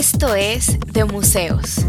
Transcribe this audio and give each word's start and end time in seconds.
Esto 0.00 0.34
es 0.34 0.80
De 0.94 1.04
Museos, 1.04 1.84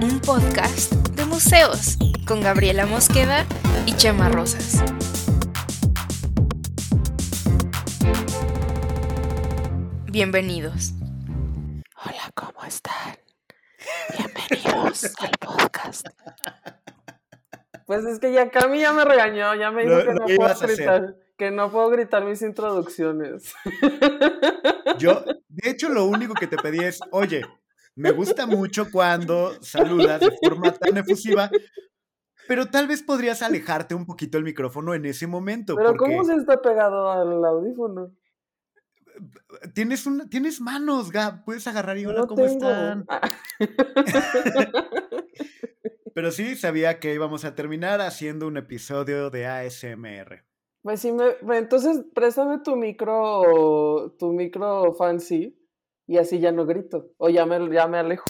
un 0.00 0.18
podcast 0.20 0.94
de 1.10 1.26
museos 1.26 1.98
con 2.26 2.40
Gabriela 2.40 2.86
Mosqueda 2.86 3.44
y 3.84 3.92
Chema 3.92 4.30
Rosas. 4.30 4.82
Bienvenidos. 10.10 10.92
Hola, 12.04 12.30
¿cómo 12.34 12.64
están? 12.66 13.16
Bienvenidos 14.16 15.04
al 15.20 15.30
podcast. 15.38 16.06
Pues 17.86 18.04
es 18.04 18.18
que 18.18 18.32
ya 18.32 18.50
Cami 18.50 18.80
ya 18.80 18.92
me 18.92 19.04
regañó, 19.04 19.54
ya 19.54 19.70
me 19.70 19.82
dijo 19.82 19.94
Lo- 19.96 20.04
que, 20.04 20.12
lo 20.14 20.26
no 20.26 20.36
puedo 20.36 20.58
gritar, 20.60 21.16
que 21.36 21.50
no 21.50 21.70
puedo 21.70 21.90
gritar 21.90 22.24
mis 22.24 22.42
introducciones. 22.42 23.54
Yo, 24.98 25.22
de 25.48 25.70
hecho, 25.70 25.88
lo 25.90 26.06
único 26.06 26.34
que 26.34 26.46
te 26.46 26.56
pedí 26.56 26.78
es, 26.80 27.00
oye, 27.10 27.42
me 27.94 28.10
gusta 28.10 28.46
mucho 28.46 28.90
cuando 28.90 29.62
saludas 29.62 30.20
de 30.20 30.36
forma 30.42 30.72
tan 30.72 30.96
efusiva, 30.96 31.50
pero 32.48 32.66
tal 32.66 32.86
vez 32.86 33.02
podrías 33.02 33.42
alejarte 33.42 33.94
un 33.94 34.06
poquito 34.06 34.38
el 34.38 34.44
micrófono 34.44 34.94
en 34.94 35.04
ese 35.04 35.26
momento, 35.26 35.74
Pero 35.76 35.90
porque 35.90 36.04
¿cómo 36.04 36.24
se 36.24 36.34
está 36.36 36.60
pegado 36.60 37.10
al 37.10 37.44
audífono? 37.44 38.12
tienes, 39.74 40.06
una, 40.06 40.28
tienes 40.28 40.60
manos, 40.60 41.10
Gab, 41.10 41.44
puedes 41.44 41.66
agarrar 41.66 41.98
y 41.98 42.06
hola, 42.06 42.20
No 42.20 42.26
¿cómo 42.26 42.44
tengo. 42.44 42.54
están? 42.54 43.04
Ah, 43.08 43.30
Pero 46.14 46.30
sí, 46.30 46.56
sabía 46.56 46.98
que 46.98 47.12
íbamos 47.14 47.44
a 47.44 47.54
terminar 47.54 48.00
haciendo 48.00 48.46
un 48.46 48.56
episodio 48.56 49.28
de 49.28 49.46
ASMR. 49.46 50.44
Pues 50.86 51.00
sí, 51.00 51.10
me, 51.10 51.58
entonces 51.58 52.04
préstame 52.14 52.60
tu 52.60 52.76
micro, 52.76 54.14
tu 54.20 54.32
micro 54.32 54.94
fancy 54.94 55.58
y 56.06 56.16
así 56.16 56.38
ya 56.38 56.52
no 56.52 56.64
grito. 56.64 57.12
O 57.16 57.28
ya 57.28 57.44
me, 57.44 57.74
ya 57.74 57.88
me 57.88 57.98
alejo. 57.98 58.26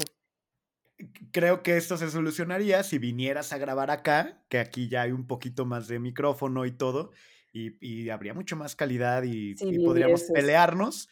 Creo 1.33 1.63
que 1.63 1.77
esto 1.77 1.99
se 1.99 2.09
solucionaría 2.09 2.83
si 2.83 2.97
vinieras 2.97 3.53
a 3.53 3.59
grabar 3.59 3.91
acá, 3.91 4.43
que 4.49 4.59
aquí 4.59 4.89
ya 4.89 5.03
hay 5.03 5.13
un 5.13 5.27
poquito 5.27 5.67
más 5.67 5.87
de 5.87 5.99
micrófono 5.99 6.65
y 6.65 6.71
todo, 6.71 7.11
y, 7.53 7.77
y 7.87 8.09
habría 8.09 8.33
mucho 8.33 8.57
más 8.57 8.75
calidad 8.75 9.23
y, 9.25 9.55
podríamos 9.85 10.23
pelearnos, 10.33 11.11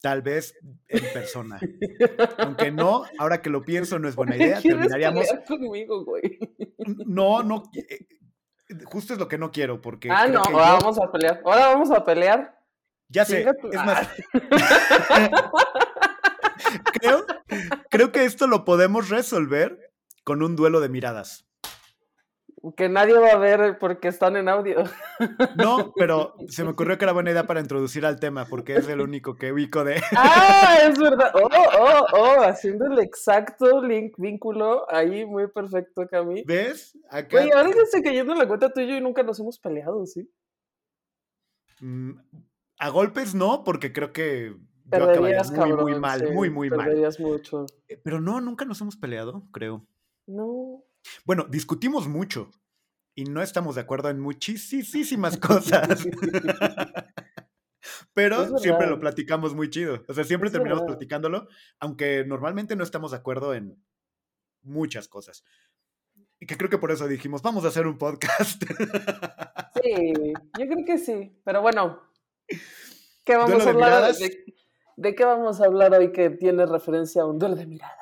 tal 0.00 0.22
vez 0.22 0.58
en 0.88 1.04
persona. 1.12 1.60
Aunque 2.38 2.72
no, 2.72 3.04
ahora 3.16 3.40
que 3.40 3.50
lo 3.50 3.62
pienso, 3.62 4.00
no 4.00 4.08
es 4.08 4.16
buena 4.16 4.32
¿Por 4.32 4.38
qué 4.38 4.44
idea. 4.44 4.60
Terminaríamos. 4.60 5.28
conmigo, 5.46 6.04
güey? 6.04 6.36
No, 7.06 7.44
no. 7.44 7.62
eh, 7.76 8.08
Justo 8.84 9.12
es 9.12 9.18
lo 9.18 9.28
que 9.28 9.38
no 9.38 9.50
quiero, 9.50 9.80
porque. 9.80 10.10
Ah, 10.10 10.26
no, 10.26 10.40
ahora 10.40 10.66
yo- 10.78 10.78
vamos 10.84 10.98
a 11.00 11.10
pelear. 11.12 11.40
Ahora 11.44 11.66
vamos 11.68 11.90
a 11.90 12.04
pelear. 12.04 12.58
ya 13.08 13.24
sé. 13.24 13.46
Es 13.72 13.84
más. 13.84 14.08
creo, 17.00 17.24
creo 17.90 18.12
que 18.12 18.24
esto 18.24 18.46
lo 18.46 18.64
podemos 18.64 19.08
resolver 19.08 19.92
con 20.24 20.42
un 20.42 20.56
duelo 20.56 20.80
de 20.80 20.88
miradas. 20.88 21.46
Que 22.76 22.90
nadie 22.90 23.18
va 23.18 23.30
a 23.30 23.38
ver 23.38 23.78
porque 23.78 24.08
están 24.08 24.36
en 24.36 24.48
audio. 24.48 24.84
No, 25.56 25.92
pero 25.96 26.34
se 26.48 26.62
me 26.62 26.70
ocurrió 26.70 26.98
que 26.98 27.04
era 27.06 27.12
buena 27.14 27.30
idea 27.30 27.46
para 27.46 27.60
introducir 27.60 28.04
al 28.04 28.20
tema, 28.20 28.44
porque 28.44 28.76
es 28.76 28.86
el 28.88 29.00
único 29.00 29.36
que 29.36 29.50
ubico 29.52 29.82
de. 29.82 30.00
Ah, 30.16 30.76
es 30.82 30.98
verdad. 31.00 31.32
Oh, 31.34 31.48
oh, 31.78 32.06
oh, 32.12 32.42
haciendo 32.42 32.84
el 32.86 32.98
exacto 32.98 33.82
link, 33.82 34.14
vínculo 34.18 34.84
ahí, 34.92 35.24
muy 35.24 35.46
perfecto, 35.48 36.06
Cami. 36.10 36.42
¿Ves? 36.46 36.98
Acá. 37.08 37.28
Güey, 37.38 37.50
ahora 37.52 37.72
que 37.72 37.80
estoy 37.80 38.02
cayendo 38.02 38.32
en 38.34 38.38
la 38.38 38.46
cuenta 38.48 38.70
tú 38.70 38.80
y 38.80 38.88
yo 38.88 38.96
y 38.96 39.00
nunca 39.00 39.22
nos 39.22 39.40
hemos 39.40 39.58
peleado, 39.58 40.04
¿sí? 40.04 40.30
mm, 41.80 42.12
A 42.78 42.88
golpes 42.90 43.34
no, 43.34 43.64
porque 43.64 43.92
creo 43.92 44.12
que 44.12 44.54
yo 44.84 45.04
acabaría 45.04 45.42
muy, 45.44 45.54
cabrón. 45.56 45.80
muy 45.80 45.98
mal, 45.98 46.20
sí, 46.20 46.26
muy, 46.34 46.50
muy 46.50 46.68
mal. 46.68 46.86
Perderías 46.88 47.18
mucho. 47.20 47.64
Eh, 47.88 47.98
Pero 48.02 48.20
no, 48.20 48.40
nunca 48.40 48.64
nos 48.66 48.80
hemos 48.80 48.96
peleado, 48.96 49.44
creo. 49.52 49.86
No. 50.26 50.82
Bueno, 51.24 51.46
discutimos 51.48 52.08
mucho 52.08 52.50
y 53.14 53.24
no 53.24 53.42
estamos 53.42 53.74
de 53.74 53.80
acuerdo 53.82 54.08
en 54.10 54.20
muchísimas 54.20 55.36
cosas. 55.38 56.06
Pero 58.14 58.58
siempre 58.58 58.86
lo 58.88 58.98
platicamos 58.98 59.54
muy 59.54 59.70
chido. 59.70 60.04
O 60.08 60.14
sea, 60.14 60.24
siempre 60.24 60.48
Es 60.48 60.52
terminamos 60.52 60.82
verdad. 60.82 60.96
platicándolo, 60.96 61.48
aunque 61.78 62.24
normalmente 62.26 62.76
no 62.76 62.84
estamos 62.84 63.10
de 63.12 63.16
acuerdo 63.18 63.54
en 63.54 63.82
muchas 64.62 65.08
cosas. 65.08 65.44
Y 66.38 66.46
que 66.46 66.56
creo 66.56 66.70
que 66.70 66.78
por 66.78 66.90
eso 66.90 67.06
dijimos, 67.06 67.42
vamos 67.42 67.64
a 67.64 67.68
hacer 67.68 67.86
un 67.86 67.98
podcast. 67.98 68.62
Sí, 69.82 70.12
yo 70.58 70.66
creo 70.66 70.84
que 70.84 70.98
sí. 70.98 71.32
Pero 71.44 71.62
bueno, 71.62 72.02
¿qué 73.24 73.36
vamos 73.36 73.50
¿Duelo 73.50 73.62
a 73.62 73.64
de 73.66 73.70
hablar? 73.70 73.88
miradas? 73.92 74.18
¿De, 74.18 74.44
de 74.96 75.14
qué 75.14 75.24
vamos 75.24 75.60
a 75.60 75.66
hablar 75.66 75.94
hoy 75.94 76.10
que 76.12 76.28
tiene 76.30 76.66
referencia 76.66 77.22
a 77.22 77.26
un 77.26 77.38
duelo 77.38 77.54
de 77.54 77.66
miradas? 77.66 77.99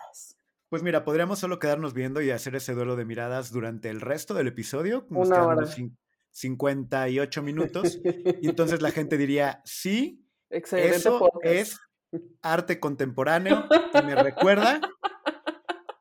Pues 0.68 0.82
mira, 0.82 1.04
podríamos 1.04 1.38
solo 1.38 1.58
quedarnos 1.58 1.94
viendo 1.94 2.20
y 2.20 2.30
hacer 2.30 2.54
ese 2.54 2.74
duelo 2.74 2.94
de 2.96 3.04
miradas 3.06 3.50
durante 3.52 3.88
el 3.88 4.00
resto 4.00 4.34
del 4.34 4.48
episodio. 4.48 5.06
Nos 5.10 5.28
Una 5.28 5.44
hora. 5.44 5.56
unos 5.58 5.76
cin- 5.78 5.96
58 6.30 7.42
minutos. 7.42 7.98
Y 8.42 8.48
entonces 8.48 8.82
la 8.82 8.90
gente 8.90 9.16
diría, 9.16 9.62
sí, 9.64 10.24
Excelente 10.50 10.96
Eso 10.96 11.18
podcast. 11.18 11.44
es 11.46 11.78
arte 12.42 12.80
contemporáneo 12.80 13.66
y 13.94 14.02
me 14.06 14.14
recuerda 14.14 14.80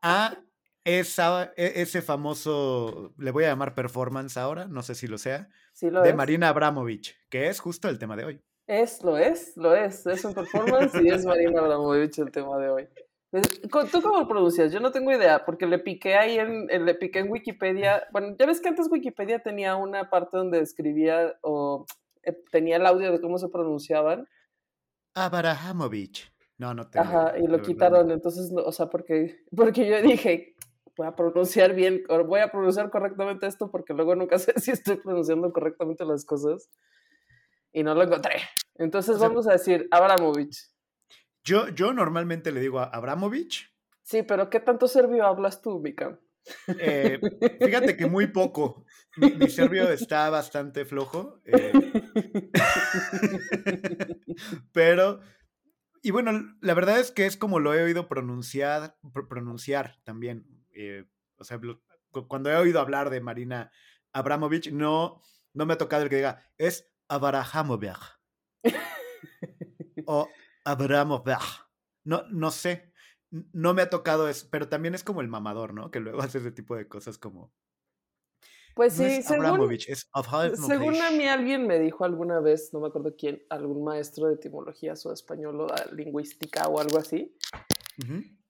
a 0.01 0.37
esa, 0.85 1.51
e- 1.57 1.81
ese 1.81 2.01
famoso, 2.01 3.13
le 3.17 3.31
voy 3.31 3.43
a 3.43 3.49
llamar 3.49 3.73
performance 3.75 4.37
ahora, 4.37 4.67
no 4.67 4.83
sé 4.83 4.95
si 4.95 5.07
lo 5.07 5.17
sea, 5.17 5.49
Sí 5.73 5.89
lo 5.89 6.01
de 6.01 6.09
es. 6.09 6.15
Marina 6.15 6.47
Abramovich, 6.49 7.15
que 7.29 7.49
es 7.49 7.59
justo 7.59 7.89
el 7.89 7.99
tema 7.99 8.15
de 8.15 8.23
hoy. 8.25 8.41
Es, 8.67 9.03
lo 9.03 9.17
es, 9.17 9.53
lo 9.57 9.75
es. 9.75 10.05
Es 10.07 10.23
un 10.25 10.33
performance 10.33 10.93
y 11.01 11.09
es 11.09 11.25
Marina 11.25 11.59
Abramovich 11.61 12.19
el 12.19 12.31
tema 12.31 12.57
de 12.57 12.69
hoy. 12.69 12.87
¿Tú 13.31 14.01
cómo 14.01 14.19
lo 14.19 14.27
pronuncias? 14.27 14.71
Yo 14.71 14.79
no 14.79 14.91
tengo 14.91 15.11
idea, 15.11 15.43
porque 15.45 15.65
le 15.65 15.79
piqué 15.79 16.15
ahí 16.15 16.37
en, 16.39 16.67
le 16.67 16.95
piqué 16.95 17.19
en 17.19 17.29
Wikipedia. 17.29 18.07
Bueno, 18.11 18.35
ya 18.39 18.45
ves 18.45 18.61
que 18.61 18.69
antes 18.69 18.89
Wikipedia 18.89 19.39
tenía 19.39 19.75
una 19.75 20.09
parte 20.09 20.37
donde 20.37 20.59
escribía 20.61 21.37
o 21.41 21.85
eh, 22.23 22.37
tenía 22.51 22.77
el 22.77 22.85
audio 22.85 23.11
de 23.11 23.19
cómo 23.19 23.37
se 23.37 23.49
pronunciaban. 23.49 24.27
Abramovich. 25.13 26.31
No, 26.57 26.73
no 26.73 26.89
tengo. 26.89 27.05
Ajá, 27.05 27.37
y 27.37 27.45
lo 27.47 27.61
quitaron. 27.61 28.11
Entonces, 28.11 28.51
no, 28.51 28.63
o 28.63 28.71
sea, 28.71 28.87
porque, 28.89 29.43
porque 29.55 29.85
yo 29.87 30.01
dije, 30.01 30.55
voy 30.95 31.07
a 31.07 31.15
pronunciar 31.15 31.73
bien, 31.75 32.03
o 32.09 32.23
voy 32.23 32.39
a 32.39 32.49
pronunciar 32.49 32.89
correctamente 32.89 33.45
esto, 33.45 33.69
porque 33.69 33.93
luego 33.93 34.15
nunca 34.15 34.39
sé 34.39 34.53
si 34.59 34.71
estoy 34.71 34.97
pronunciando 34.97 35.51
correctamente 35.51 36.05
las 36.05 36.25
cosas. 36.25 36.69
Y 37.73 37.83
no 37.83 37.93
lo 37.93 38.03
encontré. 38.03 38.37
Entonces 38.75 39.15
O 39.15 39.19
sea- 39.19 39.27
vamos 39.27 39.47
a 39.47 39.51
decir 39.51 39.87
Abramovich. 39.91 40.57
Yo, 41.47 41.69
yo 41.69 41.93
normalmente 41.93 42.51
le 42.51 42.59
digo 42.59 42.79
a 42.81 42.85
Abramovich. 42.85 43.73
Sí, 44.03 44.21
pero 44.23 44.49
¿qué 44.49 44.59
tanto 44.59 44.89
serbio 44.89 45.25
hablas 45.25 45.61
tú, 45.61 45.79
Mika? 45.79 46.19
eh, 46.77 47.21
fíjate 47.63 47.95
que 47.95 48.05
muy 48.05 48.27
poco. 48.27 48.85
Mi, 49.15 49.31
mi 49.31 49.49
serbio 49.49 49.89
está 49.89 50.29
bastante 50.29 50.83
flojo. 50.83 51.41
eh, 51.45 51.71
Pero, 54.73 55.21
y 56.03 56.11
bueno, 56.11 56.31
la 56.61 56.73
verdad 56.73 56.99
es 56.99 57.11
que 57.11 57.25
es 57.25 57.37
como 57.37 57.59
lo 57.59 57.73
he 57.73 57.81
oído 57.81 58.09
pronunciar, 58.09 58.97
pr- 59.01 59.27
pronunciar 59.29 60.01
también. 60.03 60.45
eh, 60.75 61.05
o 61.37 61.45
sea, 61.45 61.59
cuando 62.27 62.51
he 62.51 62.57
oído 62.57 62.81
hablar 62.81 63.09
de 63.09 63.21
Marina 63.21 63.71
Abramovich, 64.11 64.71
no, 64.71 65.21
no 65.53 65.65
me 65.65 65.73
ha 65.73 65.77
tocado 65.77 66.03
el 66.03 66.09
que 66.09 66.17
diga, 66.17 66.43
es 66.57 66.91
Abrahamovich. 67.07 67.95
o 70.05 70.29
Abramovich. 70.67 71.65
No, 72.03 72.23
no 72.29 72.51
sé. 72.51 72.91
No 73.29 73.73
me 73.73 73.81
ha 73.81 73.89
tocado 73.89 74.29
eso, 74.29 74.47
pero 74.49 74.69
también 74.69 74.95
es 74.95 75.03
como 75.03 75.21
el 75.21 75.27
mamador, 75.27 75.73
¿no? 75.73 75.91
Que 75.91 75.99
luego 75.99 76.19
hace 76.21 76.39
ese 76.39 76.51
tipo 76.51 76.75
de 76.75 76.87
cosas 76.87 77.17
como. 77.17 77.51
Pues 78.75 78.99
no 78.99 79.05
sí, 79.05 79.11
es 79.15 79.25
según, 79.25 79.45
Abramovich, 79.45 79.89
es 79.89 80.07
Abramovich. 80.13 80.55
según 80.57 81.01
a 81.01 81.09
mí 81.09 81.27
alguien 81.27 81.65
me 81.65 81.79
dijo 81.79 82.05
alguna 82.05 82.39
vez, 82.39 82.69
no 82.73 82.79
me 82.79 82.89
acuerdo 82.89 83.15
quién, 83.17 83.41
algún 83.49 83.83
maestro 83.83 84.27
de 84.27 84.35
etimologías 84.35 85.03
o 85.07 85.11
español 85.11 85.61
o 85.61 85.65
de 85.65 85.95
lingüística 85.95 86.67
o 86.67 86.79
algo 86.79 86.99
así, 86.99 87.35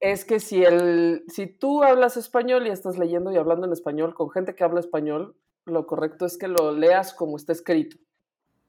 es 0.01 0.25
que 0.25 0.41
si, 0.41 0.65
el, 0.65 1.23
si 1.29 1.47
tú 1.47 1.81
hablas 1.81 2.17
español 2.17 2.67
y 2.67 2.71
estás 2.71 2.97
leyendo 2.97 3.31
y 3.31 3.37
hablando 3.37 3.67
en 3.67 3.71
español 3.71 4.13
con 4.15 4.29
gente 4.29 4.53
que 4.53 4.65
habla 4.65 4.81
español, 4.81 5.37
lo 5.65 5.87
correcto 5.87 6.25
es 6.25 6.37
que 6.37 6.49
lo 6.49 6.73
leas 6.73 7.13
como 7.13 7.37
está 7.37 7.53
escrito. 7.53 7.95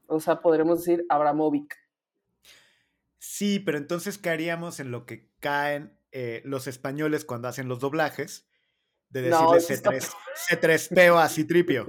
O 0.07 0.21
sea, 0.21 0.41
podremos 0.41 0.79
decir 0.79 1.05
Abramovic. 1.09 1.75
Sí, 3.19 3.59
pero 3.59 3.77
entonces 3.77 4.17
caeríamos 4.17 4.79
en 4.79 4.91
lo 4.91 5.05
que 5.05 5.29
caen 5.39 5.97
eh, 6.11 6.41
los 6.45 6.67
españoles 6.67 7.25
cuando 7.25 7.47
hacen 7.47 7.67
los 7.67 7.79
doblajes, 7.79 8.47
de 9.09 9.29
No, 9.29 9.51
decirle 9.53 9.75
está 9.75 9.91
C3, 9.91 10.89
C3PO 10.91 11.17
a 11.21 11.27
Citripio, 11.29 11.85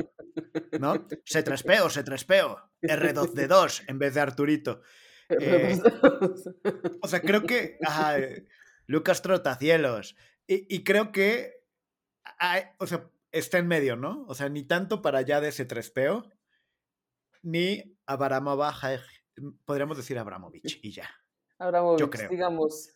¿no? 0.78 1.06
C3PO, 1.06 1.88
C3PO, 1.90 2.70
R2D2 2.82 3.84
en 3.88 3.98
vez 3.98 4.14
de 4.14 4.20
Arturito. 4.20 4.82
Eh, 5.28 5.78
O 7.02 7.06
sea, 7.08 7.20
creo 7.20 7.44
que, 7.44 7.78
ajá, 7.82 8.18
eh, 8.18 8.46
Lucas 8.86 9.22
Trotacielos, 9.22 10.16
y, 10.46 10.66
y 10.74 10.82
creo 10.82 11.12
que, 11.12 11.62
hay- 12.38 12.64
o 12.78 12.86
sea, 12.86 13.08
está 13.30 13.58
en 13.58 13.68
medio, 13.68 13.96
¿no? 13.96 14.24
O 14.26 14.34
sea, 14.34 14.48
ni 14.48 14.64
tanto 14.64 15.02
para 15.02 15.18
allá 15.18 15.40
de 15.40 15.50
C3PO, 15.50 16.28
ni 17.42 17.96
Abramovich, 18.06 19.22
podríamos 19.64 19.96
decir 19.96 20.18
Abramovich, 20.18 20.80
y 20.82 20.90
ya. 20.92 21.08
Abramovich, 21.60 22.08
creo. 22.10 22.28
digamos. 22.28 22.90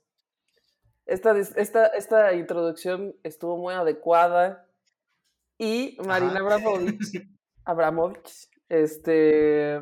Esta, 1.07 1.39
esta, 1.39 1.87
esta 1.89 2.33
introducción 2.33 3.15
estuvo 3.23 3.57
muy 3.59 3.75
adecuada. 3.75 4.67
Y 5.59 5.97
Marina. 6.05 6.41
Abramovich, 6.41 7.29
Abramovich, 7.65 8.49
este, 8.69 9.77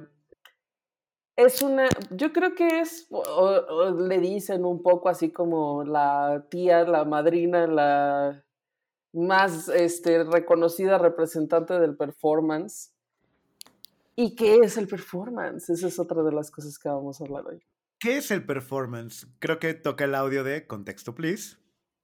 es 1.36 1.62
una, 1.62 1.88
yo 2.10 2.32
creo 2.32 2.54
que 2.54 2.80
es, 2.80 3.06
o, 3.10 3.20
o 3.20 3.90
le 3.90 4.18
dicen 4.18 4.66
un 4.66 4.82
poco 4.82 5.08
así 5.08 5.32
como 5.32 5.84
la 5.84 6.44
tía, 6.50 6.84
la 6.84 7.04
madrina, 7.04 7.66
la 7.66 8.44
más 9.12 9.68
este, 9.68 10.24
reconocida 10.24 10.98
representante 10.98 11.78
del 11.78 11.96
performance. 11.96 12.92
¿Y 14.16 14.34
qué 14.34 14.56
es 14.56 14.76
el 14.76 14.88
performance? 14.88 15.70
Esa 15.70 15.86
es 15.86 15.98
otra 15.98 16.22
de 16.22 16.32
las 16.32 16.50
cosas 16.50 16.78
que 16.78 16.88
vamos 16.88 17.20
a 17.20 17.24
hablar 17.24 17.46
hoy. 17.46 17.62
¿Qué 18.02 18.16
es 18.16 18.32
el 18.32 18.44
performance? 18.44 19.28
Creo 19.38 19.60
que 19.60 19.74
toca 19.74 20.06
el 20.06 20.16
audio 20.16 20.42
de 20.42 20.66
Contexto, 20.66 21.14
please. 21.14 21.56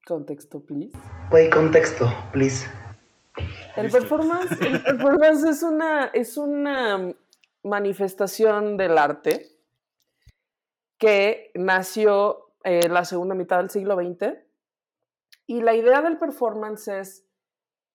Contexto, 0.06 0.61
please. 0.61 0.97
Play 1.29 1.50
contexto, 1.50 2.09
please. 2.33 2.71
El 3.75 3.91
performance, 3.91 4.53
el 4.61 4.81
performance 4.85 5.43
es 5.43 5.65
una, 5.65 6.05
es 6.05 6.37
una 6.37 7.12
manifestación 7.65 8.77
del 8.77 8.97
arte 8.97 9.59
que 10.99 11.50
nació 11.56 12.53
en 12.62 12.94
la 12.94 13.05
segunda 13.05 13.35
mitad 13.35 13.59
del 13.59 13.71
siglo 13.71 13.97
XX. 13.97 14.37
Y 15.49 15.62
la 15.62 15.75
idea 15.75 16.01
del 16.01 16.17
performance 16.17 16.87
es 16.87 17.25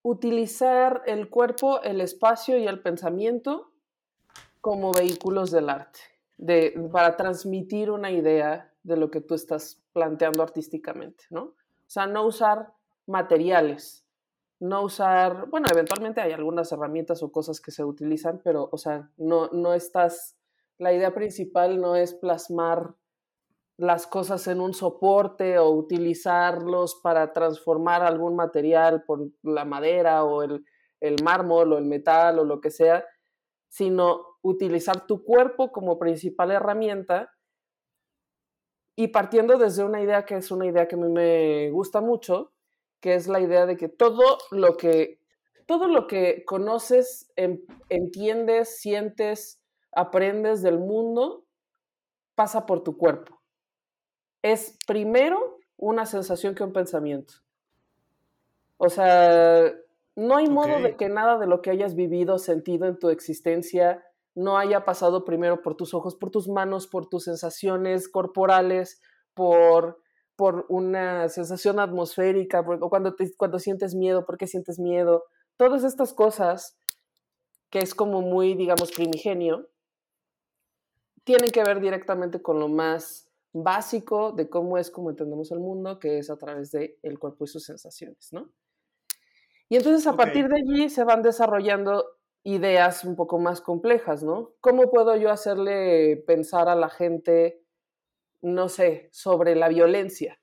utilizar 0.02 1.00
el 1.06 1.30
cuerpo, 1.30 1.80
el 1.80 2.02
espacio 2.02 2.58
y 2.58 2.66
el 2.66 2.82
pensamiento 2.82 3.72
como 4.60 4.92
vehículos 4.92 5.50
del 5.50 5.70
arte, 5.70 6.00
de, 6.36 6.88
para 6.92 7.16
transmitir 7.16 7.90
una 7.90 8.10
idea 8.10 8.72
de 8.82 8.96
lo 8.96 9.10
que 9.10 9.20
tú 9.20 9.34
estás 9.34 9.82
planteando 9.92 10.42
artísticamente, 10.42 11.24
¿no? 11.30 11.42
O 11.42 11.54
sea, 11.86 12.06
no 12.06 12.26
usar 12.26 12.72
materiales, 13.06 14.06
no 14.60 14.82
usar, 14.82 15.48
bueno, 15.50 15.68
eventualmente 15.70 16.20
hay 16.20 16.32
algunas 16.32 16.70
herramientas 16.72 17.22
o 17.22 17.30
cosas 17.30 17.60
que 17.60 17.70
se 17.70 17.84
utilizan, 17.84 18.40
pero, 18.42 18.68
o 18.70 18.78
sea, 18.78 19.10
no, 19.16 19.48
no 19.48 19.74
estás, 19.74 20.36
la 20.78 20.92
idea 20.92 21.14
principal 21.14 21.80
no 21.80 21.96
es 21.96 22.14
plasmar 22.14 22.94
las 23.76 24.06
cosas 24.06 24.46
en 24.46 24.60
un 24.60 24.72
soporte 24.72 25.58
o 25.58 25.70
utilizarlos 25.70 27.00
para 27.02 27.32
transformar 27.32 28.02
algún 28.02 28.36
material 28.36 29.02
por 29.04 29.30
la 29.42 29.64
madera 29.64 30.24
o 30.24 30.42
el, 30.42 30.64
el 31.00 31.16
mármol 31.24 31.72
o 31.72 31.78
el 31.78 31.84
metal 31.84 32.38
o 32.38 32.44
lo 32.44 32.60
que 32.60 32.70
sea, 32.70 33.04
sino 33.68 34.33
utilizar 34.44 35.06
tu 35.06 35.24
cuerpo 35.24 35.72
como 35.72 35.98
principal 35.98 36.50
herramienta 36.50 37.32
y 38.94 39.08
partiendo 39.08 39.56
desde 39.56 39.82
una 39.82 40.02
idea 40.02 40.24
que 40.26 40.36
es 40.36 40.50
una 40.50 40.66
idea 40.66 40.86
que 40.86 40.94
a 40.94 40.98
mí 40.98 41.08
me 41.08 41.70
gusta 41.70 42.00
mucho, 42.02 42.52
que 43.00 43.14
es 43.14 43.26
la 43.26 43.40
idea 43.40 43.64
de 43.64 43.76
que 43.76 43.88
todo 43.88 44.38
lo 44.50 44.76
que, 44.76 45.18
todo 45.66 45.88
lo 45.88 46.06
que 46.06 46.44
conoces, 46.44 47.32
en- 47.36 47.64
entiendes, 47.88 48.78
sientes, 48.78 49.62
aprendes 49.92 50.60
del 50.62 50.78
mundo, 50.78 51.46
pasa 52.34 52.66
por 52.66 52.84
tu 52.84 52.98
cuerpo. 52.98 53.40
Es 54.42 54.76
primero 54.86 55.58
una 55.78 56.04
sensación 56.04 56.54
que 56.54 56.64
un 56.64 56.72
pensamiento. 56.74 57.34
O 58.76 58.90
sea, 58.90 59.72
no 60.16 60.36
hay 60.36 60.48
modo 60.48 60.80
de 60.82 60.96
que 60.96 61.08
nada 61.08 61.38
de 61.38 61.46
lo 61.46 61.62
que 61.62 61.70
hayas 61.70 61.94
vivido, 61.94 62.38
sentido 62.38 62.86
en 62.86 62.98
tu 62.98 63.08
existencia, 63.08 64.04
no 64.34 64.58
haya 64.58 64.84
pasado 64.84 65.24
primero 65.24 65.62
por 65.62 65.76
tus 65.76 65.94
ojos, 65.94 66.16
por 66.16 66.30
tus 66.30 66.48
manos, 66.48 66.86
por 66.86 67.08
tus 67.08 67.24
sensaciones 67.24 68.08
corporales, 68.08 69.00
por, 69.34 70.00
por 70.36 70.66
una 70.68 71.28
sensación 71.28 71.78
atmosférica, 71.78 72.64
por- 72.64 72.82
o 72.82 72.88
cuando, 72.90 73.14
te- 73.14 73.34
cuando 73.36 73.58
sientes 73.58 73.94
miedo, 73.94 74.24
¿por 74.26 74.36
qué 74.38 74.46
sientes 74.46 74.78
miedo? 74.78 75.24
Todas 75.56 75.84
estas 75.84 76.12
cosas, 76.12 76.76
que 77.70 77.78
es 77.78 77.94
como 77.94 78.22
muy, 78.22 78.54
digamos, 78.54 78.90
primigenio, 78.92 79.68
tienen 81.24 81.50
que 81.50 81.64
ver 81.64 81.80
directamente 81.80 82.42
con 82.42 82.58
lo 82.58 82.68
más 82.68 83.30
básico 83.52 84.32
de 84.32 84.48
cómo 84.50 84.78
es 84.78 84.90
como 84.90 85.10
entendemos 85.10 85.50
el 85.52 85.60
mundo, 85.60 85.98
que 85.98 86.18
es 86.18 86.28
a 86.28 86.36
través 86.36 86.70
del 86.72 86.96
el 87.02 87.18
cuerpo 87.18 87.44
y 87.44 87.48
sus 87.48 87.64
sensaciones, 87.64 88.32
¿no? 88.32 88.50
Y 89.68 89.76
entonces 89.76 90.06
a 90.06 90.16
partir 90.16 90.48
de 90.48 90.56
allí 90.60 90.90
se 90.90 91.04
van 91.04 91.22
desarrollando 91.22 92.04
ideas 92.44 93.04
un 93.04 93.16
poco 93.16 93.38
más 93.38 93.60
complejas, 93.60 94.22
¿no? 94.22 94.52
¿Cómo 94.60 94.90
puedo 94.90 95.16
yo 95.16 95.30
hacerle 95.30 96.16
pensar 96.26 96.68
a 96.68 96.74
la 96.76 96.90
gente, 96.90 97.64
no 98.42 98.68
sé, 98.68 99.08
sobre 99.12 99.56
la 99.56 99.68
violencia 99.68 100.38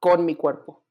con 0.00 0.24
mi 0.24 0.34
cuerpo? 0.36 0.84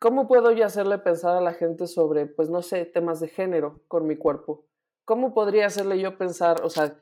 ¿Cómo 0.00 0.26
puedo 0.26 0.50
yo 0.52 0.64
hacerle 0.64 0.98
pensar 0.98 1.36
a 1.36 1.40
la 1.42 1.52
gente 1.52 1.86
sobre, 1.86 2.26
pues 2.26 2.48
no 2.48 2.62
sé, 2.62 2.86
temas 2.86 3.20
de 3.20 3.28
género 3.28 3.82
con 3.86 4.06
mi 4.06 4.16
cuerpo? 4.16 4.64
¿Cómo 5.04 5.34
podría 5.34 5.66
hacerle 5.66 6.00
yo 6.00 6.16
pensar, 6.16 6.62
o 6.62 6.70
sea, 6.70 6.98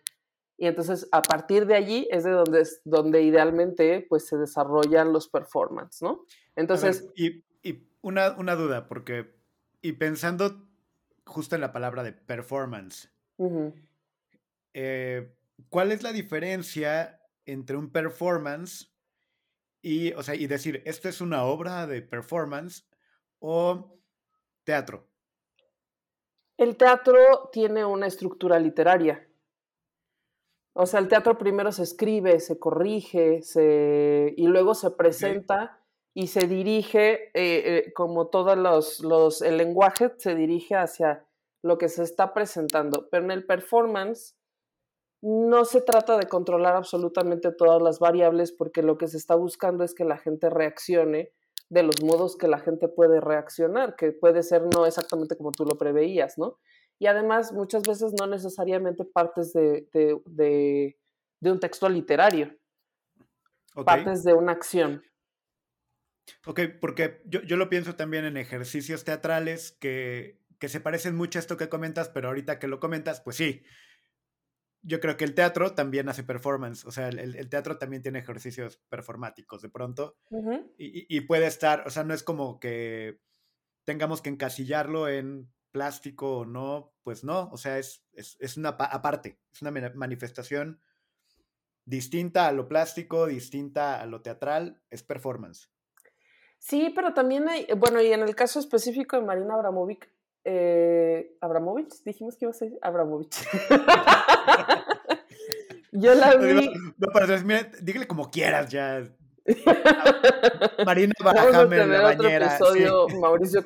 y 0.56 0.66
entonces 0.66 1.08
a 1.12 1.22
partir 1.22 1.66
de 1.66 1.76
allí 1.76 2.08
es 2.10 2.24
de 2.24 2.32
donde, 2.32 2.62
es- 2.62 2.80
donde 2.84 3.22
idealmente 3.22 4.04
pues 4.08 4.26
se 4.26 4.36
desarrollan 4.36 5.12
los 5.12 5.28
performance, 5.28 6.02
¿no? 6.02 6.24
Ver, 6.24 6.26
Entonces, 6.56 7.08
y, 7.14 7.44
y 7.62 7.86
una, 8.02 8.32
una 8.36 8.56
duda, 8.56 8.88
porque, 8.88 9.36
y 9.80 9.92
pensando 9.92 10.67
justo 11.28 11.54
en 11.54 11.60
la 11.60 11.72
palabra 11.72 12.02
de 12.02 12.12
performance, 12.12 13.10
eh, 14.74 15.34
¿cuál 15.68 15.92
es 15.92 16.02
la 16.02 16.12
diferencia 16.12 17.22
entre 17.46 17.76
un 17.76 17.90
performance 17.90 18.92
y, 19.80 20.12
o 20.14 20.22
sea, 20.22 20.34
y 20.34 20.46
decir, 20.46 20.82
esto 20.84 21.08
es 21.08 21.20
una 21.20 21.44
obra 21.44 21.86
de 21.86 22.02
performance 22.02 22.88
o 23.38 23.98
teatro? 24.64 25.08
el 26.58 26.76
teatro 26.76 27.48
tiene 27.52 27.84
una 27.84 28.06
estructura 28.06 28.58
literaria. 28.58 29.26
O 30.74 30.86
sea, 30.86 31.00
el 31.00 31.08
teatro 31.08 31.38
primero 31.38 31.72
se 31.72 31.84
escribe, 31.84 32.40
se 32.40 32.58
corrige, 32.58 33.42
se, 33.42 34.34
y 34.36 34.46
luego 34.46 34.74
se 34.74 34.90
presenta 34.90 35.77
y 36.18 36.26
se 36.26 36.48
dirige, 36.48 37.28
eh, 37.28 37.30
eh, 37.34 37.92
como 37.94 38.26
todos 38.26 38.58
los, 38.58 38.98
los, 39.04 39.40
el 39.40 39.56
lenguaje 39.56 40.12
se 40.18 40.34
dirige 40.34 40.74
hacia 40.74 41.24
lo 41.62 41.78
que 41.78 41.88
se 41.88 42.02
está 42.02 42.34
presentando. 42.34 43.08
Pero 43.08 43.26
en 43.26 43.30
el 43.30 43.46
performance 43.46 44.34
no 45.22 45.64
se 45.64 45.80
trata 45.80 46.18
de 46.18 46.26
controlar 46.26 46.74
absolutamente 46.74 47.52
todas 47.52 47.80
las 47.80 48.00
variables 48.00 48.50
porque 48.50 48.82
lo 48.82 48.98
que 48.98 49.06
se 49.06 49.16
está 49.16 49.36
buscando 49.36 49.84
es 49.84 49.94
que 49.94 50.04
la 50.04 50.18
gente 50.18 50.50
reaccione 50.50 51.30
de 51.68 51.84
los 51.84 52.02
modos 52.02 52.36
que 52.36 52.48
la 52.48 52.58
gente 52.58 52.88
puede 52.88 53.20
reaccionar, 53.20 53.94
que 53.94 54.10
puede 54.10 54.42
ser 54.42 54.62
no 54.74 54.86
exactamente 54.86 55.36
como 55.36 55.52
tú 55.52 55.66
lo 55.66 55.78
preveías, 55.78 56.36
¿no? 56.36 56.58
Y 56.98 57.06
además 57.06 57.52
muchas 57.52 57.84
veces 57.84 58.12
no 58.18 58.26
necesariamente 58.26 59.04
partes 59.04 59.52
de, 59.52 59.88
de, 59.92 60.20
de, 60.26 60.98
de 61.38 61.52
un 61.52 61.60
texto 61.60 61.88
literario, 61.88 62.56
partes 63.84 64.24
de 64.24 64.34
una 64.34 64.50
acción. 64.50 65.00
Ok, 66.46 66.60
porque 66.80 67.22
yo, 67.26 67.42
yo 67.42 67.56
lo 67.56 67.68
pienso 67.68 67.96
también 67.96 68.24
en 68.24 68.36
ejercicios 68.36 69.04
teatrales 69.04 69.72
que, 69.72 70.40
que 70.58 70.68
se 70.68 70.80
parecen 70.80 71.16
mucho 71.16 71.38
a 71.38 71.40
esto 71.40 71.56
que 71.56 71.68
comentas, 71.68 72.08
pero 72.08 72.28
ahorita 72.28 72.58
que 72.58 72.68
lo 72.68 72.80
comentas, 72.80 73.20
pues 73.20 73.36
sí. 73.36 73.62
Yo 74.82 75.00
creo 75.00 75.16
que 75.16 75.24
el 75.24 75.34
teatro 75.34 75.74
también 75.74 76.08
hace 76.08 76.22
performance, 76.22 76.84
o 76.84 76.92
sea, 76.92 77.08
el, 77.08 77.18
el- 77.18 77.48
teatro 77.48 77.78
también 77.78 78.02
tiene 78.02 78.20
ejercicios 78.20 78.80
performáticos 78.88 79.60
de 79.60 79.68
pronto. 79.68 80.16
Ujú. 80.30 80.72
y, 80.78 81.00
y- 81.00 81.06
y 81.08 81.20
puede 81.22 81.46
estar, 81.46 81.84
o 81.86 81.90
sea, 81.90 82.04
no 82.04 82.14
es 82.14 82.22
como 82.22 82.60
que 82.60 83.20
tengamos 83.84 84.22
que 84.22 84.30
encasillarlo 84.30 85.08
en 85.08 85.52
plástico 85.72 86.38
o 86.38 86.46
no, 86.46 86.94
pues 87.02 87.24
no, 87.24 87.48
o 87.50 87.56
sea, 87.56 87.78
es, 87.78 88.04
es, 88.12 88.36
es 88.40 88.56
una 88.56 88.76
pa- 88.76 88.86
aparte, 88.86 89.40
es 89.52 89.62
una 89.62 89.72
manifestación 89.94 90.80
distinta 91.84 92.46
a 92.48 92.52
lo 92.52 92.68
plástico, 92.68 93.26
distinta 93.26 94.00
a 94.00 94.06
lo 94.06 94.20
teatral, 94.22 94.82
es 94.90 95.02
performance. 95.02 95.70
Sí, 96.58 96.92
pero 96.94 97.14
también 97.14 97.48
hay, 97.48 97.66
bueno, 97.76 98.02
y 98.02 98.12
en 98.12 98.20
el 98.22 98.34
caso 98.34 98.58
específico 98.60 99.16
de 99.16 99.22
Marina 99.24 99.54
Abramovic, 99.54 100.08
eh, 100.44 101.36
Abramovich, 101.40 102.02
dijimos 102.04 102.36
que 102.36 102.44
iba 102.46 102.50
a 102.50 102.54
ser 102.54 102.72
Abramovich. 102.82 103.36
Yo 105.92 106.14
la 106.14 106.34
vi. 106.36 106.70
No, 106.98 107.08
pero 107.12 107.26
mira, 107.44 107.70
dígale 107.80 108.06
como 108.06 108.30
quieras 108.30 108.68
ya. 108.70 109.02
Marina 110.84 111.14
a 111.20 111.24
Barajame 111.24 111.76
en 111.78 111.90
la 111.92 112.08
otro 112.10 112.24
bañera. 112.24 112.50
sí. 112.50 112.54
episodio, 112.56 113.08
Mauricio 113.20 113.64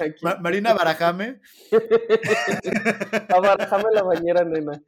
aquí. 0.00 0.18
Ma- 0.22 0.36
Marina 0.36 0.74
Barajame. 0.74 1.40
Abarajame 3.30 3.84
la 3.92 4.02
bañera, 4.02 4.44
nena. 4.44 4.82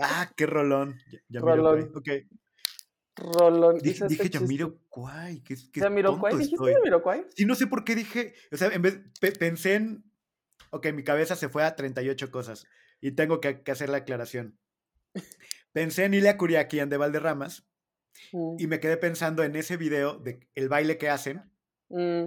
ah, 0.00 0.30
qué 0.36 0.46
rolón. 0.46 0.98
Ya, 1.10 1.18
ya 1.28 1.40
Rolón. 1.40 1.92
Ok. 1.96 2.08
Rolón. 3.16 3.78
Dije, 3.78 4.06
dije. 4.08 4.28
Yamiroquai, 4.30 5.40
qué, 5.42 5.56
qué 5.72 5.80
¿Jamiroquai? 5.80 6.36
¿Dijiste. 6.36 6.72
Jamiroquai? 6.74 7.26
Sí, 7.34 7.44
no 7.44 7.54
sé 7.54 7.66
por 7.66 7.84
qué 7.84 7.94
dije, 7.94 8.34
o 8.52 8.56
sea, 8.56 8.68
en 8.68 8.82
vez, 8.82 8.98
pe- 9.20 9.32
pensé 9.32 9.74
en, 9.74 10.04
ok, 10.70 10.86
mi 10.92 11.04
cabeza 11.04 11.36
se 11.36 11.48
fue 11.48 11.64
a 11.64 11.76
38 11.76 12.30
cosas 12.30 12.66
y 13.00 13.12
tengo 13.12 13.40
que, 13.40 13.62
que 13.62 13.70
hacer 13.72 13.88
la 13.88 13.98
aclaración. 13.98 14.58
Pensé 15.72 16.04
en 16.04 16.14
Ilia 16.14 16.36
Curiaquian 16.36 16.88
de 16.88 16.96
Valderramas, 16.96 17.66
Mm, 18.32 18.56
Y 18.60 18.68
me 18.68 18.78
quedé 18.78 18.96
pensando 18.96 19.42
en 19.42 19.56
ese 19.56 19.76
video 19.76 20.14
de 20.20 20.48
el 20.54 20.68
baile 20.68 20.98
que 20.98 21.10
hacen 21.10 21.50
mm. 21.88 22.26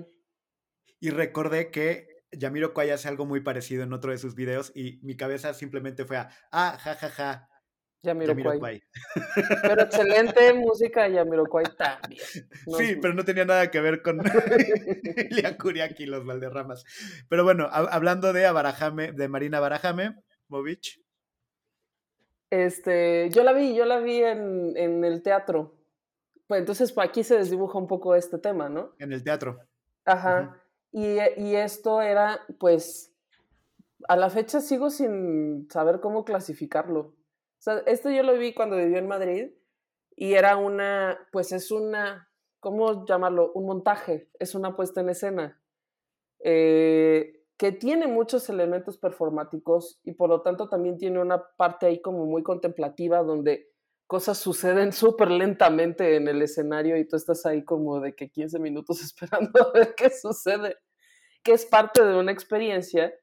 y 1.00 1.10
recordé 1.12 1.72
que 1.72 2.25
Yamiro 2.34 2.74
Kwai 2.74 2.89
hace 2.89 3.08
algo 3.08 3.25
muy 3.25 3.39
parecido 3.39 3.84
en 3.84 3.94
otro 3.94 4.12
de 4.12 4.17
sus 4.17 4.36
videos 4.36 4.74
y 4.75 5.00
mi 5.01 5.15
cabeza 5.15 5.53
simplemente 5.53 6.03
fue 6.03 6.17
a, 6.17 6.29
ah, 6.51 6.77
ja, 6.77 6.96
ja, 6.96 7.10
ja, 7.10 7.50
Jamiroquai. 8.03 8.81
Pero 9.63 9.81
excelente 9.81 10.53
música 10.53 11.03
de 11.09 11.15
Jamiroquai 11.17 11.65
también. 11.77 12.21
No, 12.67 12.77
Sí, 12.77 12.95
pero 13.01 13.13
no 13.13 13.23
tenía 13.25 13.45
nada 13.45 13.69
que 13.71 13.81
ver 13.81 14.01
con 14.01 14.19
Ilia 15.31 15.57
Kuriaki 15.57 16.03
y 16.03 16.05
los 16.07 16.25
Valderramas. 16.25 16.83
Pero 17.29 17.43
bueno, 17.43 17.69
hab- 17.69 17.89
hablando 17.91 18.33
de 18.33 18.45
Abarajame, 18.45 19.11
de 19.13 19.27
Marina 19.27 19.59
Barajame, 19.59 20.15
Movich, 20.47 21.01
Este, 22.49 23.29
yo 23.31 23.43
la 23.43 23.53
vi, 23.53 23.75
yo 23.75 23.85
la 23.85 23.99
vi 23.99 24.23
en, 24.23 24.75
en 24.77 25.03
el 25.03 25.21
teatro. 25.21 25.75
Pues 26.47 26.59
entonces 26.61 26.93
pues, 26.93 27.09
aquí 27.09 27.23
se 27.23 27.37
desdibuja 27.37 27.77
un 27.77 27.87
poco 27.87 28.15
este 28.15 28.37
tema, 28.37 28.69
¿no? 28.69 28.93
en 28.99 29.11
el 29.11 29.23
teatro. 29.23 29.59
Ajá. 30.05 30.61
y, 30.93 31.17
y 31.35 31.55
esto 31.55 32.01
era, 32.01 32.39
pues, 32.59 33.13
a 34.07 34.15
la 34.15 34.29
fecha 34.29 34.61
sigo 34.61 34.89
sin 34.89 35.67
saber 35.69 35.99
cómo 35.99 36.23
clasificarlo. 36.23 37.13
O 37.59 37.61
sea, 37.61 37.83
esto 37.85 38.09
yo 38.09 38.23
lo 38.23 38.37
vi 38.37 38.53
cuando 38.53 38.77
vivió 38.77 38.97
en 38.97 39.07
Madrid 39.07 39.51
y 40.15 40.33
era 40.33 40.57
una, 40.57 41.17
pues 41.31 41.51
es 41.51 41.71
una, 41.71 42.29
¿cómo 42.59 43.05
llamarlo? 43.05 43.51
Un 43.53 43.65
montaje, 43.65 44.29
es 44.39 44.55
una 44.55 44.75
puesta 44.75 45.01
en 45.01 45.09
escena. 45.09 45.61
eh, 46.39 47.37
que 47.57 47.71
tiene 47.71 48.07
muchos 48.07 48.49
elementos 48.49 48.97
performáticos 48.97 49.99
y 50.03 50.13
por 50.13 50.29
lo 50.29 50.41
tanto 50.41 50.69
también 50.69 50.97
tiene 50.97 51.19
una 51.19 51.43
parte 51.57 51.87
ahí 51.87 52.01
como 52.01 52.25
muy 52.25 52.43
contemplativa 52.43 53.23
donde 53.23 53.71
cosas 54.05 54.37
suceden 54.37 54.93
súper 54.93 55.31
lentamente 55.31 56.15
en 56.15 56.27
el 56.27 56.41
escenario 56.41 56.97
y 56.97 57.07
tú 57.07 57.15
estás 57.15 57.45
ahí 57.45 57.63
como 57.65 57.99
de 57.99 58.15
que 58.15 58.29
15 58.29 58.59
minutos 58.59 59.01
esperando 59.03 59.67
a 59.67 59.71
ver 59.71 59.95
qué 59.95 60.09
sucede, 60.09 60.77
que 61.43 61.53
es 61.53 61.65
parte 61.65 62.03
de 62.05 62.17
una 62.17 62.31
experiencia, 62.31 63.13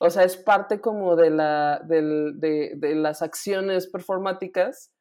o 0.00 0.10
sea, 0.10 0.24
es 0.24 0.36
parte 0.36 0.80
como 0.80 1.16
de, 1.16 1.30
la, 1.30 1.80
del- 1.84 2.40
de, 2.40 2.72
de 2.76 2.94
las 2.94 3.22
acciones 3.22 3.86
performáticas, 3.88 4.92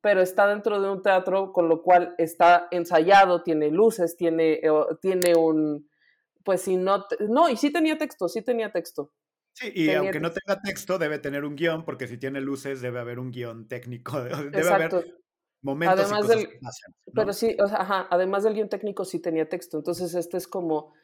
pero 0.00 0.20
está 0.20 0.46
dentro 0.46 0.80
de 0.80 0.90
un 0.90 1.02
teatro, 1.02 1.52
con 1.52 1.68
lo 1.68 1.82
cual 1.82 2.14
está 2.18 2.68
ensayado, 2.70 3.42
tiene 3.42 3.70
luces, 3.70 4.16
tiene, 4.16 4.54
eh, 4.54 4.70
tiene 5.00 5.34
un, 5.36 5.88
pues 6.44 6.62
si 6.62 6.76
no, 6.76 7.04
no, 7.28 7.48
y 7.48 7.56
sí 7.56 7.72
tenía 7.72 7.98
texto, 7.98 8.28
sí 8.28 8.42
tenía 8.42 8.70
texto. 8.72 9.12
Sí, 9.54 9.68
y 9.74 9.86
Tenía 9.86 9.98
aunque 9.98 10.20
no 10.20 10.30
texto. 10.30 10.40
tenga 10.46 10.60
texto, 10.62 10.98
debe 10.98 11.18
tener 11.18 11.44
un 11.44 11.56
guion, 11.56 11.84
porque 11.84 12.06
si 12.06 12.16
tiene 12.16 12.40
luces, 12.40 12.80
debe 12.80 13.00
haber 13.00 13.18
un 13.18 13.32
guion 13.32 13.66
técnico. 13.66 14.20
Debe 14.22 14.58
Exacto. 14.58 14.96
haber 14.98 15.14
momentos 15.62 15.98
Además 15.98 16.18
y 16.18 16.22
cosas 16.22 16.36
del- 16.36 16.48
que 16.48 16.58
pasan. 16.62 16.92
¿no? 17.06 17.12
Pero 17.14 17.32
sí, 17.32 17.56
o 17.60 17.66
sea, 17.66 17.80
ajá, 17.80 18.06
además 18.10 18.44
del 18.44 18.54
guion 18.54 18.68
técnico 18.68 19.04
sí 19.04 19.20
tenía 19.20 19.48
texto. 19.48 19.78
Entonces, 19.78 20.14
este 20.14 20.36
es 20.36 20.46
como, 20.46 20.94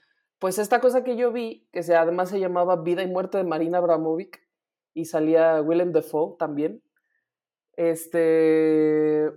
pues 0.45 0.59
esta 0.59 0.79
cosa 0.79 1.03
que 1.05 1.17
yo 1.17 1.33
vi, 1.33 1.67
que 1.73 1.81
además 1.95 2.29
se 2.29 2.39
llamaba 2.39 2.77
Vida 2.77 3.03
y 3.03 3.07
Muerte 3.07 3.39
de 3.39 3.45
Marina 3.45 3.79
Abramovic, 3.79 4.47
y 4.93 5.07
salía 5.07 5.63
Willem 5.63 5.91
Dafoe 5.91 6.37
también. 6.39 6.83
Este, 7.79 9.31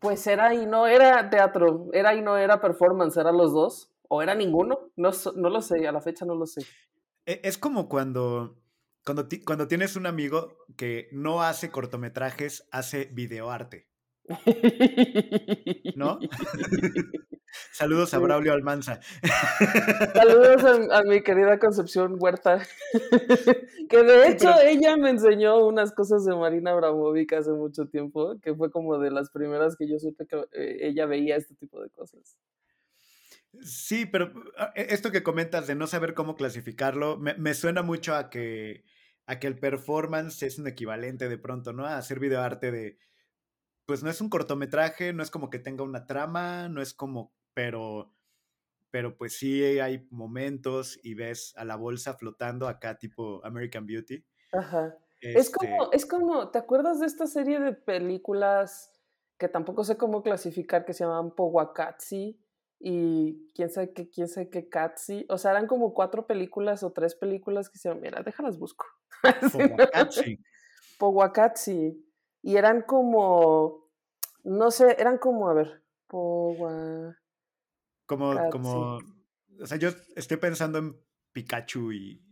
pues 0.00 0.26
era 0.26 0.54
y 0.54 0.66
no 0.66 0.88
era 0.88 1.30
teatro, 1.30 1.86
era 1.92 2.16
y 2.16 2.20
no 2.20 2.36
era 2.36 2.60
performance, 2.60 3.16
eran 3.16 3.36
los 3.36 3.52
dos, 3.52 3.92
o 4.08 4.20
era 4.20 4.34
ninguno, 4.34 4.90
no, 4.96 5.12
no 5.36 5.50
lo 5.50 5.62
sé, 5.62 5.86
a 5.86 5.92
la 5.92 6.00
fecha 6.00 6.24
no 6.24 6.34
lo 6.34 6.46
sé. 6.46 6.62
E- 7.24 7.40
Es 7.44 7.56
como 7.56 7.88
cuando, 7.88 8.56
cuando, 9.04 9.28
cuando 9.46 9.68
tienes 9.68 9.94
un 9.94 10.06
amigo 10.06 10.56
que 10.76 11.08
no 11.12 11.44
hace 11.44 11.70
cortometrajes, 11.70 12.66
hace 12.72 13.04
videoarte, 13.04 13.87
¿no? 15.96 16.18
Saludos 17.72 18.12
a. 18.14 18.18
Braulio 18.18 18.52
Almanza. 18.52 19.00
Saludos 20.14 20.64
a, 20.64 20.98
a 20.98 21.02
mi 21.02 21.22
querida 21.22 21.58
Concepción 21.58 22.16
Huerta, 22.18 22.62
que 23.88 24.02
de 24.02 24.28
hecho 24.28 24.50
pero- 24.54 24.68
ella 24.68 24.96
me 24.96 25.10
enseñó 25.10 25.66
unas 25.66 25.92
cosas 25.92 26.24
de 26.24 26.34
Marina 26.36 26.72
Abramovic 26.72 27.32
hace 27.32 27.50
mucho 27.52 27.86
tiempo, 27.86 28.38
que 28.40 28.54
fue 28.54 28.70
como 28.70 28.98
de 28.98 29.10
las 29.10 29.30
primeras 29.30 29.76
que 29.76 29.88
yo 29.88 29.98
supe 29.98 30.26
que 30.26 30.36
eh, 30.52 30.78
ella 30.82 31.06
veía 31.06 31.36
este 31.36 31.54
tipo 31.54 31.80
de 31.82 31.88
cosas. 31.90 32.36
Sí, 33.62 34.04
pero 34.06 34.30
ah, 34.58 34.72
e- 34.76 34.88
esto 34.90 35.10
que 35.10 35.22
comentas 35.22 35.66
de 35.66 35.74
no 35.74 35.86
saber 35.86 36.12
cómo 36.14 36.36
clasificarlo, 36.36 37.16
me, 37.18 37.34
me 37.34 37.54
suena 37.54 37.82
mucho 37.82 38.14
a 38.14 38.28
que, 38.28 38.84
a 39.26 39.38
que 39.38 39.46
el 39.46 39.58
performance 39.58 40.42
es 40.42 40.58
un 40.58 40.66
equivalente 40.66 41.28
de 41.30 41.38
pronto, 41.38 41.72
¿no? 41.72 41.86
A 41.86 41.96
hacer 41.96 42.20
videoarte 42.20 42.70
de, 42.70 42.98
pues 43.88 44.02
no 44.02 44.10
es 44.10 44.20
un 44.20 44.28
cortometraje, 44.28 45.14
no 45.14 45.22
es 45.22 45.30
como 45.30 45.48
que 45.48 45.58
tenga 45.58 45.82
una 45.82 46.04
trama, 46.04 46.68
no 46.68 46.82
es 46.82 46.92
como, 46.92 47.32
pero, 47.54 48.14
pero 48.90 49.16
pues 49.16 49.38
sí 49.38 49.64
hay 49.80 50.06
momentos 50.10 51.00
y 51.02 51.14
ves 51.14 51.54
a 51.56 51.64
la 51.64 51.74
bolsa 51.74 52.12
flotando 52.12 52.68
acá 52.68 52.98
tipo 52.98 53.42
American 53.46 53.86
Beauty. 53.86 54.22
Ajá. 54.52 54.94
Es 55.22 55.50
como, 55.50 55.84
Este, 55.84 55.96
es 55.96 56.04
como, 56.04 56.50
¿te 56.50 56.58
acuerdas 56.58 57.00
de 57.00 57.06
esta 57.06 57.26
serie 57.26 57.60
de 57.60 57.72
películas 57.72 58.92
que 59.38 59.48
tampoco 59.48 59.82
sé 59.84 59.96
cómo 59.96 60.22
clasificar, 60.22 60.84
que 60.84 60.92
se 60.92 61.04
llamaban 61.04 61.34
Powakatsi 61.34 62.38
y 62.80 63.48
quién 63.54 63.70
sabe 63.70 63.94
qué, 63.94 64.10
quién 64.10 64.28
sabe 64.28 64.50
qué 64.50 64.68
Katsi? 64.68 65.24
O 65.30 65.38
sea, 65.38 65.52
eran 65.52 65.66
como 65.66 65.94
cuatro 65.94 66.26
películas 66.26 66.82
o 66.82 66.92
tres 66.92 67.14
películas 67.14 67.70
que 67.70 67.78
se 67.78 67.88
llaman, 67.88 68.02
mira, 68.02 68.22
déjalas 68.22 68.58
busco. 68.58 68.84
Powakatsi. 69.50 70.38
Powakatsi. 70.98 72.04
Y 72.42 72.56
eran 72.56 72.82
como, 72.82 73.88
no 74.44 74.70
sé, 74.70 74.96
eran 74.98 75.18
como, 75.18 75.48
a 75.48 75.54
ver, 75.54 75.82
Powa... 76.06 77.16
Como, 78.06 78.34
como, 78.50 78.98
o 79.60 79.66
sea, 79.66 79.76
yo 79.76 79.90
estoy 80.16 80.38
pensando 80.38 80.78
en 80.78 80.96
Pikachu 81.32 81.92
y 81.92 82.22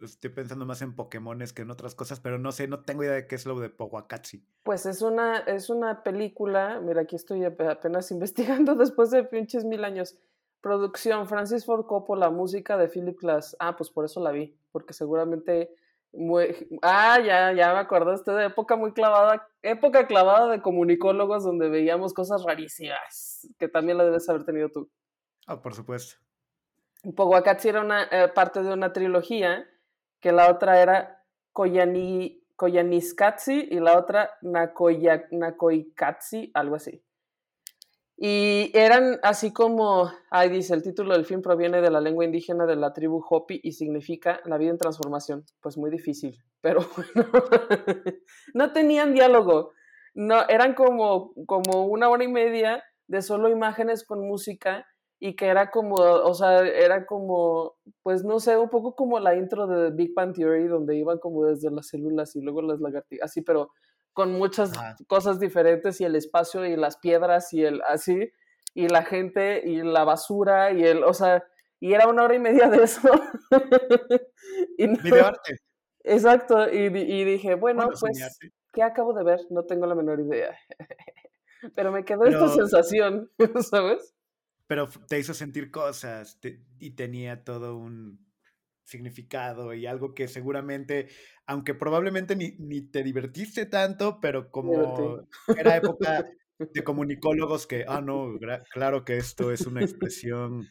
estoy 0.00 0.30
pensando 0.30 0.64
más 0.66 0.82
en 0.82 0.94
Pokémones 0.94 1.52
que 1.52 1.62
en 1.62 1.70
otras 1.70 1.94
cosas, 1.94 2.20
pero 2.20 2.38
no 2.38 2.52
sé, 2.52 2.68
no 2.68 2.84
tengo 2.84 3.02
idea 3.02 3.14
de 3.14 3.26
qué 3.26 3.34
es 3.34 3.46
lo 3.46 3.58
de 3.58 3.70
Powakatsi. 3.70 4.46
Pues 4.62 4.86
es 4.86 5.02
una, 5.02 5.38
es 5.38 5.70
una 5.70 6.02
película, 6.02 6.80
mira, 6.80 7.02
aquí 7.02 7.16
estoy 7.16 7.40
ape- 7.40 7.70
apenas 7.70 8.10
investigando 8.12 8.74
después 8.74 9.10
de 9.10 9.24
pinches 9.24 9.64
mil 9.64 9.84
años. 9.84 10.16
Producción, 10.60 11.26
Francis 11.28 11.64
Ford 11.64 11.86
Coppola, 11.86 12.30
música 12.30 12.76
de 12.76 12.88
Philip 12.88 13.18
Glass. 13.20 13.56
Ah, 13.58 13.76
pues 13.76 13.90
por 13.90 14.04
eso 14.04 14.20
la 14.20 14.30
vi, 14.30 14.56
porque 14.72 14.92
seguramente... 14.94 15.74
muy- 16.12 16.54
ah, 16.82 17.18
ya, 17.20 17.52
ya 17.52 17.72
me 17.72 17.80
acordaste 17.80 18.32
de 18.32 18.46
época 18.46 18.76
muy 18.76 18.92
clavada, 18.92 19.48
época 19.62 20.06
clavada 20.06 20.48
de 20.48 20.62
comunicólogos 20.62 21.44
donde 21.44 21.68
veíamos 21.68 22.14
cosas 22.14 22.42
rarísimas, 22.44 23.48
que 23.58 23.68
también 23.68 23.98
la 23.98 24.04
debes 24.04 24.28
haber 24.28 24.44
tenido 24.44 24.70
tú. 24.70 24.90
Ah, 25.46 25.60
por 25.60 25.74
supuesto. 25.74 26.16
Powakatsi 27.14 27.68
era 27.68 27.80
una 27.82 28.04
eh, 28.10 28.28
parte 28.34 28.62
de 28.62 28.72
una 28.72 28.92
trilogía, 28.92 29.68
que 30.20 30.32
la 30.32 30.50
otra 30.50 30.80
era 30.80 31.22
Koyani, 31.52 32.42
Koyaniskatsi 32.56 33.68
y 33.70 33.78
la 33.80 33.98
otra 33.98 34.30
Nakoya, 34.42 35.28
Nakoikatsi, 35.30 36.50
algo 36.54 36.74
así. 36.76 37.04
Y 38.18 38.70
eran 38.72 39.18
así 39.22 39.52
como, 39.52 40.10
ahí 40.30 40.48
dice, 40.48 40.72
el 40.72 40.82
título 40.82 41.12
del 41.12 41.26
film 41.26 41.42
proviene 41.42 41.82
de 41.82 41.90
la 41.90 42.00
lengua 42.00 42.24
indígena 42.24 42.64
de 42.64 42.76
la 42.76 42.94
tribu 42.94 43.22
Hopi 43.28 43.60
y 43.62 43.72
significa 43.72 44.40
la 44.46 44.56
vida 44.56 44.70
en 44.70 44.78
transformación. 44.78 45.44
Pues 45.60 45.76
muy 45.76 45.90
difícil, 45.90 46.38
pero 46.62 46.80
bueno. 46.96 47.28
no 48.54 48.72
tenían 48.72 49.12
diálogo. 49.12 49.72
No, 50.14 50.48
eran 50.48 50.74
como, 50.74 51.34
como 51.44 51.84
una 51.84 52.08
hora 52.08 52.24
y 52.24 52.28
media 52.28 52.82
de 53.06 53.20
solo 53.20 53.50
imágenes 53.50 54.04
con 54.04 54.26
música 54.26 54.86
y 55.18 55.36
que 55.36 55.46
era 55.46 55.70
como, 55.70 55.96
o 55.96 56.34
sea, 56.34 56.66
era 56.66 57.04
como, 57.04 57.74
pues 58.02 58.24
no 58.24 58.40
sé, 58.40 58.56
un 58.56 58.70
poco 58.70 58.94
como 58.94 59.18
la 59.20 59.34
intro 59.36 59.66
de 59.66 59.90
Big 59.90 60.14
Bang 60.14 60.34
Theory, 60.34 60.68
donde 60.68 60.96
iban 60.96 61.18
como 61.18 61.44
desde 61.44 61.70
las 61.70 61.88
células 61.88 62.34
y 62.34 62.40
luego 62.40 62.62
las 62.62 62.80
lagartijas, 62.80 63.30
así, 63.30 63.42
pero 63.42 63.70
con 64.16 64.32
muchas 64.32 64.72
Ajá. 64.78 64.96
cosas 65.08 65.38
diferentes 65.38 66.00
y 66.00 66.04
el 66.04 66.16
espacio 66.16 66.64
y 66.64 66.74
las 66.74 66.96
piedras 66.96 67.52
y 67.52 67.62
el 67.66 67.82
así, 67.82 68.32
y 68.72 68.88
la 68.88 69.02
gente 69.04 69.60
y 69.62 69.82
la 69.82 70.04
basura 70.04 70.72
y 70.72 70.82
el, 70.84 71.04
o 71.04 71.12
sea, 71.12 71.44
y 71.80 71.92
era 71.92 72.08
una 72.08 72.22
hora 72.24 72.34
y 72.34 72.38
media 72.38 72.70
de 72.70 72.82
eso. 72.82 73.10
y 74.78 74.86
no- 74.86 75.02
Videoarte. 75.02 75.58
exacto, 76.02 76.66
y, 76.72 76.88
di- 76.88 77.00
y 77.02 77.24
dije, 77.24 77.56
bueno, 77.56 77.84
Bueno, 77.84 77.98
pues, 78.00 78.16
soñarte. 78.16 78.52
¿qué 78.72 78.82
acabo 78.82 79.12
de 79.12 79.22
ver? 79.22 79.40
No 79.50 79.64
tengo 79.64 79.86
la 79.86 79.94
menor 79.94 80.18
idea. 80.20 80.56
pero 81.74 81.92
me 81.92 82.02
quedó 82.06 82.24
esta 82.24 82.48
sensación, 82.48 83.30
¿sabes? 83.70 84.14
Pero 84.66 84.88
te 85.08 85.18
hizo 85.18 85.34
sentir 85.34 85.70
cosas 85.70 86.40
te- 86.40 86.60
y 86.78 86.92
tenía 86.92 87.44
todo 87.44 87.76
un 87.76 88.25
significado 88.86 89.74
y 89.74 89.84
algo 89.86 90.14
que 90.14 90.28
seguramente, 90.28 91.08
aunque 91.46 91.74
probablemente 91.74 92.36
ni, 92.36 92.52
ni 92.58 92.80
te 92.82 93.02
divertiste 93.02 93.66
tanto, 93.66 94.20
pero 94.20 94.50
como 94.50 95.20
era 95.58 95.76
época 95.76 96.24
de 96.58 96.84
comunicólogos 96.84 97.66
que, 97.66 97.84
ah, 97.86 98.00
no, 98.00 98.38
claro 98.72 99.04
que 99.04 99.18
esto 99.18 99.52
es 99.52 99.66
una 99.66 99.82
expresión, 99.82 100.66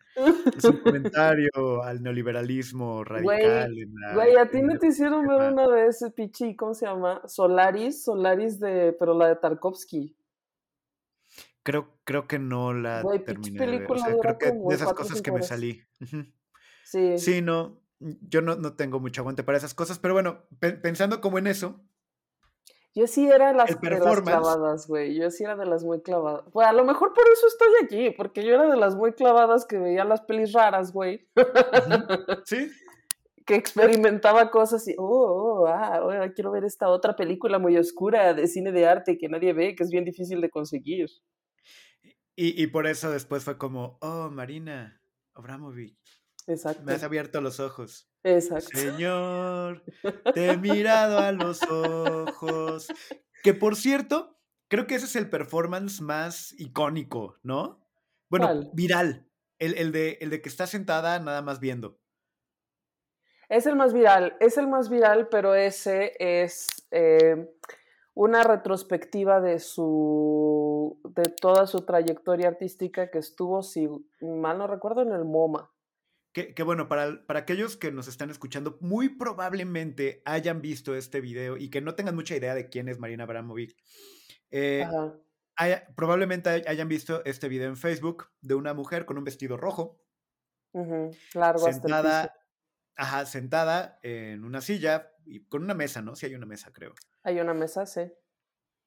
es 0.57 0.63
un 0.65 0.77
comentario 0.83 1.83
al 1.83 2.01
neoliberalismo 2.01 3.03
radical. 3.03 3.77
en 3.77 3.93
la- 3.93 4.13
Güey, 4.15 4.35
a 4.37 4.49
ti 4.49 4.61
no 4.61 4.79
te 4.79 4.87
hicieron 4.87 5.27
ver 5.27 5.51
una 5.53 5.67
vez, 5.67 6.03
Pichi, 6.15 6.55
¿cómo 6.55 6.73
se 6.73 6.85
llama? 6.87 7.21
Solaris, 7.27 8.03
Solaris 8.03 8.59
de, 8.59 8.95
pero 8.97 9.13
la 9.13 9.27
de 9.27 9.35
Tarkovsky. 9.35 10.15
Creo, 11.63 11.99
creo 12.03 12.27
que 12.27 12.39
no 12.39 12.73
la 12.73 13.01
Güey, 13.01 13.23
terminé 13.23 13.59
de 13.59 13.77
ver. 13.79 13.91
O 13.91 13.97
sea, 13.97 14.15
creo 14.19 14.37
que 14.37 14.51
de 14.51 14.75
esas 14.75 14.93
cosas 14.93 15.21
que 15.21 15.31
me 15.31 15.41
salí. 15.41 15.81
Sí. 16.83 17.17
Sí, 17.17 17.41
no, 17.41 17.81
yo 17.99 18.41
no, 18.41 18.55
no 18.55 18.75
tengo 18.75 18.99
mucho 18.99 19.21
aguante 19.21 19.43
para 19.43 19.57
esas 19.57 19.73
cosas, 19.73 19.99
pero 19.99 20.13
bueno, 20.13 20.43
pe- 20.59 20.73
pensando 20.73 21.21
como 21.21 21.37
en 21.37 21.47
eso, 21.47 21.81
Yo 22.93 23.07
sí 23.07 23.27
era 23.27 23.49
de 23.49 23.53
las, 23.55 23.79
de 23.81 23.99
las 23.99 24.21
clavadas, 24.21 24.87
güey. 24.87 25.15
Yo 25.15 25.29
sí 25.29 25.43
era 25.43 25.55
de 25.55 25.65
las 25.65 25.83
muy 25.83 26.01
clavadas. 26.01 26.45
Pues 26.53 26.65
a 26.67 26.73
lo 26.73 26.85
mejor 26.85 27.13
por 27.13 27.25
eso 27.27 27.47
estoy 27.47 27.67
aquí, 27.83 28.15
porque 28.15 28.43
yo 28.43 28.53
era 28.55 28.69
de 28.69 28.77
las 28.77 28.95
muy 28.95 29.13
clavadas 29.13 29.65
que 29.65 29.77
veía 29.77 30.05
las 30.05 30.21
pelis 30.21 30.53
raras, 30.53 30.93
güey. 30.93 31.27
¿sí? 32.45 32.69
que 33.45 33.55
experimentaba 33.55 34.49
cosas 34.49 34.87
y, 34.87 34.95
oh, 34.97 35.03
oh, 35.63 35.67
ah, 35.67 35.97
ahora 35.97 36.33
quiero 36.33 36.51
ver 36.51 36.63
esta 36.63 36.89
otra 36.89 37.15
película 37.15 37.59
muy 37.59 37.77
oscura 37.77 38.33
de 38.33 38.47
cine 38.47 38.71
de 38.71 38.87
arte 38.87 39.17
que 39.17 39.29
nadie 39.29 39.53
ve, 39.53 39.75
que 39.75 39.83
es 39.83 39.91
bien 39.91 40.03
difícil 40.05 40.41
de 40.41 40.49
conseguir. 40.49 41.09
Y, 42.35 42.61
y 42.61 42.67
por 42.67 42.87
eso 42.87 43.11
después 43.11 43.43
fue 43.43 43.57
como, 43.57 43.97
oh, 44.01 44.29
Marina 44.31 45.01
Abramovic, 45.35 45.97
Exacto. 46.47 46.83
me 46.83 46.93
has 46.93 47.03
abierto 47.03 47.41
los 47.41 47.59
ojos. 47.59 48.09
Exacto. 48.23 48.77
Señor, 48.77 49.83
te 50.33 50.51
he 50.51 50.57
mirado 50.57 51.19
a 51.19 51.31
los 51.31 51.61
ojos. 51.63 52.87
Que 53.43 53.53
por 53.53 53.75
cierto, 53.75 54.39
creo 54.67 54.87
que 54.87 54.95
ese 54.95 55.05
es 55.05 55.15
el 55.15 55.29
performance 55.29 56.01
más 56.01 56.53
icónico, 56.59 57.37
¿no? 57.43 57.85
Bueno, 58.29 58.47
¿Cuál? 58.47 58.69
viral. 58.73 59.29
El, 59.57 59.77
el 59.77 59.91
de, 59.91 60.17
el 60.21 60.29
de 60.29 60.41
que 60.41 60.49
está 60.49 60.67
sentada 60.67 61.17
nada 61.19 61.41
más 61.41 61.59
viendo. 61.59 61.97
Es 63.47 63.65
el 63.67 63.75
más 63.75 63.93
viral, 63.93 64.35
es 64.39 64.57
el 64.57 64.67
más 64.67 64.89
viral, 64.89 65.29
pero 65.29 65.53
ese 65.53 66.13
es 66.19 66.67
eh, 66.91 67.47
una 68.15 68.43
retrospectiva 68.43 69.39
de 69.39 69.59
su 69.59 70.99
de 71.03 71.23
toda 71.39 71.67
su 71.67 71.85
trayectoria 71.85 72.47
artística 72.47 73.09
que 73.11 73.19
estuvo, 73.19 73.61
si 73.61 73.87
mal 74.21 74.57
no 74.57 74.67
recuerdo, 74.67 75.01
en 75.03 75.11
el 75.11 75.25
MoMA. 75.25 75.71
Que, 76.35 76.53
que 76.53 76.63
bueno, 76.63 76.89
para, 76.89 77.25
para 77.25 77.39
aquellos 77.39 77.77
que 77.77 77.93
nos 77.93 78.09
están 78.09 78.29
escuchando, 78.29 78.77
muy 78.81 79.07
probablemente 79.07 80.21
hayan 80.25 80.61
visto 80.61 80.93
este 80.93 81.21
video 81.21 81.55
y 81.55 81.69
que 81.69 81.79
no 81.79 81.95
tengan 81.95 82.13
mucha 82.13 82.35
idea 82.35 82.53
de 82.53 82.67
quién 82.67 82.89
es 82.89 82.99
Marina 82.99 83.23
Abramovic. 83.23 83.73
eh, 84.51 84.85
haya- 85.55 85.87
probablemente 85.95 86.49
hay- 86.49 86.63
hayan 86.67 86.89
visto 86.89 87.23
este 87.23 87.47
video 87.47 87.69
en 87.69 87.77
Facebook 87.77 88.27
de 88.41 88.53
una 88.55 88.73
mujer 88.73 89.05
con 89.05 89.17
un 89.17 89.23
vestido 89.23 89.55
rojo, 89.55 89.97
Largo 91.33 91.71
sentada, 91.71 92.33
ajá, 92.97 93.25
sentada 93.25 93.97
en 94.03 94.43
una 94.43 94.59
silla 94.59 95.13
y 95.25 95.45
con 95.45 95.63
una 95.63 95.73
mesa, 95.73 96.01
¿no? 96.01 96.17
Sí 96.17 96.25
hay 96.25 96.35
una 96.35 96.45
mesa, 96.45 96.73
creo. 96.73 96.93
Hay 97.23 97.39
una 97.39 97.53
mesa, 97.53 97.85
sí. 97.85 98.01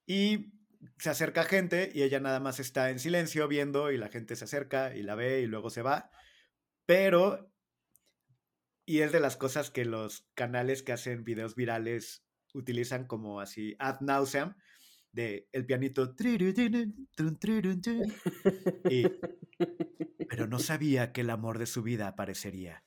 Y 0.07 0.53
se 0.99 1.09
acerca 1.09 1.45
gente 1.45 1.91
y 1.95 2.03
ella 2.03 2.21
nada 2.21 2.41
más 2.41 2.61
está 2.61 2.91
en 2.91 2.99
silencio 2.99 3.49
viendo 3.49 3.91
y 3.91 3.97
la 3.97 4.09
gente 4.09 4.37
se 4.37 4.45
acerca 4.45 4.95
y 4.95 5.03
la 5.03 5.15
ve 5.15 5.41
y 5.41 5.47
luego 5.47 5.71
se 5.71 5.81
va. 5.81 6.11
Pero, 6.89 7.53
y 8.87 9.01
es 9.01 9.13
de 9.13 9.21
las 9.21 9.37
cosas 9.37 9.71
que 9.71 9.85
los 9.85 10.27
canales 10.35 10.83
que 10.83 10.93
hacen 10.93 11.23
videos 11.23 11.55
virales 11.55 12.25
utilizan 12.55 13.07
como 13.07 13.43
así 13.43 13.77
ad 13.79 14.01
nauseam, 14.01 14.57
de 15.13 15.51
el 15.53 15.67
pianito. 15.67 16.15
Y, 18.91 19.05
pero 20.31 20.47
no 20.47 20.59
sabía 20.59 21.13
que 21.13 21.21
el 21.21 21.29
amor 21.29 21.59
de 21.59 21.67
su 21.67 21.83
vida 21.83 22.09
aparecería. 22.09 22.83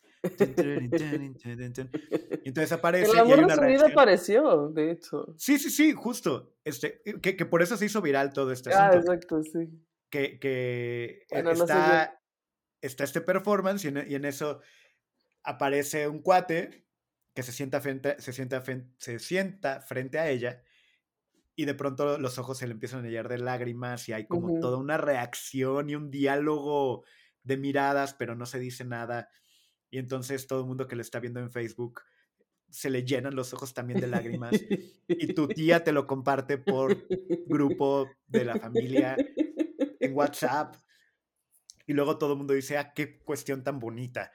Y 2.43 2.47
entonces 2.47 2.71
aparece 2.71 3.11
El 3.11 3.17
y 3.17 3.19
hay 3.19 3.31
amor 3.33 3.47
de 3.47 3.55
su 3.55 3.61
vida 3.61 3.87
apareció, 3.87 4.69
de 4.69 4.91
hecho. 4.93 5.35
Sí, 5.37 5.59
sí, 5.59 5.69
sí, 5.69 5.93
justo. 5.93 6.55
Este, 6.63 7.03
que, 7.21 7.35
que 7.35 7.45
por 7.45 7.61
eso 7.61 7.77
se 7.77 7.85
hizo 7.85 8.01
viral 8.01 8.33
todo 8.33 8.51
este 8.51 8.73
Ah, 8.73 8.87
asunto. 8.89 9.13
exacto, 9.13 9.43
sí. 9.43 9.69
Que, 10.09 10.39
que 10.39 11.03
eh, 11.03 11.25
Bueno, 11.31 11.51
está, 11.51 12.20
está 12.81 13.03
este 13.03 13.21
performance 13.21 13.85
y 13.85 13.89
en, 13.89 14.05
y 14.09 14.15
en 14.15 14.25
eso 14.25 14.61
aparece 15.43 16.07
un 16.07 16.21
cuate 16.21 16.87
que 17.35 17.43
se 17.43 17.51
sienta 17.51 17.81
frente, 17.81 18.19
se 18.21 18.33
sienta, 18.33 18.63
se 18.97 19.19
sienta 19.19 19.81
frente 19.81 20.19
a 20.19 20.29
ella 20.29 20.63
y 21.55 21.65
de 21.65 21.73
pronto 21.75 22.17
los 22.17 22.37
ojos 22.37 22.57
se 22.57 22.67
le 22.67 22.73
empiezan 22.73 23.05
a 23.05 23.09
llenar 23.09 23.29
de 23.29 23.37
lágrimas 23.37 24.07
y 24.09 24.13
hay 24.13 24.27
como 24.27 24.53
Ujú. 24.53 24.55
toda 24.55 24.77
una 24.77 24.97
reacción 24.97 25.89
y 25.89 25.95
un 25.95 26.09
diálogo 26.09 27.03
de 27.43 27.57
miradas, 27.57 28.13
pero 28.13 28.35
no 28.35 28.45
se 28.45 28.59
dice 28.59 28.85
nada. 28.85 29.29
Y 29.89 29.99
entonces 29.99 30.47
todo 30.47 30.61
el 30.61 30.67
mundo 30.67 30.87
que 30.87 30.95
lo 30.95 31.01
está 31.01 31.19
viendo 31.19 31.39
en 31.39 31.51
Facebook 31.51 32.01
se 32.69 32.89
le 32.89 33.05
llenan 33.05 33.35
los 33.35 33.53
ojos 33.53 33.73
también 33.73 33.99
de 33.99 34.07
lágrimas 34.07 34.65
y 35.17 35.29
tu 35.33 35.53
tía 35.53 35.83
te 35.83 35.93
lo 35.93 36.07
comparte 36.07 36.57
por 36.57 37.05
grupo 37.45 38.19
de 38.27 38.45
la 38.45 38.57
familia 38.57 39.27
en 40.01 40.15
WhatsApp. 40.15 40.77
Y 41.91 41.93
luego 41.93 42.17
todo 42.17 42.31
el 42.31 42.37
mundo 42.37 42.53
dice, 42.53 42.77
ah, 42.77 42.93
qué 42.93 43.19
cuestión 43.19 43.65
tan 43.65 43.77
bonita. 43.77 44.31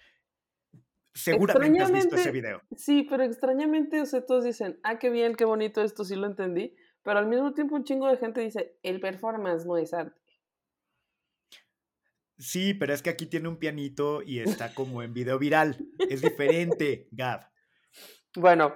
Seguramente 1.14 1.80
has 1.80 1.90
visto 1.90 2.14
ese 2.14 2.30
video. 2.30 2.60
Sí, 2.76 3.06
pero 3.08 3.22
extrañamente, 3.22 3.98
o 4.02 4.04
sea, 4.04 4.26
todos 4.26 4.44
dicen, 4.44 4.78
ah, 4.82 4.98
qué 4.98 5.08
bien, 5.08 5.34
qué 5.34 5.46
bonito 5.46 5.80
esto, 5.80 6.04
sí 6.04 6.16
lo 6.16 6.26
entendí. 6.26 6.76
Pero 7.02 7.18
al 7.18 7.28
mismo 7.28 7.54
tiempo 7.54 7.74
un 7.74 7.84
chingo 7.84 8.08
de 8.08 8.18
gente 8.18 8.42
dice, 8.42 8.76
el 8.82 9.00
performance 9.00 9.64
no 9.64 9.78
es 9.78 9.94
arte. 9.94 10.20
Sí, 12.36 12.74
pero 12.74 12.92
es 12.92 13.00
que 13.00 13.08
aquí 13.08 13.24
tiene 13.24 13.48
un 13.48 13.56
pianito 13.56 14.20
y 14.20 14.40
está 14.40 14.74
como 14.74 15.02
en 15.02 15.14
video 15.14 15.38
viral. 15.38 15.78
Es 16.10 16.20
diferente, 16.20 17.08
Gab. 17.10 17.40
Bueno, 18.38 18.74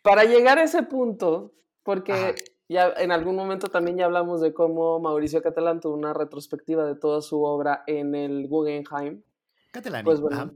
para 0.00 0.24
llegar 0.24 0.58
a 0.58 0.62
ese 0.62 0.82
punto, 0.82 1.54
porque 1.82 2.14
Ajá. 2.14 2.34
Ya 2.68 2.92
en 2.96 3.12
algún 3.12 3.34
momento 3.34 3.68
también 3.68 3.96
ya 3.96 4.04
hablamos 4.04 4.40
de 4.40 4.52
cómo 4.52 5.00
Mauricio 5.00 5.42
Catalán 5.42 5.80
tuvo 5.80 5.94
una 5.94 6.12
retrospectiva 6.12 6.84
de 6.84 6.94
toda 6.94 7.22
su 7.22 7.42
obra 7.42 7.82
en 7.86 8.14
el 8.14 8.46
Guggenheim. 8.46 9.22
Catalani. 9.70 10.04
Pues 10.04 10.20
bueno, 10.20 10.36
ajá. 10.36 10.50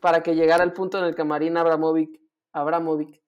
para 0.00 0.22
que 0.22 0.34
llegara 0.34 0.64
al 0.64 0.72
punto 0.72 0.98
en 0.98 1.04
el 1.04 1.14
que 1.14 1.24
Marina 1.24 1.60
Abramovic, 1.60 2.20
Abramovic, 2.52 3.20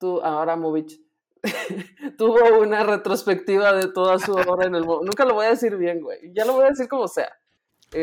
Abramovich, 0.00 1.00
tuvo 2.18 2.60
una 2.60 2.82
retrospectiva 2.84 3.72
de 3.72 3.88
toda 3.88 4.18
su 4.18 4.32
obra 4.32 4.66
en 4.66 4.74
el... 4.74 4.84
Nunca 4.84 5.24
lo 5.24 5.34
voy 5.34 5.46
a 5.46 5.50
decir 5.50 5.76
bien, 5.76 6.00
güey. 6.00 6.32
Ya 6.34 6.44
lo 6.44 6.54
voy 6.54 6.66
a 6.66 6.70
decir 6.70 6.88
como 6.88 7.08
sea. 7.08 7.32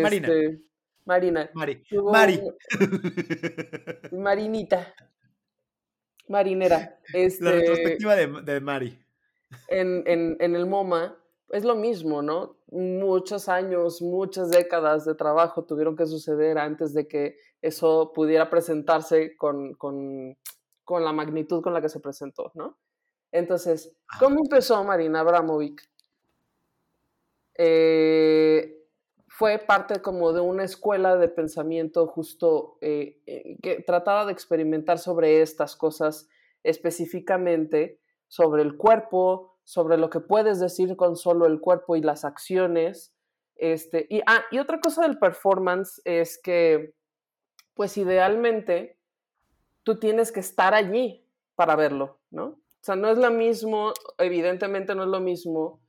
Marina. 0.02 0.28
Este, 0.28 0.62
Marina. 1.06 1.50
Mari. 1.54 1.84
tuvo 1.84 2.12
Mari. 2.12 2.42
Marinita. 4.12 4.94
Marinera. 6.28 7.00
Este, 7.14 7.44
La 7.44 7.52
retrospectiva 7.52 8.16
de, 8.16 8.42
de 8.42 8.60
Mari. 8.60 9.05
En, 9.68 10.04
en, 10.08 10.38
en 10.40 10.56
el 10.56 10.66
MoMA 10.66 11.18
es 11.50 11.64
lo 11.64 11.76
mismo, 11.76 12.22
¿no? 12.22 12.58
Muchos 12.68 13.48
años, 13.50 14.02
muchas 14.02 14.50
décadas 14.50 15.06
de 15.06 15.16
trabajo 15.16 15.64
tuvieron 15.66 15.96
que 15.96 16.06
suceder 16.06 16.58
antes 16.58 16.94
de 16.94 17.08
que 17.08 17.38
eso 17.62 18.12
pudiera 18.14 18.50
presentarse 18.50 19.36
con, 19.38 19.74
con, 19.76 20.38
con 20.84 21.04
la 21.04 21.14
magnitud 21.14 21.62
con 21.62 21.74
la 21.74 21.82
que 21.82 21.90
se 21.90 22.00
presentó, 22.00 22.52
¿no? 22.56 22.78
Entonces, 23.32 23.96
Ajá. 24.08 24.20
¿cómo 24.20 24.40
empezó 24.40 24.84
Marina 24.84 25.20
Abramovic? 25.20 25.82
Eh, 27.58 28.86
fue 29.28 29.60
parte 29.60 30.02
como 30.02 30.32
de 30.34 30.42
una 30.42 30.64
escuela 30.64 31.18
de 31.18 31.28
pensamiento 31.28 32.08
justo 32.08 32.78
eh, 32.82 33.22
eh, 33.26 33.58
que 33.62 33.82
trataba 33.82 34.26
de 34.26 34.32
experimentar 34.32 34.98
sobre 34.98 35.42
estas 35.42 35.76
cosas 35.76 36.30
específicamente 36.64 38.00
sobre 38.28 38.62
el 38.64 38.78
cuerpo, 38.78 39.58
sobre 39.64 39.98
lo 39.98 40.10
que 40.10 40.20
puedes 40.20 40.60
decir 40.60 40.96
con 40.96 41.16
solo 41.16 41.46
el 41.46 41.60
cuerpo 41.60 41.96
y 41.96 42.02
las 42.02 42.26
acciones. 42.26 43.14
Este, 43.56 44.06
y, 44.10 44.22
ah, 44.28 44.44
y 44.52 44.60
otra 44.60 44.80
cosa 44.80 45.04
del 45.04 45.18
performance 45.18 46.02
es 46.06 46.40
que, 46.42 46.94
pues 47.74 47.98
idealmente, 47.98 49.00
tú 49.84 50.00
tienes 50.00 50.32
que 50.32 50.40
estar 50.40 50.74
allí 50.74 51.26
para 51.56 51.76
verlo, 51.76 52.20
¿no? 52.32 52.46
O 52.46 52.84
sea, 52.86 52.96
no 52.96 53.10
es 53.10 53.18
lo 53.18 53.32
mismo, 53.32 53.94
evidentemente 54.18 54.94
no 54.94 55.04
es 55.04 55.10
lo 55.10 55.20
mismo 55.20 55.82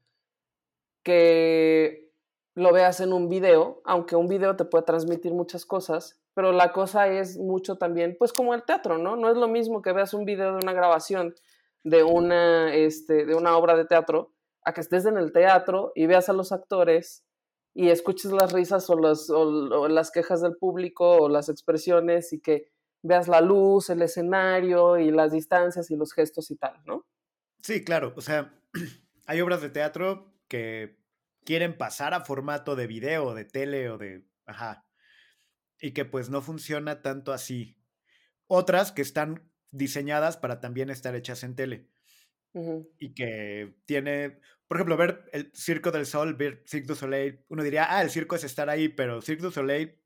que 1.03 2.11
lo 2.55 2.73
veas 2.73 3.01
en 3.01 3.13
un 3.13 3.29
video, 3.29 3.83
aunque 3.85 4.17
un 4.17 4.29
video 4.29 4.57
te 4.57 4.65
puede 4.65 4.85
transmitir 4.85 5.33
muchas 5.33 5.67
cosas, 5.67 6.21
pero 6.33 6.53
la 6.53 6.73
cosa 6.73 7.09
es 7.09 7.37
mucho 7.37 7.77
también, 7.77 8.17
pues 8.19 8.33
como 8.33 8.55
el 8.55 8.65
teatro, 8.65 8.97
¿no? 8.97 9.17
No 9.17 9.31
es 9.31 9.37
lo 9.37 9.47
mismo 9.47 9.83
que 9.83 9.93
veas 9.93 10.15
un 10.15 10.25
video 10.25 10.53
de 10.53 10.63
una 10.63 10.73
grabación 10.73 11.35
de 11.87 12.03
una, 12.03 12.75
este, 12.75 13.25
de 13.25 13.37
una 13.37 13.57
obra 13.57 13.77
de 13.77 13.85
teatro, 13.85 14.35
a 14.65 14.75
que 14.75 14.81
estés 14.81 15.07
en 15.07 15.17
el 15.17 15.33
teatro 15.33 15.93
y 15.95 16.07
veas 16.07 16.29
a 16.29 16.33
los 16.33 16.51
actores 16.51 17.25
y 17.75 17.91
escuches 17.91 18.33
las 18.33 18.53
risas 18.53 18.91
o, 18.91 18.95
o 18.95 19.89
las 19.89 20.11
quejas 20.11 20.41
del 20.41 20.57
público 20.57 21.09
o 21.13 21.29
las 21.29 21.49
expresiones 21.49 22.33
y 22.33 22.41
que 22.41 22.73
veas 23.03 23.29
la 23.29 23.41
luz, 23.41 23.89
el 23.89 24.03
escenario 24.03 24.99
y 24.99 25.13
las 25.13 25.31
distancias 25.31 25.89
y 25.93 25.97
los 25.97 26.13
gestos 26.13 26.51
y 26.51 26.57
tal, 26.57 26.75
¿no? 26.87 27.07
Sí, 27.63 27.85
claro. 27.85 28.13
O 28.17 28.21
sea, 28.21 28.53
hay 29.27 29.41
obras 29.41 29.63
de 29.63 29.71
teatro 29.71 30.35
que 30.49 30.99
quieren 31.45 31.79
pasar 31.79 32.15
a 32.15 32.25
formato 32.25 32.75
de 32.75 32.89
video, 32.89 33.33
de 33.33 33.45
tele 33.45 33.91
o 33.91 33.97
de... 33.97 34.27
Ajá. 34.45 34.89
Y 35.81 35.93
que 35.93 36.05
pues 36.05 36.31
no 36.31 36.43
funciona 36.43 37.01
tanto 37.01 37.33
así. 37.33 37.79
Otras 38.49 38.91
que 38.91 39.03
están 39.03 39.49
diseñadas 39.77 40.37
para 40.37 40.61
también 40.61 40.91
estar 40.91 41.15
hechas 41.15 41.43
en 41.45 41.55
tele. 41.57 41.89
Y 42.99 43.13
que 43.13 43.77
tiene, 43.85 44.41
por 44.67 44.79
ejemplo, 44.79 44.97
ver 44.97 45.25
el 45.33 45.53
Circo 45.55 45.91
del 45.91 46.07
Sol, 46.07 46.35
ver 46.35 46.63
Cirque 46.67 46.87
du 46.87 46.95
Soleil, 46.95 47.45
uno 47.49 47.63
diría, 47.63 47.87
ah, 47.95 48.01
el 48.03 48.09
circo 48.09 48.35
es 48.35 48.45
estar 48.45 48.71
ahí, 48.71 48.89
pero 48.89 49.21
Cirque 49.21 49.43
du 49.43 49.51
Soleil, 49.51 50.01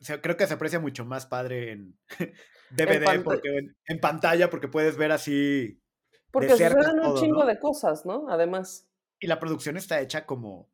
o 0.00 0.04
sea, 0.04 0.22
creo 0.22 0.38
que 0.38 0.46
se 0.46 0.54
aprecia 0.54 0.80
mucho 0.80 1.04
más 1.04 1.26
padre 1.26 1.72
en 1.72 1.98
DVD, 2.70 3.04
panta- 3.04 3.24
porque 3.24 3.58
en, 3.58 3.76
en 3.86 4.00
pantalla, 4.00 4.48
porque 4.48 4.68
puedes 4.68 4.96
ver 4.96 5.12
así, 5.12 5.82
Porque 6.30 6.48
suceden 6.50 6.98
un 7.00 7.14
chingo 7.16 7.40
¿no? 7.40 7.46
de 7.46 7.58
cosas, 7.58 8.06
¿no? 8.06 8.30
Además. 8.30 8.88
y 9.20 9.26
la 9.26 9.38
producción 9.38 9.76
está 9.76 10.00
hecha 10.00 10.24
como, 10.24 10.72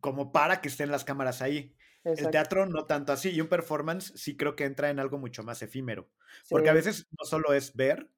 como 0.00 0.32
para 0.32 0.62
que 0.62 0.68
estén 0.68 0.90
las 0.90 1.04
cámaras 1.04 1.42
ahí. 1.42 1.76
El 2.04 2.30
teatro 2.30 2.66
no 2.66 2.86
tanto 2.86 3.12
así, 3.12 3.30
y 3.30 3.40
un 3.40 3.48
performance 3.48 4.12
sí 4.16 4.36
creo 4.36 4.56
que 4.56 4.64
entra 4.64 4.90
en 4.90 4.98
algo 4.98 5.18
mucho 5.18 5.42
más 5.42 5.62
efímero. 5.62 6.08
Porque 6.48 6.70
a 6.70 6.74
veces 6.74 7.06
no 7.18 7.24
solo 7.24 7.52
es 7.52 7.76
ver, 7.76 8.08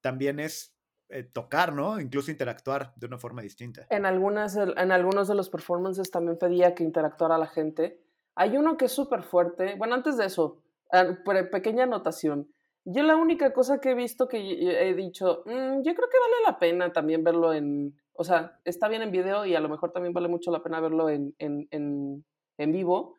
también 0.00 0.38
es 0.40 0.74
eh, 1.08 1.24
tocar, 1.24 1.72
¿no? 1.72 2.00
Incluso 2.00 2.30
interactuar 2.30 2.92
de 2.96 3.06
una 3.06 3.18
forma 3.18 3.42
distinta. 3.42 3.86
En, 3.90 4.06
algunas, 4.06 4.56
en 4.56 4.92
algunos 4.92 5.26
de 5.26 5.34
los 5.34 5.48
performances 5.48 6.10
también 6.10 6.38
pedía 6.38 6.74
que 6.74 6.84
interactuara 6.84 7.38
la 7.38 7.46
gente. 7.46 8.00
Hay 8.34 8.56
uno 8.56 8.76
que 8.76 8.84
es 8.84 8.92
súper 8.92 9.22
fuerte. 9.22 9.74
Bueno, 9.76 9.94
antes 9.94 10.16
de 10.16 10.26
eso, 10.26 10.62
ah, 10.92 11.16
pequeña 11.50 11.84
anotación. 11.84 12.52
Yo 12.84 13.02
la 13.02 13.16
única 13.16 13.52
cosa 13.52 13.80
que 13.80 13.90
he 13.90 13.94
visto 13.94 14.28
que 14.28 14.38
he 14.38 14.94
dicho, 14.94 15.42
"Mm, 15.44 15.82
yo 15.82 15.94
creo 15.94 16.08
que 16.08 16.18
vale 16.20 16.36
la 16.46 16.58
pena 16.58 16.92
también 16.92 17.24
verlo 17.24 17.52
en, 17.52 17.94
o 18.12 18.24
sea, 18.24 18.58
está 18.64 18.88
bien 18.88 19.02
en 19.02 19.10
video 19.10 19.44
y 19.44 19.54
a 19.54 19.60
lo 19.60 19.68
mejor 19.68 19.92
también 19.92 20.12
vale 20.12 20.28
mucho 20.28 20.50
la 20.50 20.62
pena 20.62 20.80
verlo 20.80 21.08
en, 21.08 21.34
en, 21.38 21.68
en, 21.70 22.24
en 22.58 22.72
vivo, 22.72 23.16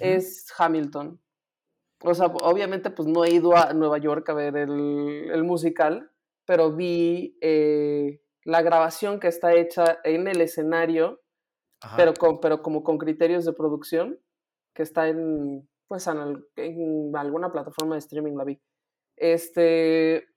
es 0.00 0.46
Hamilton. 0.56 1.20
O 2.02 2.14
sea, 2.14 2.26
obviamente 2.26 2.90
pues 2.90 3.08
no 3.08 3.24
he 3.24 3.30
ido 3.30 3.56
a 3.56 3.72
Nueva 3.74 3.98
York 3.98 4.28
a 4.28 4.34
ver 4.34 4.56
el, 4.56 5.30
el 5.30 5.44
musical, 5.44 6.10
pero 6.46 6.74
vi 6.74 7.36
eh, 7.40 8.22
la 8.44 8.62
grabación 8.62 9.20
que 9.20 9.28
está 9.28 9.52
hecha 9.52 9.98
en 10.04 10.28
el 10.28 10.40
escenario, 10.40 11.20
Ajá. 11.82 11.96
pero, 11.96 12.14
con, 12.14 12.40
pero 12.40 12.62
como 12.62 12.82
con 12.82 12.98
criterios 12.98 13.44
de 13.44 13.52
producción, 13.52 14.18
que 14.74 14.82
está 14.82 15.08
en, 15.08 15.68
pues, 15.88 16.06
en 16.06 17.16
alguna 17.16 17.50
plataforma 17.50 17.96
de 17.96 17.98
streaming 17.98 18.36
la 18.36 18.44
vi. 18.44 18.60
Este, 19.16 20.28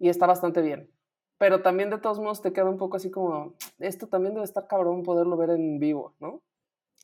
y 0.00 0.08
está 0.08 0.26
bastante 0.26 0.60
bien. 0.60 0.90
Pero 1.38 1.62
también 1.62 1.88
de 1.88 1.98
todos 1.98 2.18
modos 2.18 2.42
te 2.42 2.52
queda 2.52 2.68
un 2.68 2.76
poco 2.76 2.96
así 2.96 3.10
como, 3.10 3.54
esto 3.78 4.08
también 4.08 4.34
debe 4.34 4.44
estar 4.44 4.66
cabrón 4.66 5.04
poderlo 5.04 5.36
ver 5.36 5.50
en 5.50 5.78
vivo, 5.78 6.16
¿no? 6.18 6.42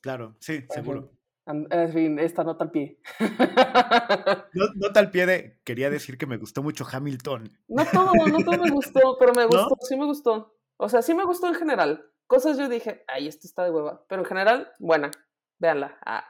Claro, 0.05 0.37
sí, 0.39 0.67
seguro. 0.69 1.11
En 1.47 1.91
fin, 1.91 2.19
esta 2.19 2.45
nota 2.45 2.65
al 2.65 2.71
pie. 2.71 3.01
No, 4.53 4.67
nota 4.75 5.01
al 5.01 5.11
pie 5.11 5.25
de, 5.25 5.61
quería 5.65 5.89
decir 5.89 6.19
que 6.19 6.27
me 6.27 6.37
gustó 6.37 6.63
mucho 6.63 6.87
Hamilton. 6.91 7.51
No 7.69 7.87
todo, 7.87 8.13
no 8.29 8.39
todo 8.45 8.63
me 8.63 8.71
gustó, 8.71 9.17
pero 9.19 9.33
me 9.33 9.43
¿No? 9.47 9.49
gustó, 9.49 9.77
sí 9.81 9.97
me 9.97 10.05
gustó. 10.05 10.59
O 10.77 10.91
sea, 10.91 11.01
sí 11.01 11.15
me 11.15 11.25
gustó 11.25 11.49
en 11.49 11.55
general. 11.55 12.05
Cosas 12.27 12.59
yo 12.59 12.69
dije, 12.69 13.03
ay, 13.09 13.29
esto 13.29 13.47
está 13.47 13.65
de 13.65 13.71
hueva. 13.71 14.05
Pero 14.07 14.21
en 14.21 14.29
general, 14.29 14.73
buena. 14.79 15.11
Véanla. 15.59 15.99
Ah. 16.05 16.29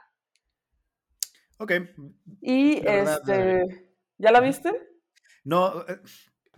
Ok. 1.57 1.73
Y 2.41 2.79
la 2.81 3.15
este. 3.15 3.93
¿Ya 4.17 4.31
la 4.31 4.39
viste? 4.39 4.71
No, 5.43 5.81
eh, 5.81 5.99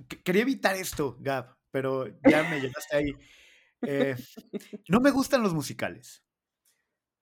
que- 0.07 0.21
quería 0.21 0.43
evitar 0.43 0.75
esto, 0.75 1.17
Gab, 1.19 1.55
pero 1.71 2.05
ya 2.29 2.43
me 2.43 2.61
llevaste 2.61 2.95
ahí. 2.95 3.11
Eh, 3.81 4.15
no 4.89 4.99
me 4.99 5.09
gustan 5.09 5.41
los 5.41 5.55
musicales. 5.55 6.23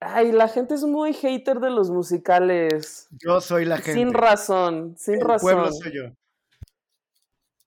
Ay, 0.08 0.32
la 0.32 0.48
gente 0.48 0.76
es 0.76 0.84
muy 0.84 1.14
hater 1.14 1.60
de 1.60 1.70
los 1.72 1.90
musicales. 1.90 3.08
Yo 3.12 3.42
soy 3.42 3.66
la 3.66 3.78
gente. 3.78 3.94
Sin 3.94 4.14
razón, 4.14 4.96
sin 4.98 5.16
El 5.16 5.22
razón. 5.22 5.52
pueblo 5.52 5.72
soy 5.72 5.92
yo. 5.96 6.04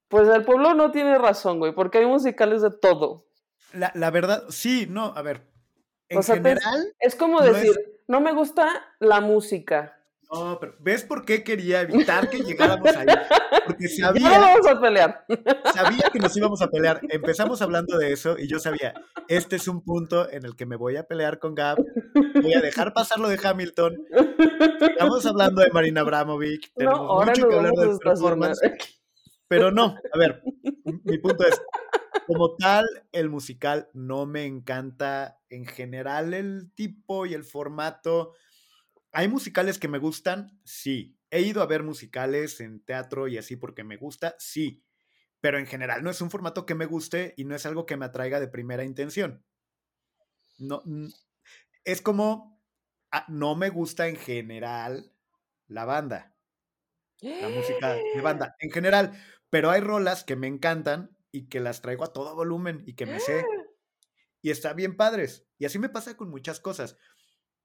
Pues 0.08 0.28
el 0.28 0.44
pueblo 0.44 0.72
no 0.74 0.90
tiene 0.90 1.18
razón, 1.18 1.58
güey, 1.58 1.72
porque 1.74 1.98
hay 1.98 2.06
musicales 2.06 2.62
de 2.62 2.70
todo. 2.70 3.26
La, 3.72 3.92
la 3.94 4.10
verdad, 4.10 4.44
sí, 4.48 4.86
no, 4.88 5.12
a 5.16 5.22
ver. 5.22 5.42
En 6.08 6.18
O 6.18 6.22
sea, 6.22 6.36
te- 6.36 6.42
general, 6.42 6.94
Es 7.00 7.14
como 7.14 7.40
No 7.40 7.46
es- 7.46 7.54
decir, 7.54 7.76
no 8.06 8.20
me 8.20 8.32
gusta 8.32 8.66
la 9.00 9.20
música. 9.20 9.94
no, 10.32 10.58
pero 10.60 10.74
¿ves 10.78 11.04
por 11.04 11.24
qué 11.26 11.42
quería 11.44 11.82
evitar 11.82 12.30
que 12.30 12.38
llegáramos 12.38 12.94
ahí? 12.96 13.06
Porque 13.66 13.88
Ya 13.98 14.12
no 14.12 14.20
sabía, 14.20 14.38
vamos 14.38 14.66
a 14.66 14.80
pelear. 14.80 15.26
sabía 15.74 16.08
que 16.12 16.18
nos 16.18 16.34
íbamos 16.36 16.62
a 16.62 16.68
pelear. 16.68 17.00
Empezamos 17.10 17.60
hablando 17.60 17.98
de 17.98 18.12
eso 18.12 18.38
y 18.38 18.46
yo 18.48 18.58
sabía, 18.58 18.94
este 19.28 19.56
es 19.56 19.68
un 19.68 19.82
punto 19.82 20.30
en 20.30 20.46
el 20.46 20.56
que 20.56 20.64
me 20.64 20.76
voy 20.76 20.96
a 20.96 21.02
pelear 21.04 21.38
con 21.38 21.54
Gab. 21.54 21.76
Voy 22.42 22.54
a 22.54 22.60
dejar 22.60 22.92
pasar 22.92 23.18
lo 23.18 23.28
de 23.28 23.38
Hamilton. 23.42 24.06
Estamos 24.80 25.26
hablando 25.26 25.62
de 25.62 25.70
Marina 25.70 26.00
Abramovic. 26.02 26.68
No, 26.68 26.74
Tenemos 26.76 27.00
ahora 27.00 27.26
mucho 27.32 27.48
que 27.48 27.54
hablar 27.54 27.72
estacionar. 27.72 28.00
performance. 28.02 28.60
Pero 29.48 29.70
no, 29.70 29.96
a 30.12 30.18
ver, 30.18 30.42
mi 31.04 31.18
punto 31.18 31.46
es, 31.46 31.60
como 32.26 32.54
tal, 32.56 32.84
el 33.12 33.30
musical 33.30 33.88
no 33.94 34.26
me 34.26 34.44
encanta 34.44 35.40
en 35.48 35.64
general 35.64 36.34
el 36.34 36.70
tipo 36.74 37.24
y 37.24 37.34
el 37.34 37.44
formato. 37.44 38.34
¿Hay 39.12 39.28
musicales 39.28 39.78
que 39.78 39.88
me 39.88 39.98
gustan? 39.98 40.60
Sí. 40.64 41.16
¿He 41.30 41.40
ido 41.40 41.62
a 41.62 41.66
ver 41.66 41.82
musicales 41.82 42.60
en 42.60 42.84
teatro 42.84 43.28
y 43.28 43.38
así 43.38 43.56
porque 43.56 43.84
me 43.84 43.96
gusta? 43.96 44.34
Sí. 44.38 44.84
Pero 45.40 45.58
en 45.58 45.66
general 45.66 46.02
no 46.02 46.10
es 46.10 46.20
un 46.20 46.30
formato 46.30 46.66
que 46.66 46.74
me 46.74 46.86
guste 46.86 47.32
y 47.36 47.44
no 47.44 47.54
es 47.54 47.64
algo 47.64 47.86
que 47.86 47.96
me 47.96 48.04
atraiga 48.04 48.40
de 48.40 48.48
primera 48.48 48.84
intención. 48.84 49.44
No, 50.58 50.82
es 51.84 52.02
como, 52.02 52.62
ah, 53.10 53.24
no 53.28 53.56
me 53.56 53.70
gusta 53.70 54.08
en 54.08 54.16
general 54.16 55.12
la 55.66 55.84
banda 55.84 56.38
la 57.20 57.48
música 57.48 57.94
de 57.94 58.20
banda 58.20 58.56
en 58.60 58.70
general, 58.70 59.12
pero 59.50 59.70
hay 59.70 59.80
rolas 59.80 60.24
que 60.24 60.36
me 60.36 60.46
encantan 60.46 61.16
y 61.32 61.48
que 61.48 61.60
las 61.60 61.82
traigo 61.82 62.04
a 62.04 62.12
todo 62.12 62.34
volumen 62.34 62.82
y 62.86 62.94
que 62.94 63.06
me 63.06 63.20
sé 63.20 63.44
y 64.40 64.50
están 64.50 64.76
bien 64.76 64.96
padres. 64.96 65.46
Y 65.58 65.64
así 65.64 65.78
me 65.78 65.88
pasa 65.88 66.16
con 66.16 66.30
muchas 66.30 66.60
cosas. 66.60 66.96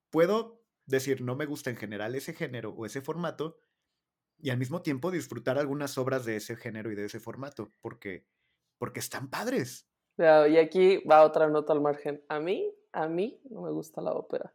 Puedo 0.10 0.64
decir 0.86 1.22
no 1.22 1.36
me 1.36 1.46
gusta 1.46 1.70
en 1.70 1.78
general 1.78 2.16
ese 2.16 2.34
género 2.34 2.72
o 2.72 2.86
ese 2.86 3.02
formato 3.02 3.60
y 4.40 4.50
al 4.50 4.58
mismo 4.58 4.82
tiempo 4.82 5.12
disfrutar 5.12 5.58
algunas 5.58 5.98
obras 5.98 6.26
de 6.26 6.36
ese 6.38 6.56
género 6.56 6.92
y 6.92 6.96
de 6.96 7.06
ese 7.06 7.20
formato 7.20 7.72
porque 7.80 8.26
porque 8.78 9.00
están 9.00 9.30
padres. 9.30 9.88
Y 10.18 10.58
aquí 10.58 10.98
va 11.10 11.24
otra 11.24 11.48
nota 11.48 11.74
al 11.74 11.82
margen. 11.82 12.24
A 12.28 12.40
mí, 12.40 12.72
a 12.94 13.08
mí 13.08 13.40
no 13.50 13.62
me 13.62 13.72
gusta 13.72 14.02
la 14.02 14.12
ópera. 14.14 14.54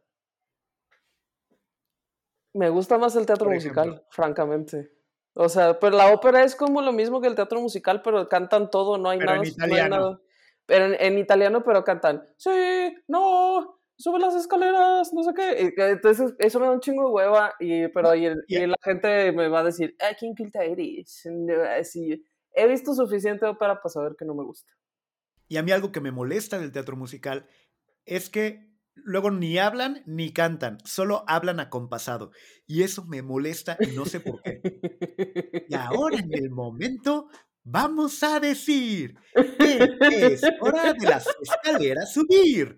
Me 2.53 2.69
gusta 2.69 2.97
más 2.97 3.15
el 3.15 3.25
teatro 3.25 3.45
Por 3.45 3.53
musical, 3.55 3.87
ejemplo. 3.89 4.07
francamente. 4.09 4.91
O 5.35 5.47
sea, 5.47 5.79
pero 5.79 5.95
la 5.95 6.11
ópera 6.13 6.43
es 6.43 6.55
como 6.55 6.81
lo 6.81 6.91
mismo 6.91 7.21
que 7.21 7.27
el 7.27 7.35
teatro 7.35 7.61
musical, 7.61 8.01
pero 8.01 8.27
cantan 8.27 8.69
todo, 8.71 8.97
no 8.97 9.09
hay 9.09 9.19
Pero 9.19 9.31
en 9.33 9.35
nada. 9.35 9.37
no 9.37 9.43
hay 9.43 9.49
italiano. 9.51 9.95
nada- 9.97 10.21
Pero 10.65 10.85
en, 10.85 10.95
en 10.99 11.17
italiano, 11.17 11.63
pero 11.63 11.83
cantan, 11.83 12.23
sí, 12.37 12.49
no, 13.07 13.79
sube 13.97 14.19
las 14.19 14.35
escaleras, 14.35 15.11
no 15.13 15.23
sé 15.23 15.33
qué. 15.33 15.73
Entonces, 15.77 16.33
eso 16.39 16.59
me 16.59 16.65
da 16.67 16.71
un 16.73 16.79
chingo 16.79 17.07
de 17.07 17.13
hueva, 17.13 17.53
y, 17.59 17.87
pero 17.89 18.13
y, 18.15 18.25
el- 18.25 18.43
y- 18.47 18.57
y 18.57 18.67
la 18.67 18.75
gente 18.83 19.31
me 19.31 19.47
va 19.47 19.59
a 19.61 19.63
decir, 19.63 19.95
ah, 19.99 20.15
¿quién 20.17 20.35
quita 20.35 20.63
eres? 20.63 21.25
Así. 21.79 22.23
He 22.53 22.67
visto 22.67 22.93
suficiente 22.93 23.45
ópera 23.45 23.79
para 23.79 23.89
saber 23.89 24.15
que 24.17 24.25
no 24.25 24.33
me 24.35 24.43
gusta. 24.43 24.71
Y 25.47 25.57
a 25.57 25.63
mí 25.63 25.71
algo 25.71 25.91
que 25.91 26.01
me 26.01 26.11
molesta 26.11 26.59
del 26.59 26.71
teatro 26.71 26.95
musical 26.95 27.47
es 28.05 28.29
que 28.29 28.67
luego 28.95 29.31
ni 29.31 29.57
hablan 29.57 30.03
ni 30.05 30.33
cantan, 30.33 30.77
solo 30.85 31.23
hablan 31.27 31.59
acompasado. 31.59 32.31
Y 32.67 32.83
eso 32.83 33.05
me 33.05 33.21
molesta 33.21 33.77
y 33.79 33.95
no 33.95 34.05
sé 34.05 34.19
por 34.19 34.41
qué. 34.43 34.61
Y 35.69 35.73
ahora 35.75 36.17
en 36.17 36.33
el 36.33 36.49
momento 36.49 37.29
vamos 37.63 38.21
a 38.23 38.39
decir 38.39 39.15
que 39.59 39.89
es 40.33 40.41
hora 40.61 40.93
de 40.93 41.07
las 41.07 41.27
escaleras 41.41 42.13
subir. 42.13 42.77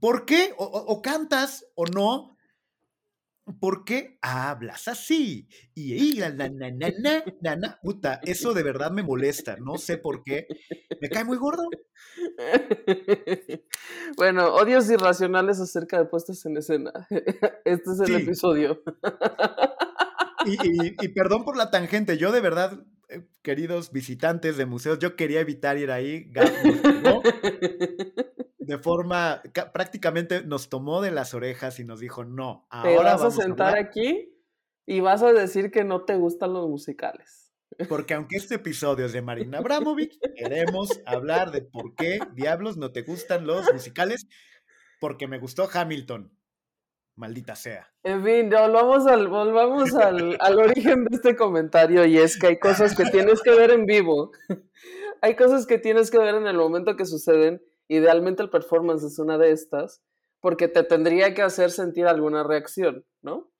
¿Por 0.00 0.24
qué? 0.24 0.54
O, 0.58 0.64
o- 0.64 0.86
o 0.92 1.02
cantas 1.02 1.66
o 1.74 1.84
no. 1.86 2.36
¿Por 3.60 3.84
qué 3.84 4.18
hablas 4.22 4.88
así? 4.88 5.48
Y 5.74 5.94
y 5.94 6.12
la, 6.14 6.30
na, 6.30 6.48
na, 6.48 6.70
na, 6.70 7.56
na. 7.56 7.78
Puta, 7.82 8.20
eso 8.24 8.52
de 8.54 8.62
verdad 8.62 8.90
me 8.90 9.02
molesta. 9.02 9.56
No 9.56 9.78
sé 9.78 9.98
por 9.98 10.22
qué. 10.22 10.46
Me 11.00 11.08
cae 11.08 11.24
muy 11.24 11.36
gordo. 11.38 11.64
bueno, 14.16 14.54
odios 14.54 14.90
irracionales 14.90 15.60
acerca 15.60 15.98
de 15.98 16.04
puestas 16.06 16.44
en 16.46 16.56
escena. 16.56 16.92
Este 17.64 17.90
es 17.92 18.00
el 18.00 18.06
Sí. 18.06 18.14
episodio. 18.14 18.82
Y, 20.46 20.52
y- 20.52 20.94
y 21.00 21.08
perdón 21.08 21.44
por 21.44 21.56
la 21.56 21.70
tangente. 21.70 22.16
Yo 22.16 22.32
de 22.32 22.40
verdad, 22.40 22.84
eh, 23.08 23.26
queridos 23.42 23.92
visitantes 23.92 24.56
de 24.56 24.66
museos, 24.66 24.98
yo 24.98 25.16
quería 25.16 25.40
evitar 25.40 25.78
ir 25.78 25.90
ahí. 25.90 26.30
Tomó 26.32 27.22
de 28.68 28.78
forma, 28.78 29.40
ca- 29.54 29.72
prácticamente 29.72 30.42
nos 30.44 30.68
tomó 30.68 31.00
de 31.00 31.10
las 31.10 31.32
orejas 31.32 31.80
y 31.80 31.84
nos 31.84 32.00
dijo, 32.00 32.24
no, 32.24 32.68
Te 32.70 32.76
ahora 32.76 33.12
vas 33.12 33.14
a 33.14 33.24
vamos 33.24 33.34
sentar 33.36 33.68
hablar", 33.68 33.86
aquí 33.86 34.34
y 34.86 35.00
vas 35.00 35.22
a 35.22 35.32
decir 35.32 35.70
que 35.70 35.84
no 35.84 36.04
te 36.04 36.16
gustan 36.16 36.52
los 36.52 36.68
musicales. 36.68 37.50
Porque 37.88 38.12
aunque 38.12 38.36
este 38.36 38.56
episodio 38.56 39.06
es 39.06 39.12
de 39.14 39.22
Marina 39.22 39.58
Abramovic, 39.58 40.12
queremos 40.36 41.00
hablar 41.06 41.50
de 41.50 41.62
por 41.62 41.94
qué 41.94 42.18
diablos 42.34 42.76
no 42.76 42.92
te 42.92 43.02
gustan 43.02 43.46
los 43.46 43.72
musicales. 43.72 44.26
Porque 45.00 45.26
me 45.28 45.38
gustó 45.38 45.66
Hamilton. 45.72 46.30
Maldita 47.16 47.56
sea. 47.56 47.88
En 48.02 48.22
fin, 48.22 48.50
volvamos 48.50 49.06
al, 49.06 49.28
volvamos 49.28 49.94
al, 49.94 50.36
al 50.40 50.58
origen 50.58 51.04
de 51.04 51.16
este 51.16 51.36
comentario 51.36 52.04
y 52.04 52.18
es 52.18 52.38
que 52.38 52.48
hay 52.48 52.58
cosas 52.58 52.94
que 52.96 53.04
tienes 53.06 53.40
que 53.42 53.54
ver 53.54 53.70
en 53.70 53.86
vivo. 53.86 54.30
hay 55.22 55.36
cosas 55.36 55.66
que 55.66 55.78
tienes 55.78 56.10
que 56.10 56.18
ver 56.18 56.34
en 56.34 56.46
el 56.46 56.56
momento 56.56 56.96
que 56.96 57.06
suceden. 57.06 57.62
Idealmente 57.88 58.42
el 58.42 58.50
performance 58.50 59.02
es 59.04 59.18
una 59.18 59.38
de 59.38 59.50
estas, 59.50 60.02
porque 60.40 60.68
te 60.68 60.84
tendría 60.84 61.34
que 61.34 61.42
hacer 61.42 61.70
sentir 61.70 62.06
alguna 62.06 62.44
reacción, 62.44 63.04
¿no? 63.22 63.50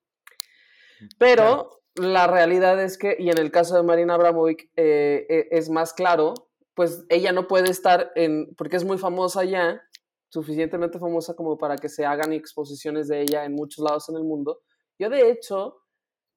Pero 1.18 1.80
la 1.94 2.26
realidad 2.26 2.82
es 2.82 2.98
que, 2.98 3.16
y 3.18 3.30
en 3.30 3.38
el 3.38 3.50
caso 3.50 3.76
de 3.76 3.82
Marina 3.82 4.14
Abramovic 4.14 4.70
eh, 4.76 5.26
eh, 5.28 5.48
es 5.50 5.70
más 5.70 5.92
claro, 5.92 6.34
pues 6.74 7.04
ella 7.08 7.32
no 7.32 7.48
puede 7.48 7.70
estar 7.70 8.12
en, 8.14 8.54
porque 8.56 8.76
es 8.76 8.84
muy 8.84 8.98
famosa 8.98 9.44
ya, 9.44 9.82
suficientemente 10.28 10.98
famosa 10.98 11.34
como 11.34 11.56
para 11.58 11.76
que 11.76 11.88
se 11.88 12.04
hagan 12.04 12.32
exposiciones 12.32 13.08
de 13.08 13.22
ella 13.22 13.44
en 13.44 13.54
muchos 13.54 13.82
lados 13.82 14.08
en 14.08 14.16
el 14.16 14.24
mundo. 14.24 14.60
Yo 14.98 15.08
de 15.08 15.30
hecho, 15.30 15.78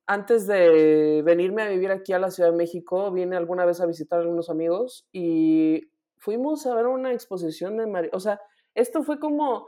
antes 0.07 0.47
de 0.47 1.21
venirme 1.23 1.61
a 1.61 1.69
vivir 1.69 1.91
aquí 1.91 2.13
a 2.13 2.19
la 2.19 2.31
Ciudad 2.31 2.51
de 2.51 2.57
México, 2.57 3.11
vine 3.11 3.35
alguna 3.35 3.65
vez 3.65 3.81
a 3.81 3.85
visitar 3.85 4.19
a 4.19 4.21
algunos 4.23 4.49
amigos 4.49 5.07
y 5.11 5.91
fuimos 6.21 6.67
a 6.67 6.75
ver 6.75 6.85
una 6.85 7.11
exposición 7.11 7.77
de 7.77 7.87
Marina, 7.87 8.11
o 8.13 8.19
sea, 8.19 8.39
esto 8.75 9.03
fue 9.03 9.19
como, 9.19 9.67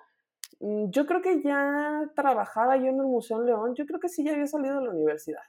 mm, 0.60 0.92
yo 0.92 1.08
creo 1.08 1.22
que 1.22 1.42
ya 1.42 2.12
trabajaba 2.16 2.78
yo 2.78 2.86
en 2.86 3.00
el 3.00 3.08
Museo 3.08 3.42
León, 3.42 3.74
yo 3.76 3.86
creo 3.86 4.00
que 4.00 4.08
sí 4.08 4.24
ya 4.24 4.34
había 4.34 4.46
salido 4.46 4.76
de 4.76 4.86
la 4.86 4.92
universidad. 4.92 5.42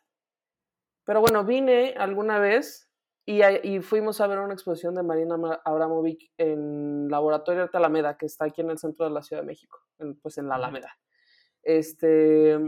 Pero 1.05 1.21
bueno, 1.21 1.45
vine 1.45 1.95
alguna 1.99 2.39
vez 2.39 2.91
y, 3.27 3.81
fuimos 3.81 4.21
a 4.21 4.27
ver 4.27 4.39
una 4.39 4.55
exposición 4.55 4.95
de 4.95 5.03
Marina 5.03 5.37
Abramovic 5.65 6.33
en 6.39 7.09
Laboratorio 7.09 7.67
de 7.67 7.79
Alameda, 7.79 8.17
que 8.17 8.27
está 8.27 8.47
aquí 8.47 8.63
en 8.63 8.71
el 8.71 8.79
centro 8.79 9.05
de 9.05 9.13
la 9.13 9.23
Ciudad 9.23 9.43
de 9.43 9.47
México, 9.47 9.79
pues 10.23 10.39
en 10.39 10.49
la 10.49 10.57
Alameda. 10.57 10.97
Este, 11.63 12.59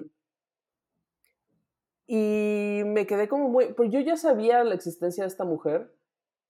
y 2.06 2.82
me 2.84 3.06
quedé 3.06 3.28
como 3.28 3.48
muy, 3.48 3.72
pues 3.72 3.90
yo 3.90 4.00
ya 4.00 4.16
sabía 4.16 4.62
la 4.62 4.74
existencia 4.74 5.24
de 5.24 5.28
esta 5.28 5.44
mujer, 5.44 5.90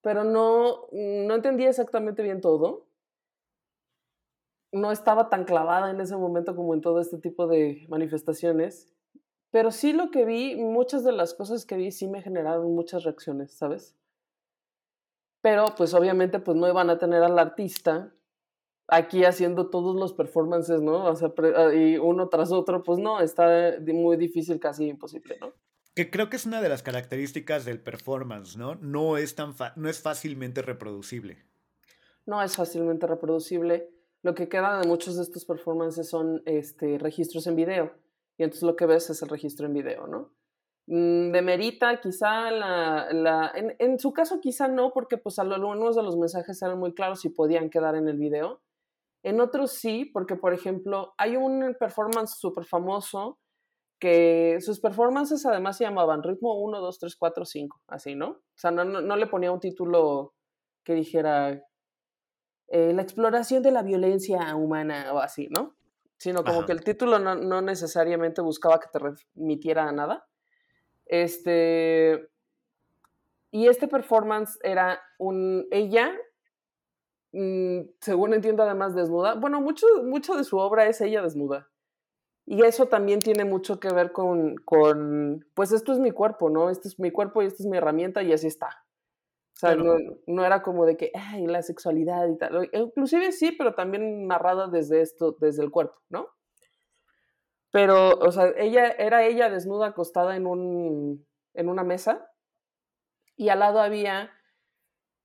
pero 0.07 0.23
no, 0.23 0.87
no 0.92 1.35
entendía 1.35 1.69
exactamente 1.69 2.23
bien 2.23 2.40
todo. 2.40 2.87
No 4.71 4.92
estaba 4.92 5.29
tan 5.29 5.42
clavada 5.42 5.90
en 5.90 6.01
ese 6.01 6.16
momento 6.16 6.55
como 6.55 6.75
en 6.75 6.81
todo 6.81 7.01
este 7.01 7.19
tipo 7.19 7.49
de 7.49 7.85
manifestaciones. 7.88 8.95
Pero 9.51 9.73
sí 9.73 9.92
lo 9.92 10.12
que 10.12 10.25
vi, 10.25 10.55
muchas 10.55 11.03
de 11.03 11.11
las 11.11 11.35
cosas 11.35 11.66
que 11.66 11.77
vi 11.77 11.90
sí 11.90 12.07
me 12.07 12.23
generaron 12.23 12.73
muchas 12.73 13.03
reacciones, 13.03 13.51
¿sabes? 13.51 13.97
Pero 15.42 15.75
pues 15.77 15.92
obviamente 15.92 16.38
pues 16.38 16.57
no 16.57 16.69
iban 16.69 16.88
a 16.88 16.99
tener 16.99 17.25
al 17.25 17.37
artista 17.37 18.14
aquí 18.87 19.25
haciendo 19.25 19.71
todos 19.71 19.97
los 19.97 20.12
performances, 20.12 20.83
¿no? 20.83 21.05
O 21.07 21.16
sea, 21.16 21.33
ah, 21.57 21.75
y 21.75 21.99
uno 21.99 22.29
tras 22.29 22.53
otro, 22.53 22.85
pues 22.85 23.01
no, 23.01 23.19
está 23.19 23.75
muy 23.81 24.16
difícil, 24.16 24.61
casi 24.61 24.87
imposible, 24.87 25.37
¿no? 25.40 25.53
Que 25.96 26.11
creo 26.11 26.28
que 26.28 26.37
es 26.37 26.44
una 26.44 26.61
de 26.61 26.68
las 26.68 26.82
características 26.82 27.64
del 27.64 27.80
performance, 27.80 28.59
¿no? 28.59 28.74
No 28.74 29.16
es, 29.16 29.35
tan 29.35 29.54
no 29.76 29.88
es 29.88 30.02
fácilmente 30.02 30.61
reproducible. 30.61 31.38
No 32.26 32.42
es 32.42 32.54
fácilmente 32.54 33.06
reproducible. 33.06 33.88
Lo 34.22 34.35
que 34.35 34.46
queda 34.46 34.78
de 34.78 34.87
muchos 34.87 35.16
de 35.16 35.22
estos 35.22 35.46
performances 35.46 36.11
son 36.11 36.42
este, 36.44 36.98
registros 36.98 37.46
en 37.46 37.56
video 37.56 37.94
y 38.37 38.42
entonces 38.42 38.64
lo 38.64 38.76
que 38.76 38.85
ves 38.85 39.09
es 39.09 39.22
el 39.22 39.30
registro 39.30 39.64
en 39.64 39.72
video, 39.72 40.06
¿no? 40.06 40.35
Mm, 40.87 41.32
demerita 41.32 41.98
quizá 41.98 42.50
la... 42.50 43.11
la 43.14 43.52
en, 43.54 43.74
en, 43.78 43.98
su 43.98 44.12
caso 44.12 44.38
quizá 44.38 44.68
no, 44.68 44.92
porque 44.92 45.16
pues 45.16 45.38
algunos 45.38 45.96
de 45.96 46.02
los 46.02 46.18
mensajes 46.18 46.61
eran 46.61 46.78
muy 46.78 46.92
claros 46.92 47.24
y 47.24 47.30
podían 47.30 47.70
quedar 47.70 47.94
en 47.94 48.06
el 48.06 48.18
video. 48.18 48.61
En 49.22 49.40
otros 49.40 49.72
sí, 49.72 50.04
porque 50.04 50.37
por 50.37 50.52
ejemplo 50.52 51.14
hay 51.16 51.37
un 51.37 51.74
performance 51.80 52.37
súper 52.38 52.66
famoso 52.66 53.38
que 53.98 54.59
sus 54.61 54.80
performances 54.80 55.46
además 55.46 55.76
se 55.78 55.85
llamaban 55.85 56.22
ritmo 56.22 56.61
1, 56.61 56.80
2, 56.80 56.98
3, 56.98 57.16
4, 57.16 57.44
5, 57.44 57.80
así, 57.88 58.14
¿no? 58.14 58.28
O 58.28 58.42
sea, 58.54 58.70
no, 58.70 58.85
no, 58.85 59.00
no 59.00 59.16
le 59.16 59.26
ponía 59.26 59.52
un 59.52 59.61
título 59.61 60.35
que 60.85 60.94
dijera 60.94 61.62
eh, 62.68 62.92
la 62.92 63.02
exploración 63.02 63.62
de 63.62 63.70
la 63.70 63.82
violencia 63.82 64.54
humana 64.54 65.12
o 65.12 65.18
así, 65.18 65.48
¿no? 65.48 65.76
sino 66.18 66.44
como 66.44 66.64
que 66.64 66.72
el 66.72 66.82
título 66.82 67.18
no, 67.18 67.62
necesariamente 67.62 68.40
buscaba 68.40 68.80
que 68.80 68.88
te 68.90 68.98
remitiera 68.98 69.88
a 69.88 69.92
nada. 69.92 70.26
Este, 71.04 72.28
y 73.50 73.68
este 73.68 73.87
performance 73.87 74.59
era 74.62 75.00
un, 75.18 75.66
ella, 75.70 76.12
mm, 77.32 77.80
según 78.00 78.35
entiendo 78.35 78.62
además 78.62 78.94
desnuda, 78.94 79.35
bueno, 79.35 79.61
mucho, 79.61 79.87
mucho 80.04 80.35
de 80.35 80.44
su 80.44 80.56
obra 80.56 80.87
es 80.87 81.00
ella 81.00 81.22
desnuda. 81.22 81.68
Y 82.46 82.62
eso 82.62 82.87
también 82.87 83.18
tiene 83.18 83.44
mucho 83.44 83.80
que 83.80 83.92
ver 83.92 84.12
con, 84.12 84.56
con, 84.59 85.44
pues 85.54 85.72
esto 85.72 85.92
es 85.92 85.98
mi 85.98 86.12
cuerpo, 86.12 86.48
¿no? 86.48 86.70
Este 86.70 86.87
es 86.87 86.98
mi 87.00 87.11
cuerpo 87.11 87.42
y 87.42 87.46
esta 87.46 87.62
es 87.62 87.68
mi 87.68 87.76
herramienta 87.76 88.22
y 88.22 88.32
así 88.32 88.46
está. 88.46 88.85
O 89.56 89.59
sea, 89.59 89.74
no, 89.74 90.44
era 90.44 90.62
como 90.62 90.87
de 90.87 90.96
que, 90.96 91.11
ay, 91.14 91.46
la 91.46 91.62
sexualidad 91.62 92.28
y 92.28 92.37
tal. 92.37 92.70
Inclusive 92.72 93.32
sí, 93.32 93.52
pero 93.52 93.74
también 93.74 94.28
narrada 94.28 94.68
desde 94.68 95.00
esto, 95.00 95.37
desde 95.40 95.64
el 95.64 95.70
cuerpo, 95.70 95.96
¿no? 96.09 96.28
Pero, 97.72 98.11
o 98.11 98.30
sea, 98.30 98.52
ella, 98.56 98.90
era 98.90 99.24
ella 99.24 99.50
desnuda 99.50 99.88
acostada 99.88 100.37
en, 100.37 100.46
un, 100.46 101.26
en 101.54 101.68
una 101.68 101.85
mesa 101.85 102.30
y 103.35 103.48
al 103.48 103.59
lado 103.59 103.80
había 103.80 104.30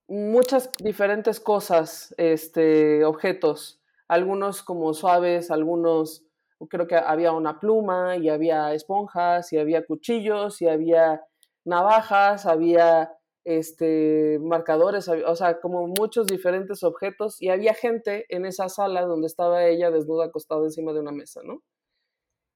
muchas 0.08 0.70
diferentes 0.78 1.40
cosas, 1.40 2.14
este, 2.18 3.04
objetos, 3.04 3.80
algunos 4.08 4.62
como 4.62 4.92
suaves, 4.92 5.50
algunos, 5.50 6.24
creo 6.68 6.86
que 6.86 6.96
había 6.96 7.32
una 7.32 7.58
pluma 7.60 8.16
y 8.16 8.28
había 8.28 8.72
esponjas 8.74 9.52
y 9.52 9.58
había 9.58 9.84
cuchillos 9.84 10.62
y 10.62 10.68
había 10.68 11.22
navajas, 11.64 12.46
había 12.46 13.12
este, 13.44 14.38
marcadores, 14.40 15.08
o 15.08 15.36
sea, 15.36 15.60
como 15.60 15.86
muchos 15.88 16.26
diferentes 16.26 16.82
objetos 16.82 17.40
y 17.40 17.48
había 17.48 17.74
gente 17.74 18.26
en 18.28 18.46
esa 18.46 18.68
sala 18.68 19.02
donde 19.02 19.26
estaba 19.26 19.64
ella 19.64 19.90
desnuda 19.90 20.26
acostada 20.26 20.64
encima 20.64 20.92
de 20.92 21.00
una 21.00 21.12
mesa, 21.12 21.40
¿no? 21.44 21.62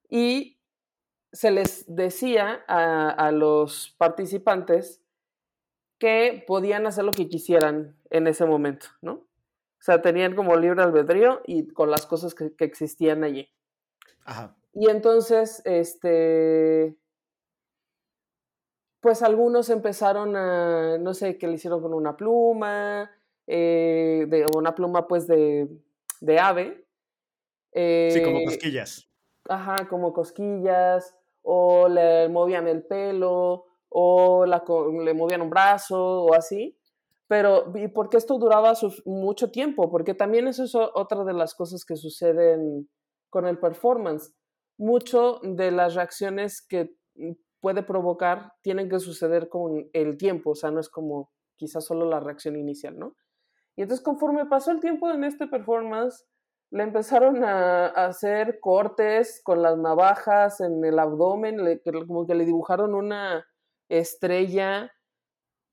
Y 0.08 0.60
se 1.32 1.50
les 1.50 1.84
decía 1.88 2.64
a, 2.68 3.10
a 3.10 3.32
los 3.32 3.94
participantes 3.98 5.02
que 5.98 6.44
podían 6.46 6.86
hacer 6.86 7.04
lo 7.04 7.12
que 7.12 7.28
quisieran 7.28 7.96
en 8.10 8.26
ese 8.26 8.46
momento, 8.46 8.86
¿no? 9.02 9.12
O 9.12 9.82
sea, 9.86 10.02
tenían 10.02 10.34
como 10.34 10.56
libre 10.56 10.82
albedrío 10.82 11.42
y 11.46 11.68
con 11.68 11.90
las 11.90 12.06
cosas 12.06 12.34
que, 12.34 12.54
que 12.54 12.64
existían 12.64 13.24
allí. 13.24 13.48
Ajá. 14.26 14.56
Y 14.74 14.90
entonces, 14.90 15.62
este, 15.64 16.98
pues 19.00 19.22
algunos 19.22 19.70
empezaron 19.70 20.36
a, 20.36 20.98
no 20.98 21.14
sé, 21.14 21.38
qué 21.38 21.46
le 21.46 21.54
hicieron 21.54 21.80
con 21.80 21.94
una 21.94 22.16
pluma, 22.16 23.10
eh, 23.46 24.26
de, 24.28 24.46
una 24.54 24.74
pluma 24.74 25.06
pues 25.06 25.26
de, 25.26 25.68
de 26.20 26.38
ave. 26.38 26.84
sí, 27.72 28.22
como 28.22 28.40
eh, 28.40 28.44
cosquillas. 28.44 29.08
Ajá, 29.48 29.88
como 29.88 30.12
cosquillas, 30.12 31.16
o 31.42 31.88
le 31.88 32.28
movían 32.28 32.66
el 32.66 32.82
pelo, 32.82 33.66
o 33.88 34.44
la, 34.44 34.64
le 35.04 35.14
movían 35.14 35.40
un 35.40 35.50
brazo, 35.50 36.24
o 36.24 36.34
así. 36.34 36.76
Pero, 37.28 37.72
¿y 37.76 37.88
por 37.88 38.10
qué 38.10 38.16
esto 38.16 38.38
duraba 38.38 38.74
mucho 39.04 39.50
tiempo? 39.50 39.90
Porque 39.90 40.14
también 40.14 40.48
eso 40.48 40.64
es 40.64 40.74
otra 40.74 41.24
de 41.24 41.32
las 41.32 41.54
cosas 41.54 41.84
que 41.84 41.96
suceden 41.96 42.88
con 43.30 43.46
el 43.46 43.58
performance. 43.58 44.34
Mucho 44.78 45.40
de 45.42 45.70
las 45.70 45.94
reacciones 45.94 46.64
que 46.66 46.94
puede 47.60 47.82
provocar 47.82 48.52
tienen 48.62 48.88
que 48.88 49.00
suceder 49.00 49.48
con 49.48 49.88
el 49.92 50.16
tiempo, 50.16 50.50
o 50.50 50.54
sea, 50.54 50.70
no 50.70 50.80
es 50.80 50.88
como 50.88 51.30
quizás 51.56 51.84
solo 51.84 52.08
la 52.08 52.20
reacción 52.20 52.56
inicial, 52.56 52.98
¿no? 52.98 53.16
Y 53.76 53.82
entonces 53.82 54.04
conforme 54.04 54.46
pasó 54.46 54.70
el 54.70 54.80
tiempo 54.80 55.10
en 55.10 55.24
este 55.24 55.46
performance, 55.46 56.26
le 56.70 56.82
empezaron 56.82 57.44
a, 57.44 57.86
hacer 57.86 58.58
cortes 58.60 59.40
con 59.44 59.62
las 59.62 59.78
navajas 59.78 60.60
en 60.60 60.84
el 60.84 60.98
abdomen, 60.98 61.58
como 62.06 62.26
que 62.26 62.34
le 62.34 62.44
dibujaron 62.44 62.94
una 62.94 63.46
estrella 63.88 64.92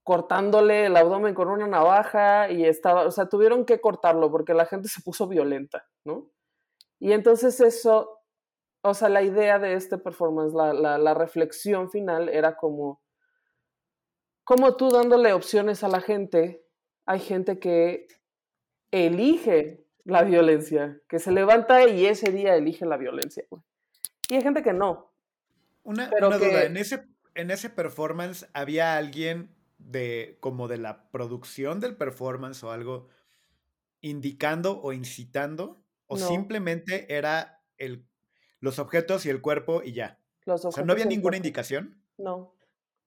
cortándole 0.04 0.88
el 0.88 0.98
abdomen 0.98 1.34
con 1.34 1.48
una 1.48 1.66
navaja 1.66 2.52
y 2.52 2.66
estaba, 2.66 3.06
o 3.06 3.12
sea, 3.12 3.30
tuvieron 3.30 3.66
que 3.66 3.80
cortarlo 3.80 4.30
porque 4.30 4.54
la 4.54 4.66
gente 4.66 4.89
se 4.89 5.02
puso 5.02 5.28
violenta, 5.28 5.86
¿no? 6.06 6.30
Y 7.04 7.12
entonces 7.12 7.60
eso 7.60 8.24
o 8.86 8.94
sea, 8.94 9.10
la 9.10 9.24
idea 9.24 9.60
de 9.60 9.74
este 9.76 9.98
performance, 9.98 10.54
la, 10.54 11.13
reflexión 11.13 11.89
final 11.89 12.28
era 12.28 12.58
como, 12.58 13.02
como 14.44 14.76
tú 14.76 14.89
dándole 14.89 15.32
opciones 15.32 15.86
a 15.86 15.88
la 15.88 16.02
gente, 16.02 16.66
hay 17.06 17.22
gente 17.22 17.60
que 17.60 18.08
elige 18.92 19.86
la 20.04 20.24
violencia, 20.24 21.00
que 21.08 21.20
se 21.20 21.32
levanta 21.32 21.88
y 21.88 22.06
ese 22.06 22.32
día 22.32 22.56
elige 22.56 22.86
la 22.86 22.98
violencia. 22.98 23.46
Y 24.30 24.36
hay 24.36 24.42
gente 24.42 24.62
que 24.62 24.74
no. 24.74 25.13
Una, 25.84 26.10
duda, 26.10 26.63
en 26.66 26.76
ese, 26.76 27.08
en 27.36 27.52
ese 27.52 27.70
performance 27.70 28.50
había 28.54 28.98
alguien 28.98 29.56
de 29.78 30.38
como 30.42 30.68
de 30.68 30.78
la 30.78 31.10
producción 31.10 31.80
del 31.80 31.96
performance 31.96 32.63
o 32.63 32.72
algo 32.72 33.08
indicando 34.02 34.82
o 34.82 34.92
incitando 34.92 35.83
o 36.08 36.18
simplemente 36.18 37.13
era 37.16 37.62
el 37.78 38.06
los 38.60 38.80
objetos 38.80 39.26
y 39.26 39.30
el 39.30 39.42
cuerpo 39.42 39.82
y 39.84 39.94
ya. 39.94 40.20
Los 40.46 40.63
O 40.66 40.72
sea, 40.72 40.86
no 40.86 40.94
había 40.94 41.06
ninguna 41.06 41.36
indicación. 41.38 42.02
No, 42.18 42.54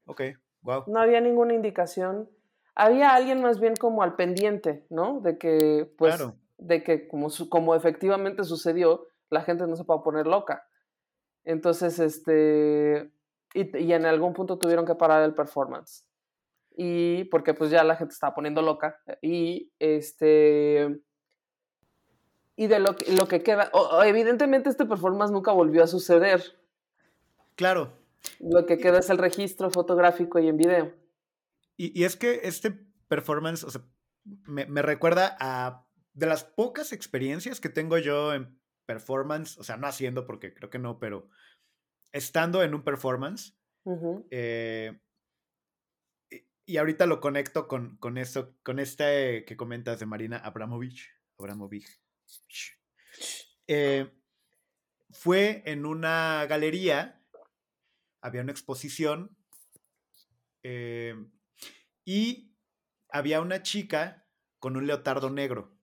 Ok, 0.07 0.23
wow. 0.63 0.85
no 0.87 1.01
había 1.01 1.21
ninguna 1.21 1.55
indicación. 1.55 2.29
Había 2.75 3.15
alguien 3.15 3.41
más 3.41 3.59
bien 3.59 3.75
como 3.75 4.03
al 4.03 4.17
pendiente, 4.17 4.87
¿no? 4.91 5.21
De 5.21 5.39
que, 5.39 5.91
pues, 5.97 6.17
Claro. 6.17 6.37
de 6.59 6.83
que 6.85 7.09
como, 7.09 7.31
su- 7.31 7.49
como 7.49 7.75
efectivamente 7.75 8.45
sucedió, 8.45 9.07
la 9.31 9.41
gente 9.43 9.67
no 9.67 9.77
se 9.77 9.85
pueda 9.85 10.03
poner 10.03 10.27
loca. 10.27 10.67
Entonces, 11.45 11.99
este, 11.99 13.11
y, 13.55 13.79
y 13.79 13.93
en 13.95 14.05
algún 14.05 14.35
punto 14.35 14.59
tuvieron 14.59 14.85
que 14.85 14.95
parar 14.95 15.23
el 15.23 15.35
performance. 15.35 16.07
Y 16.77 17.25
porque 17.25 17.55
pues 17.55 17.71
ya 17.71 17.83
la 17.85 17.97
gente 17.97 18.13
estaba 18.13 18.35
poniendo 18.35 18.61
loca. 18.61 19.01
Y 19.23 19.73
este, 19.79 21.01
y 22.57 22.67
de 22.69 22.79
lo 22.81 22.97
que, 22.97 23.13
lo 23.13 23.29
que 23.29 23.43
queda, 23.43 23.71
o- 23.73 23.99
o 23.99 24.03
evidentemente 24.03 24.69
este 24.71 24.87
performance 24.87 25.31
nunca 25.31 25.53
volvió 25.53 25.85
a 25.85 25.87
suceder. 25.87 26.43
Claro. 27.55 27.93
Lo 28.41 28.67
que 28.67 28.79
queda 28.79 28.99
es 28.99 29.11
el 29.11 29.19
registro 29.19 29.71
fotográfico 29.71 30.39
y 30.39 30.49
en 30.49 30.57
video. 30.57 30.95
Y, 31.77 31.99
y 31.99 32.05
es 32.05 32.17
que 32.17 32.41
este 32.45 32.71
performance, 33.09 33.63
o 33.65 33.71
sea, 33.71 33.83
me, 34.25 34.67
me 34.67 34.83
recuerda 34.83 35.37
a 35.39 35.87
de 36.15 36.27
las 36.27 36.45
pocas 36.45 36.93
experiencias 36.93 37.61
que 37.61 37.69
tengo 37.69 37.99
yo 37.99 38.33
en 38.33 38.59
performance, 38.87 39.59
o 39.59 39.65
sea, 39.65 39.77
no 39.77 39.87
haciendo 39.87 40.27
porque 40.27 40.55
creo 40.55 40.71
que 40.71 40.79
no, 40.79 40.99
pero 40.99 41.29
estando 42.13 42.63
en 42.63 42.75
un 42.75 42.83
performance, 42.83 43.55
eh, 44.31 44.99
y, 46.65 46.77
ahorita 46.79 47.07
lo 47.07 47.21
conecto 47.21 47.69
con, 47.69 47.97
con 47.99 48.19
esto, 48.19 48.55
con 48.65 48.79
este 48.81 49.45
que 49.45 49.57
comentas 49.57 50.01
de 50.01 50.07
Marina 50.07 50.39
Abramovich. 50.39 51.11
Abramovich. 51.39 51.87
Eh, 53.67 54.11
fue 55.11 55.63
en 55.67 55.87
una 55.87 56.47
galería, 56.47 57.25
había 58.21 58.43
una 58.43 58.53
exposición 58.53 59.37
eh, 60.63 61.15
y 62.05 62.55
había 63.09 63.41
una 63.41 63.63
chica 63.63 64.29
con 64.59 64.77
un 64.77 64.87
leotardo 64.87 65.31
negro. 65.31 65.77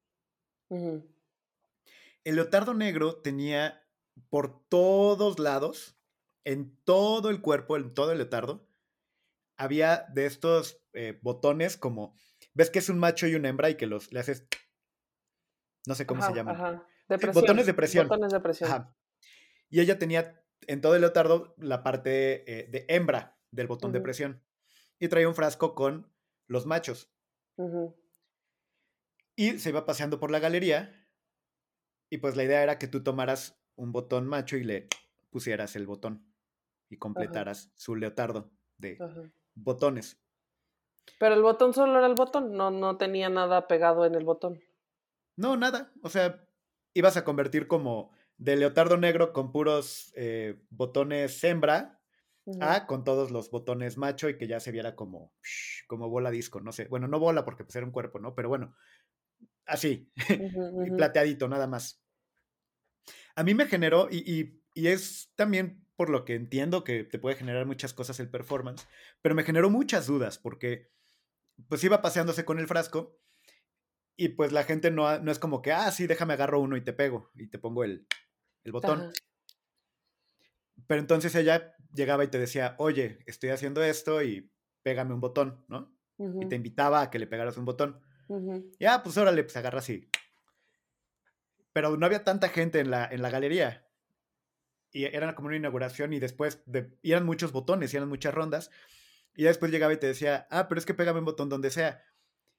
El 0.70 2.36
leotardo 2.36 2.74
negro 2.74 3.22
tenía 3.22 3.86
por 4.30 4.68
todos 4.68 5.40
lados, 5.40 5.98
en 6.46 6.78
todo 6.84 7.30
el 7.30 7.42
cuerpo, 7.42 7.78
en 7.78 7.94
todo 7.94 8.12
el 8.12 8.18
leotardo, 8.18 8.68
había 9.58 10.06
de 10.14 10.26
estos 10.26 10.82
eh, 10.94 11.20
botones 11.22 11.78
como, 11.78 12.16
ves 12.54 12.70
que 12.70 12.80
es 12.80 12.90
un 12.90 13.00
macho 13.00 13.28
y 13.28 13.36
una 13.36 13.50
hembra 13.50 13.70
y 13.70 13.78
que 13.78 13.88
los 13.88 14.12
le 14.12 14.20
haces, 14.20 14.48
no 15.86 15.96
sé 15.96 16.06
cómo 16.06 16.22
Ajá, 16.22 16.32
se 16.32 16.36
llaman. 16.38 16.56
ajá. 16.56 16.88
De 17.10 17.16
Sí, 17.18 17.22
presión, 17.22 17.34
botones 17.34 17.66
de 17.66 17.74
presión. 17.74 18.08
Botones 18.08 18.32
de 18.34 18.40
presión. 18.40 18.72
Ajá. 18.72 18.96
Y 19.70 19.82
ella 19.82 20.00
tenía 20.00 20.42
en 20.68 20.82
todo 20.82 20.96
el 20.96 21.02
leotardo 21.02 21.54
la 21.58 21.84
parte 21.84 22.44
eh, 22.52 22.68
de 22.70 22.86
hembra 22.88 23.38
del 23.52 23.68
botón 23.68 23.92
de 23.92 24.02
presión. 24.02 24.42
Y 25.00 25.10
traía 25.10 25.28
un 25.28 25.36
frasco 25.36 25.76
con 25.76 26.12
los 26.48 26.66
machos. 26.66 27.12
Y 29.36 29.60
se 29.60 29.70
iba 29.70 29.86
paseando 29.86 30.20
por 30.20 30.32
la 30.32 30.40
galería. 30.40 31.08
Y 32.10 32.20
pues 32.20 32.36
la 32.36 32.44
idea 32.44 32.64
era 32.64 32.78
que 32.78 32.88
tú 32.88 33.04
tomaras 33.04 33.60
un 33.76 33.92
botón 33.92 34.28
macho 34.28 34.56
y 34.58 34.64
le 34.64 34.88
pusieras 35.30 35.76
el 35.76 35.88
botón. 35.88 36.32
Y 36.90 36.98
completaras 36.98 37.72
su 37.76 37.96
leotardo 37.96 38.52
de 38.78 38.98
botones. 39.56 40.22
Pero 41.20 41.36
el 41.36 41.42
botón 41.42 41.74
solo 41.74 41.98
era 41.98 42.08
el 42.08 42.14
botón, 42.16 42.54
no, 42.54 42.72
no 42.72 42.98
tenía 42.98 43.30
nada 43.30 43.68
pegado 43.68 44.06
en 44.06 44.16
el 44.16 44.24
botón. 44.24 44.62
No, 45.36 45.58
nada. 45.58 45.92
O 46.04 46.10
sea, 46.10 46.48
ibas 46.94 47.18
a 47.18 47.24
convertir 47.24 47.68
como 47.68 48.12
de 48.38 48.56
leotardo 48.58 48.98
negro 48.98 49.34
con 49.34 49.52
puros 49.52 50.12
eh, 50.16 50.62
botones 50.70 51.44
hembra 51.44 52.02
a 52.60 52.88
con 52.88 53.04
todos 53.04 53.32
los 53.32 53.52
botones 53.52 53.98
macho 53.98 54.30
y 54.30 54.38
que 54.38 54.48
ya 54.48 54.60
se 54.60 54.72
viera 54.72 54.96
como, 54.96 55.34
como 55.88 56.10
bola 56.10 56.32
disco, 56.32 56.62
no 56.62 56.72
sé. 56.72 56.88
Bueno, 56.88 57.08
no 57.08 57.20
bola 57.20 57.46
porque 57.46 57.64
pues 57.66 57.76
era 57.76 57.86
un 57.86 57.92
cuerpo, 57.92 58.20
¿no? 58.20 58.36
Pero 58.36 58.50
bueno, 58.50 58.76
así, 59.66 60.12
y 60.84 60.92
plateadito, 60.92 61.48
nada 61.50 61.68
más. 61.68 62.04
A 63.36 63.44
mí 63.44 63.54
me 63.54 63.66
generó, 63.68 64.08
y, 64.10 64.18
y- 64.32 64.64
y 64.76 64.88
es 64.88 65.32
también 65.36 65.86
por 65.96 66.10
lo 66.10 66.26
que 66.26 66.36
entiendo 66.36 66.84
que 66.84 67.04
te 67.04 67.20
puede 67.20 67.36
generar 67.36 67.66
muchas 67.66 67.94
cosas 67.94 68.20
el 68.20 68.30
performance, 68.30 68.88
pero 69.22 69.36
me 69.36 69.44
generó 69.44 69.70
muchas 69.70 70.08
dudas 70.08 70.40
porque 70.40 70.92
pues 71.70 71.84
iba 71.84 72.02
paseándose 72.02 72.46
con 72.46 72.60
el 72.60 72.68
frasco 72.68 73.20
y 74.16 74.30
pues 74.30 74.52
la 74.52 74.64
gente 74.64 74.92
no, 74.92 75.20
no 75.20 75.32
es 75.32 75.40
como 75.40 75.62
que, 75.62 75.72
ah, 75.72 75.92
sí, 75.92 76.08
déjame 76.08 76.34
agarro 76.34 76.60
uno 76.60 76.78
y 76.78 76.82
te 76.82 76.94
pego 76.94 77.32
y 77.36 77.48
te 77.48 77.60
pongo 77.60 77.84
el, 77.84 78.06
el 78.64 78.72
botón. 78.72 79.00
Ajá. 79.00 79.12
Pero 80.88 81.00
entonces 81.02 81.34
ella 81.36 81.76
llegaba 81.94 82.24
y 82.24 82.28
te 82.28 82.40
decía, 82.40 82.76
oye, 82.78 83.20
estoy 83.26 83.50
haciendo 83.52 83.84
esto 83.84 84.22
y 84.22 84.52
pégame 84.82 85.14
un 85.14 85.22
botón, 85.22 85.64
¿no? 85.68 85.96
Y 86.18 86.24
Ujú, 86.24 86.50
te 86.50 86.56
invitaba 86.56 87.02
a 87.02 87.10
que 87.10 87.20
le 87.20 87.28
pegaras 87.28 87.58
un 87.58 87.66
botón. 87.66 88.02
ujú. 88.28 88.72
Ya, 88.80 89.02
pues 89.04 89.18
órale, 89.18 89.44
pues 89.44 89.56
agarra 89.56 89.80
así. 89.80 90.10
Pero 91.72 91.98
no 91.98 92.06
había 92.06 92.24
tanta 92.24 92.50
gente 92.50 92.80
en 92.80 92.92
la, 92.92 93.06
en 93.06 93.22
la 93.22 93.30
galería. 93.30 93.88
Y 94.92 95.06
era 95.06 95.34
como 95.34 95.48
una 95.48 95.58
inauguración 95.58 96.14
y 96.14 96.20
después, 96.20 96.62
de, 96.66 96.96
y 97.02 97.12
eran 97.12 97.26
muchos 97.26 97.52
botones, 97.52 97.94
y 97.94 97.98
eran 97.98 98.10
muchas 98.10 98.34
rondas. 98.34 98.70
Y 99.36 99.44
después 99.44 99.72
llegaba 99.72 99.94
y 99.94 99.98
te 99.98 100.08
decía, 100.08 100.48
ah, 100.52 100.68
pero 100.68 100.78
es 100.80 100.86
que 100.86 100.94
pégame 100.94 101.20
un 101.20 101.26
botón 101.26 101.50
donde 101.50 101.72
sea. 101.72 102.04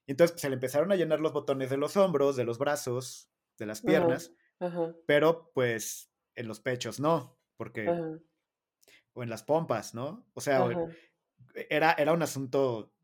Y 0.06 0.12
entonces 0.12 0.32
pues, 0.32 0.42
se 0.42 0.48
le 0.50 0.54
empezaron 0.54 0.92
a 0.92 0.96
llenar 0.96 1.20
los 1.20 1.32
botones 1.32 1.70
de 1.70 1.76
los 1.78 1.96
hombros, 1.96 2.36
de 2.36 2.44
los 2.44 2.58
brazos, 2.58 3.30
de 3.58 3.66
las 3.66 3.82
piernas, 3.82 4.34
Ajá, 4.60 4.94
pero 5.06 5.52
pues 5.54 6.12
en 6.36 6.48
los 6.48 6.60
pechos 6.60 7.00
no, 7.00 7.40
porque, 7.56 7.92
ajá, 7.92 8.18
o 9.12 9.22
en 9.22 9.30
las 9.30 9.42
pompas, 9.42 9.94
¿no? 9.94 10.28
O 10.34 10.40
sea, 10.40 10.62
ajá. 10.62 10.96
era, 11.70 11.92
era 11.94 12.12
un 12.12 12.22
asunto, 12.22 12.94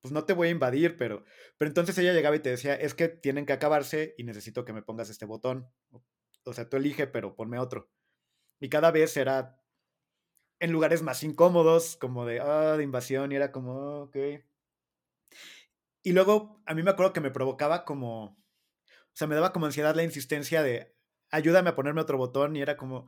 pues 0.00 0.12
no 0.12 0.24
te 0.24 0.32
voy 0.34 0.48
a 0.48 0.52
invadir, 0.52 0.96
pero, 0.96 1.24
pero 1.58 1.68
entonces 1.70 1.96
ella 1.98 2.12
llegaba 2.12 2.36
y 2.36 2.40
te 2.40 2.50
decía, 2.50 2.74
es 2.74 2.94
que 2.94 3.08
tienen 3.08 3.46
que 3.46 3.52
acabarse 3.54 4.14
y 4.18 4.24
necesito 4.24 4.64
que 4.64 4.72
me 4.72 4.82
pongas 4.82 5.10
este 5.10 5.26
botón. 5.26 5.72
O- 6.44 6.54
sea, 6.54 6.68
tú 6.68 6.76
elige, 6.78 7.06
pero 7.08 7.36
ponme 7.36 7.58
otro. 7.58 7.90
Y 8.60 8.68
cada 8.70 8.90
vez 8.92 9.16
era 9.16 9.62
en 10.60 10.72
lugares 10.72 11.02
más 11.02 11.22
incómodos, 11.24 11.96
como 11.96 12.24
de, 12.26 12.40
ah, 12.40 12.76
de 12.78 12.84
invasión, 12.84 13.32
y 13.32 13.36
era 13.36 13.52
como, 13.52 13.80
"Ah, 13.80 14.02
ok. 14.04 14.16
Y 16.02 16.12
luego 16.12 16.62
a 16.66 16.74
mí 16.74 16.82
me 16.82 16.90
acuerdo 16.90 17.12
que 17.12 17.20
me 17.20 17.30
provocaba 17.30 17.84
como, 17.84 18.24
o 18.24 19.14
sea, 19.14 19.26
me 19.26 19.34
daba 19.34 19.52
como 19.52 19.66
ansiedad 19.66 19.94
la 19.94 20.02
insistencia 20.02 20.62
de, 20.62 20.94
ayúdame 21.30 21.70
a 21.70 21.74
ponerme 21.76 22.00
otro 22.00 22.18
botón, 22.18 22.56
y 22.56 22.62
era 22.62 22.76
como, 22.76 23.06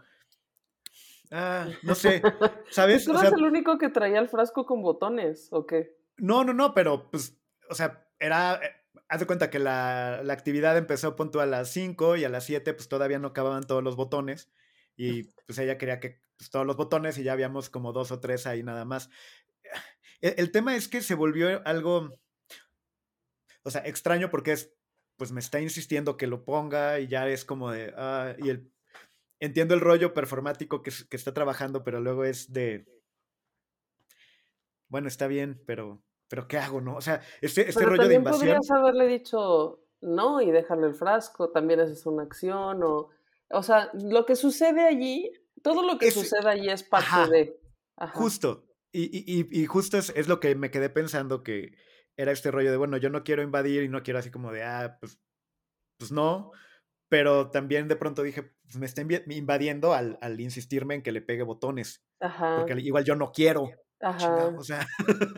ah, 1.30 1.66
no 1.82 1.94
sé, 1.94 2.22
¿sabes? 2.70 3.04
¿Tú 3.04 3.10
O 3.10 3.14
eras 3.14 3.28
sea, 3.28 3.38
el 3.38 3.44
único 3.44 3.78
que 3.78 3.88
traía 3.88 4.20
el 4.20 4.28
frasco 4.28 4.66
con 4.66 4.82
botones 4.82 5.48
o 5.50 5.66
qué? 5.66 5.96
no, 6.16 6.44
no, 6.44 6.52
no, 6.52 6.74
pero 6.74 7.10
pues, 7.10 7.36
o 7.68 7.74
sea, 7.74 8.06
era, 8.18 8.54
eh, 8.62 8.70
haz 9.08 9.20
de 9.20 9.26
cuenta 9.26 9.50
que 9.50 9.58
la, 9.58 10.22
la 10.22 10.32
actividad 10.32 10.76
empezó 10.76 11.16
punto 11.16 11.40
a 11.40 11.46
las 11.46 11.70
5 11.70 12.16
y 12.16 12.24
a 12.24 12.28
las 12.28 12.44
7 12.44 12.74
pues 12.74 12.88
todavía 12.88 13.18
no 13.18 13.28
acababan 13.28 13.64
todos 13.64 13.82
los 13.82 13.96
botones 13.96 14.50
y 14.96 15.24
pues 15.46 15.58
ella 15.58 15.78
quería 15.78 16.00
que 16.00 16.20
pues, 16.36 16.50
todos 16.50 16.66
los 16.66 16.76
botones 16.76 17.18
y 17.18 17.24
ya 17.24 17.32
habíamos 17.32 17.70
como 17.70 17.92
dos 17.92 18.12
o 18.12 18.20
tres 18.20 18.46
ahí 18.46 18.62
nada 18.62 18.84
más. 18.84 19.10
El, 20.20 20.34
el 20.38 20.52
tema 20.52 20.76
es 20.76 20.88
que 20.88 21.00
se 21.00 21.14
volvió 21.14 21.62
algo, 21.66 22.10
o 23.64 23.70
sea, 23.70 23.82
extraño 23.86 24.30
porque 24.30 24.52
es, 24.52 24.72
pues 25.16 25.32
me 25.32 25.40
está 25.40 25.60
insistiendo 25.60 26.16
que 26.16 26.26
lo 26.26 26.44
ponga 26.44 27.00
y 27.00 27.08
ya 27.08 27.28
es 27.28 27.44
como 27.44 27.70
de, 27.70 27.92
ah, 27.96 28.34
y 28.38 28.50
el, 28.50 28.72
entiendo 29.40 29.74
el 29.74 29.80
rollo 29.80 30.14
performático 30.14 30.82
que, 30.82 30.90
que 31.08 31.16
está 31.16 31.32
trabajando, 31.34 31.82
pero 31.84 32.00
luego 32.00 32.24
es 32.24 32.52
de, 32.52 32.86
bueno, 34.88 35.08
está 35.08 35.26
bien, 35.26 35.62
pero, 35.66 36.02
pero 36.28 36.46
¿qué 36.46 36.58
hago, 36.58 36.80
no? 36.80 36.96
O 36.96 37.00
sea, 37.00 37.20
este, 37.40 37.62
este 37.68 37.74
Pero 37.80 37.90
rollo 37.90 38.02
de 38.08 38.14
también 38.14 38.20
invasión, 38.20 38.40
podrías 38.56 38.70
haberle 38.70 39.06
dicho 39.08 39.80
no 40.00 40.40
y 40.40 40.50
dejarle 40.50 40.86
el 40.88 40.94
frasco, 40.94 41.50
también 41.50 41.80
esa 41.80 41.92
es 41.92 42.06
una 42.06 42.22
acción 42.22 42.82
o... 42.82 43.10
O 43.50 43.62
sea, 43.62 43.90
lo 43.92 44.24
que 44.26 44.36
sucede 44.36 44.82
allí, 44.86 45.30
todo 45.62 45.82
lo 45.86 45.98
que 45.98 46.10
sucede 46.10 46.48
allí 46.48 46.68
es 46.70 46.82
parte 46.82 47.06
Ajá. 47.06 47.28
de... 47.28 47.60
Ajá. 47.96 48.12
justo, 48.18 48.66
y, 48.90 49.02
y, 49.04 49.40
y- 49.40 49.62
y 49.62 49.66
justo 49.66 49.96
es, 49.98 50.10
es 50.16 50.26
lo 50.28 50.40
que 50.40 50.54
me 50.56 50.70
quedé 50.70 50.88
pensando 50.90 51.42
que 51.44 51.76
era 52.16 52.32
este 52.32 52.50
rollo 52.50 52.70
de, 52.70 52.76
bueno, 52.76 52.96
yo 52.96 53.10
no 53.10 53.24
quiero 53.24 53.42
invadir 53.42 53.82
y 53.82 53.88
no 53.88 54.02
quiero 54.02 54.18
así 54.18 54.30
como 54.30 54.52
de, 54.52 54.62
ah, 54.62 54.98
pues, 55.00 55.18
pues 55.98 56.12
no, 56.12 56.52
pero 57.08 57.50
también 57.50 57.88
de 57.88 57.96
pronto 57.96 58.22
dije, 58.22 58.42
pues 58.64 58.76
me 58.76 58.86
está 58.86 59.02
invadiendo 59.02 59.94
al, 59.94 60.18
al 60.20 60.40
insistirme 60.40 60.94
en 60.94 61.02
que 61.02 61.12
le 61.12 61.22
pegue 61.22 61.42
botones, 61.42 62.02
Ajá. 62.20 62.56
porque 62.58 62.80
igual 62.80 63.04
yo 63.04 63.14
no 63.16 63.32
quiero, 63.32 63.70
Ajá. 64.00 64.18
chingado, 64.18 64.56
o 64.58 64.62
sea, 64.64 64.86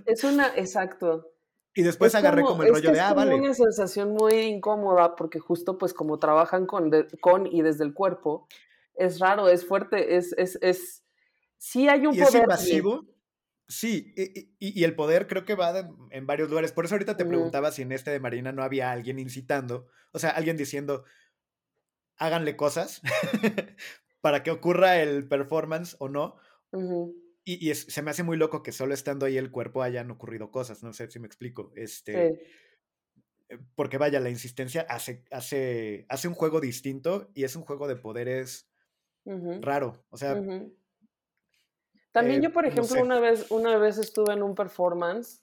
Es 0.06 0.24
una, 0.24 0.48
exacto. 0.56 1.32
y 1.74 1.82
después 1.82 2.12
Es 2.12 2.16
agarré 2.16 2.42
como, 2.42 2.62
el 2.62 2.68
es 2.68 2.74
rollo 2.74 2.90
de, 2.90 2.96
es 2.96 3.02
ah, 3.02 3.08
como 3.10 3.16
vale, 3.20 3.34
una 3.34 3.54
sensación 3.54 4.12
muy 4.12 4.34
incómoda 4.34 5.14
porque 5.16 5.38
justo 5.38 5.76
pues 5.78 5.92
como 5.94 6.18
trabajan 6.18 6.66
con, 6.66 6.90
de- 6.90 7.06
con 7.20 7.46
y 7.46 7.62
desde 7.62 7.84
el 7.84 7.92
cuerpo, 7.94 8.48
es 8.94 9.18
raro, 9.18 9.48
es 9.48 9.66
fuerte, 9.66 10.16
es, 10.16 10.32
es, 10.38 10.58
es... 10.62 11.02
Sí 11.58 11.88
hay 11.88 12.06
un 12.06 12.14
y 12.14 12.20
es 12.20 12.26
poder 12.28 12.42
allí. 12.50 12.76
invasivo. 12.76 13.04
Sí, 13.68 14.14
y, 14.16 14.50
y- 14.60 14.80
y 14.80 14.84
el 14.84 14.94
poder 14.94 15.26
creo 15.26 15.44
que 15.44 15.54
va 15.56 15.72
de- 15.72 15.88
en 16.10 16.26
varios 16.26 16.48
lugares. 16.48 16.72
Por 16.72 16.84
eso 16.84 16.94
ahorita 16.94 17.16
te 17.16 17.24
preguntaba 17.30 17.72
si 17.72 17.82
en 17.82 17.92
este 17.92 18.10
de 18.12 18.20
Marina 18.20 18.52
no 18.52 18.62
había 18.62 18.92
alguien 18.92 19.18
incitando, 19.18 19.88
o 20.12 20.18
sea, 20.20 20.30
alguien 20.30 20.56
diciendo, 20.56 21.04
háganle 22.16 22.56
cosas 22.56 23.00
para 24.20 24.42
que 24.42 24.50
ocurra 24.50 25.00
el 25.02 25.28
performance 25.28 25.96
o 25.98 26.08
no. 26.08 26.36
Y, 27.44 27.64
y 27.66 27.70
es- 27.70 27.84
se 27.88 28.02
me 28.02 28.10
hace 28.10 28.22
muy 28.22 28.36
loco 28.36 28.62
que 28.62 28.72
solo 28.72 28.94
estando 28.94 29.26
ahí 29.26 29.36
el 29.36 29.50
cuerpo 29.50 29.82
hayan 29.82 30.10
ocurrido 30.10 30.50
cosas, 30.50 30.82
no 30.82 30.92
sé 30.92 31.10
si 31.10 31.18
me 31.20 31.26
explico. 31.26 31.72
Este, 31.76 32.12
Sí. 32.12 32.40
eh, 33.50 33.58
Porque 33.74 33.98
vaya, 33.98 34.20
la 34.20 34.30
insistencia 34.30 34.86
hace, 34.88 35.24
hace, 35.30 36.06
hace 36.08 36.28
un 36.28 36.34
juego 36.34 36.60
distinto 36.60 37.30
y 37.34 37.44
es 37.44 37.56
un 37.56 37.62
juego 37.62 37.88
de 37.88 37.96
poderes 37.96 38.68
raro. 39.62 40.04
O 40.10 40.16
sea. 40.16 40.34
También 42.16 42.40
eh, 42.40 42.44
yo, 42.44 42.50
por 42.52 42.62
no 42.64 42.70
ejemplo, 42.70 42.96
sé. 42.96 43.02
una 43.02 43.20
vez, 43.20 43.50
una 43.50 43.76
vez 43.76 43.98
estuve 43.98 44.32
en 44.32 44.42
un 44.42 44.54
performance, 44.54 45.42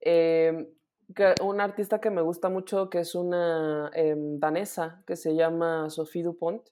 eh, 0.00 0.66
que, 1.14 1.34
una 1.42 1.64
artista 1.64 2.00
que 2.00 2.08
me 2.08 2.22
gusta 2.22 2.48
mucho, 2.48 2.88
que 2.88 3.00
es 3.00 3.14
una 3.14 3.90
em, 3.92 4.38
danesa, 4.40 5.02
que 5.06 5.14
se 5.14 5.34
llama 5.34 5.90
Sophie 5.90 6.22
Dupont. 6.22 6.62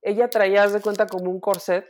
Ella 0.00 0.30
traía, 0.30 0.66
de 0.68 0.80
cuenta, 0.80 1.06
como 1.06 1.30
un 1.30 1.38
corset, 1.38 1.84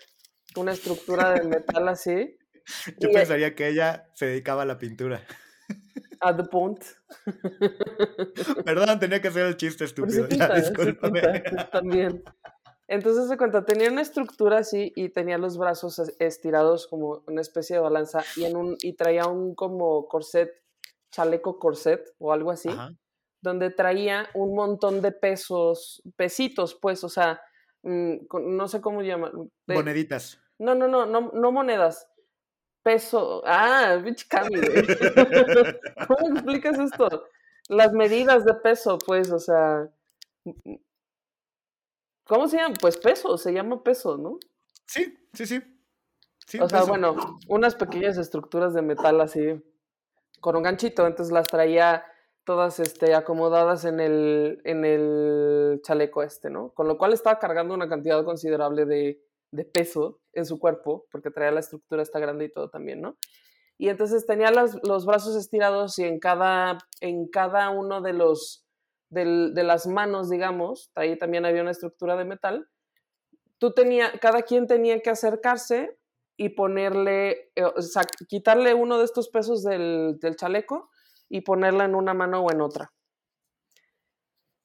una 0.56 0.72
estructura 0.72 1.32
de 1.34 1.44
metal 1.44 1.88
así, 1.88 2.36
yo 2.98 3.10
y- 3.10 3.12
pensaría 3.12 3.54
que 3.54 3.68
ella 3.68 4.08
se 4.14 4.26
dedicaba 4.26 4.62
a 4.62 4.66
la 4.66 4.78
pintura. 4.78 5.22
a 6.20 6.32
Dupont. 6.32 6.84
Perdón, 8.64 8.98
tenía 8.98 9.20
que 9.22 9.28
hacer 9.28 9.46
el 9.46 9.56
chiste 9.56 9.84
sí 9.86 9.90
estúpido. 9.90 10.26
pinta, 10.28 10.48
Ya. 10.48 10.54
Sí 10.56 10.70
discúlpame. 10.70 11.20
pinta, 11.20 11.70
también. 11.70 12.24
Entonces 12.88 13.28
se 13.28 13.36
cuenta, 13.36 13.64
tenía 13.64 13.90
una 13.90 14.02
estructura 14.02 14.58
así 14.58 14.92
y 14.96 15.08
tenía 15.08 15.38
los 15.38 15.56
brazos 15.56 15.98
es- 15.98 16.14
estirados 16.18 16.86
como 16.86 17.22
una 17.26 17.40
especie 17.40 17.76
de 17.76 17.82
balanza 17.82 18.22
y, 18.36 18.44
en 18.44 18.56
un, 18.56 18.76
y 18.82 18.92
traía 18.94 19.26
un 19.26 19.54
como 19.54 20.06
corset, 20.08 20.50
chaleco 21.10 21.58
corset 21.58 22.04
o 22.18 22.32
algo 22.32 22.50
así, 22.50 22.68
Ajá. 22.68 22.92
donde 23.40 23.70
traía 23.70 24.28
un 24.34 24.54
montón 24.54 25.00
de 25.00 25.12
pesos, 25.12 26.02
pesitos, 26.16 26.74
pues, 26.74 27.02
o 27.04 27.08
sea, 27.08 27.40
mm, 27.82 28.26
con- 28.26 28.56
no 28.56 28.68
sé 28.68 28.80
cómo 28.80 29.00
llamar. 29.02 29.32
de- 29.66 29.74
Moneditas. 29.74 30.40
no, 30.58 30.74
no, 30.74 30.86
no, 30.88 31.06
no, 31.06 31.30
no 31.32 31.52
monedas. 31.52 32.08
Peso. 32.84 33.42
Ah, 33.46 33.96
bitch 34.04 34.26
Cami. 34.26 34.54
¿Cómo 36.08 36.34
explicas 36.34 36.78
esto? 36.80 37.26
Las 37.68 37.92
medidas 37.92 38.44
de 38.44 38.54
peso, 38.54 38.98
pues, 39.06 39.30
o 39.30 39.38
sea. 39.38 39.88
¿Cómo 42.24 42.48
se 42.48 42.56
llama? 42.58 42.74
Pues 42.80 42.96
peso, 42.96 43.36
se 43.38 43.52
llama 43.52 43.82
peso, 43.82 44.16
¿no? 44.16 44.38
Sí, 44.86 45.16
sí, 45.32 45.46
sí. 45.46 45.60
Sí, 46.46 46.58
o 46.60 46.68
sea, 46.68 46.80
peso. 46.80 46.90
bueno, 46.90 47.16
unas 47.48 47.74
pequeñas 47.74 48.18
estructuras 48.18 48.74
de 48.74 48.82
metal 48.82 49.20
así, 49.20 49.62
con 50.40 50.56
un 50.56 50.62
ganchito, 50.62 51.06
entonces 51.06 51.32
las 51.32 51.46
traía 51.48 52.04
todas 52.44 52.80
este, 52.80 53.14
acomodadas 53.14 53.84
en 53.84 54.00
el, 54.00 54.60
en 54.64 54.84
el 54.84 55.80
chaleco 55.84 56.22
este, 56.22 56.50
¿no? 56.50 56.70
Con 56.70 56.88
lo 56.88 56.98
cual 56.98 57.12
estaba 57.12 57.38
cargando 57.38 57.74
una 57.74 57.88
cantidad 57.88 58.24
considerable 58.24 58.84
de, 58.84 59.22
de 59.52 59.64
peso 59.64 60.20
en 60.32 60.44
su 60.46 60.58
cuerpo, 60.58 61.06
porque 61.12 61.30
traía 61.30 61.52
la 61.52 61.60
estructura 61.60 62.02
esta 62.02 62.18
grande 62.18 62.46
y 62.46 62.52
todo 62.52 62.68
también, 62.68 63.00
¿no? 63.00 63.16
Y 63.78 63.88
entonces 63.88 64.26
tenía 64.26 64.50
las- 64.50 64.76
los 64.82 65.06
brazos 65.06 65.36
estirados 65.36 65.98
y 65.98 66.04
en 66.04 66.18
cada, 66.18 66.78
en 67.00 67.28
cada 67.28 67.70
uno 67.70 68.00
de 68.00 68.12
los, 68.12 68.61
de 69.12 69.62
las 69.62 69.86
manos, 69.86 70.30
digamos, 70.30 70.90
ahí 70.94 71.18
también 71.18 71.44
había 71.44 71.62
una 71.62 71.70
estructura 71.70 72.16
de 72.16 72.24
metal, 72.24 72.68
tú 73.58 73.72
tenía, 73.72 74.12
cada 74.20 74.42
quien 74.42 74.66
tenía 74.66 75.00
que 75.00 75.10
acercarse 75.10 75.98
y 76.36 76.50
ponerle, 76.50 77.52
eh, 77.54 77.64
quitarle 78.26 78.74
uno 78.74 78.98
de 78.98 79.04
estos 79.04 79.28
pesos 79.28 79.62
del, 79.62 80.18
del 80.20 80.36
chaleco 80.36 80.90
y 81.28 81.42
ponerla 81.42 81.84
en 81.84 81.94
una 81.94 82.14
mano 82.14 82.40
o 82.40 82.50
en 82.50 82.60
otra. 82.60 82.92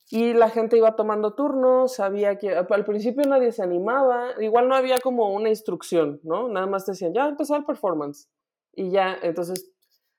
Y 0.09 0.33
la 0.33 0.49
gente 0.49 0.77
iba 0.77 0.95
tomando 0.95 1.35
turnos, 1.35 1.95
sabía 1.95 2.37
que 2.37 2.55
al 2.55 2.85
principio 2.85 3.23
nadie 3.27 3.51
se 3.51 3.61
animaba, 3.61 4.31
igual 4.39 4.69
no 4.69 4.75
había 4.75 4.99
como 4.99 5.33
una 5.33 5.49
instrucción, 5.49 6.21
¿no? 6.23 6.47
Nada 6.47 6.65
más 6.65 6.85
te 6.85 6.93
decían, 6.93 7.13
ya 7.13 7.27
empezó 7.27 7.57
el 7.57 7.65
performance. 7.65 8.29
Y 8.73 8.89
ya, 8.89 9.17
entonces 9.21 9.69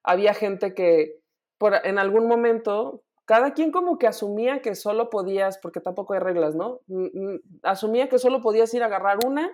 había 0.03 0.35
gente 0.35 0.75
que 0.75 1.23
por, 1.57 1.75
en 1.85 1.99
algún 1.99 2.29
momento, 2.29 3.03
cada 3.29 3.53
quien 3.53 3.71
como 3.71 3.99
que 3.99 4.07
asumía 4.07 4.63
que 4.63 4.75
solo 4.75 5.11
podías, 5.11 5.59
porque 5.59 5.81
tampoco 5.81 6.15
hay 6.15 6.21
reglas, 6.21 6.55
¿no? 6.55 6.81
Mm, 6.87 7.35
mm, 7.35 7.41
Asumía 7.63 8.09
que 8.09 8.19
solo 8.19 8.41
podías 8.41 8.73
ir 8.73 8.83
a 8.83 8.87
agarrar 8.87 9.19
una 9.23 9.51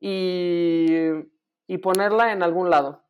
y, 0.00 1.08
y 1.68 1.78
ponerla 1.78 2.32
en 2.32 2.42
algún 2.42 2.68
lado. 2.68 3.04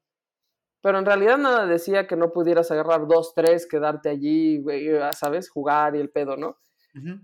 Pero 0.83 0.99
en 0.99 1.07
realidad 1.07 1.39
nada 1.39 1.67
decía 1.67 2.07
que 2.07 2.15
no 2.15 2.31
pudieras 2.31 2.71
agarrar 2.71 3.07
dos, 3.09 3.33
tres, 3.35 3.67
quedarte 3.67 4.11
allí, 4.11 4.63
ya 4.85 5.15
¿sabes? 5.15 5.49
Jugar 5.49 5.97
y 5.97 6.01
el 6.01 6.11
pedo, 6.11 6.37
¿no? 6.37 6.59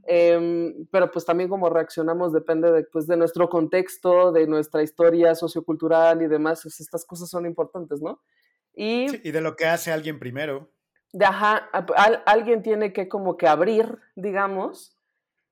Em, 0.07 0.87
pero 0.91 1.11
pues 1.11 1.27
también 1.27 1.51
como 1.51 1.69
reaccionamos 1.69 2.33
depende 2.33 2.71
de, 2.73 2.85
pues, 2.85 3.07
de 3.07 3.19
nuestro 3.19 3.51
contexto, 3.51 4.33
de 4.33 4.47
nuestra 4.47 4.83
historia 4.83 5.35
sociocultural 5.35 6.23
y 6.23 6.27
demás. 6.27 6.61
pues, 6.63 6.81
estas 6.81 7.05
cosas 7.05 7.29
son 7.29 7.45
importantes, 7.45 8.01
¿no? 8.01 8.23
Y 8.75 9.09
Sí, 9.11 9.21
y 9.25 9.31
de 9.31 9.43
lo 9.43 9.57
que 9.57 9.67
hace 9.67 9.93
alguien 9.93 10.19
primero. 10.19 10.71
De, 11.19 11.25
ajá, 11.25 11.69
alguien 12.27 12.63
tiene 12.63 12.93
que 12.93 13.09
como 13.09 13.37
que 13.37 13.49
abrir, 13.49 13.99
digamos, 14.17 14.97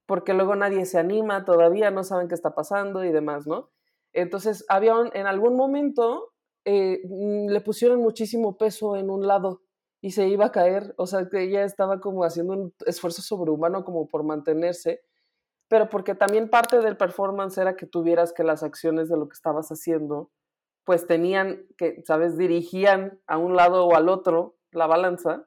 porque 0.06 0.34
luego 0.34 0.54
nadie 0.56 0.84
se 0.86 0.98
anima 0.98 1.44
todavía, 1.44 1.90
no 1.90 2.04
saben 2.04 2.28
qué 2.28 2.34
está 2.34 2.54
pasando 2.54 3.04
y 3.04 3.12
demás, 3.12 3.46
¿no? 3.46 3.70
Entonces, 4.12 4.64
había 4.68 4.96
un- 4.96 5.10
en 5.14 5.26
algún 5.26 5.56
momento 5.56 6.30
eh, 6.66 7.02
mm, 7.04 7.48
le 7.50 7.60
pusieron 7.60 8.00
muchísimo 8.00 8.56
peso 8.56 8.96
en 8.96 9.10
un 9.10 9.26
lado 9.26 9.62
y 10.00 10.12
se 10.12 10.28
iba 10.28 10.46
a 10.46 10.52
caer, 10.52 10.94
o 10.98 11.06
sea, 11.06 11.28
que 11.30 11.42
ella 11.42 11.64
estaba 11.64 12.00
como 12.00 12.24
haciendo 12.24 12.54
un 12.54 12.74
esfuerzo 12.86 13.22
sobrehumano 13.22 13.84
como 13.84 14.08
por 14.08 14.24
mantenerse, 14.24 15.02
pero 15.68 15.88
porque 15.90 16.14
también 16.14 16.50
parte 16.50 16.80
del 16.80 16.96
performance 16.96 17.58
era 17.58 17.76
que 17.76 17.86
tuvieras 17.86 18.32
que 18.32 18.44
las 18.44 18.62
acciones 18.62 19.08
de 19.08 19.16
lo 19.18 19.28
que 19.28 19.34
estabas 19.34 19.68
haciendo, 19.70 20.30
pues 20.84 21.06
tenían 21.06 21.66
que, 21.78 22.02
¿sabes? 22.04 22.36
Dirigían 22.38 23.20
a 23.26 23.38
un 23.38 23.56
lado 23.56 23.86
o 23.86 23.94
al 23.96 24.08
otro 24.08 24.56
la 24.72 24.86
balanza. 24.86 25.46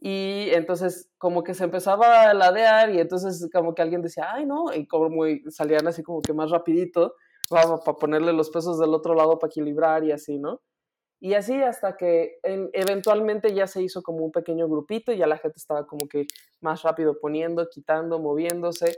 Y 0.00 0.48
entonces 0.52 1.10
como 1.18 1.44
que 1.44 1.54
se 1.54 1.64
empezaba 1.64 2.30
a 2.30 2.34
ladear 2.34 2.90
y 2.94 3.00
entonces 3.00 3.48
como 3.52 3.74
que 3.74 3.82
alguien 3.82 4.02
decía, 4.02 4.32
ay 4.32 4.46
no, 4.46 4.72
y 4.74 4.86
como 4.86 5.26
y 5.26 5.42
salían 5.50 5.86
así 5.88 6.02
como 6.02 6.22
que 6.22 6.32
más 6.32 6.50
rapidito 6.50 7.14
para 7.50 7.76
ponerle 7.78 8.32
los 8.32 8.50
pesos 8.50 8.78
del 8.78 8.94
otro 8.94 9.14
lado 9.14 9.38
para 9.38 9.50
equilibrar 9.50 10.04
y 10.04 10.12
así, 10.12 10.38
¿no? 10.38 10.60
Y 11.20 11.34
así 11.34 11.54
hasta 11.62 11.96
que 11.96 12.38
en- 12.42 12.70
eventualmente 12.72 13.54
ya 13.54 13.66
se 13.66 13.82
hizo 13.82 14.02
como 14.02 14.24
un 14.24 14.32
pequeño 14.32 14.68
grupito 14.68 15.12
y 15.12 15.18
ya 15.18 15.26
la 15.26 15.38
gente 15.38 15.58
estaba 15.58 15.86
como 15.86 16.08
que 16.08 16.26
más 16.62 16.82
rápido 16.82 17.18
poniendo, 17.20 17.68
quitando, 17.70 18.18
moviéndose, 18.20 18.96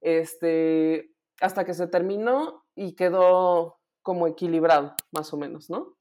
este, 0.00 1.10
hasta 1.40 1.64
que 1.64 1.74
se 1.74 1.88
terminó 1.88 2.64
y 2.76 2.94
quedó 2.96 3.78
como 4.02 4.26
equilibrado, 4.28 4.94
más 5.12 5.32
o 5.34 5.36
menos, 5.36 5.70
¿no? 5.70 5.96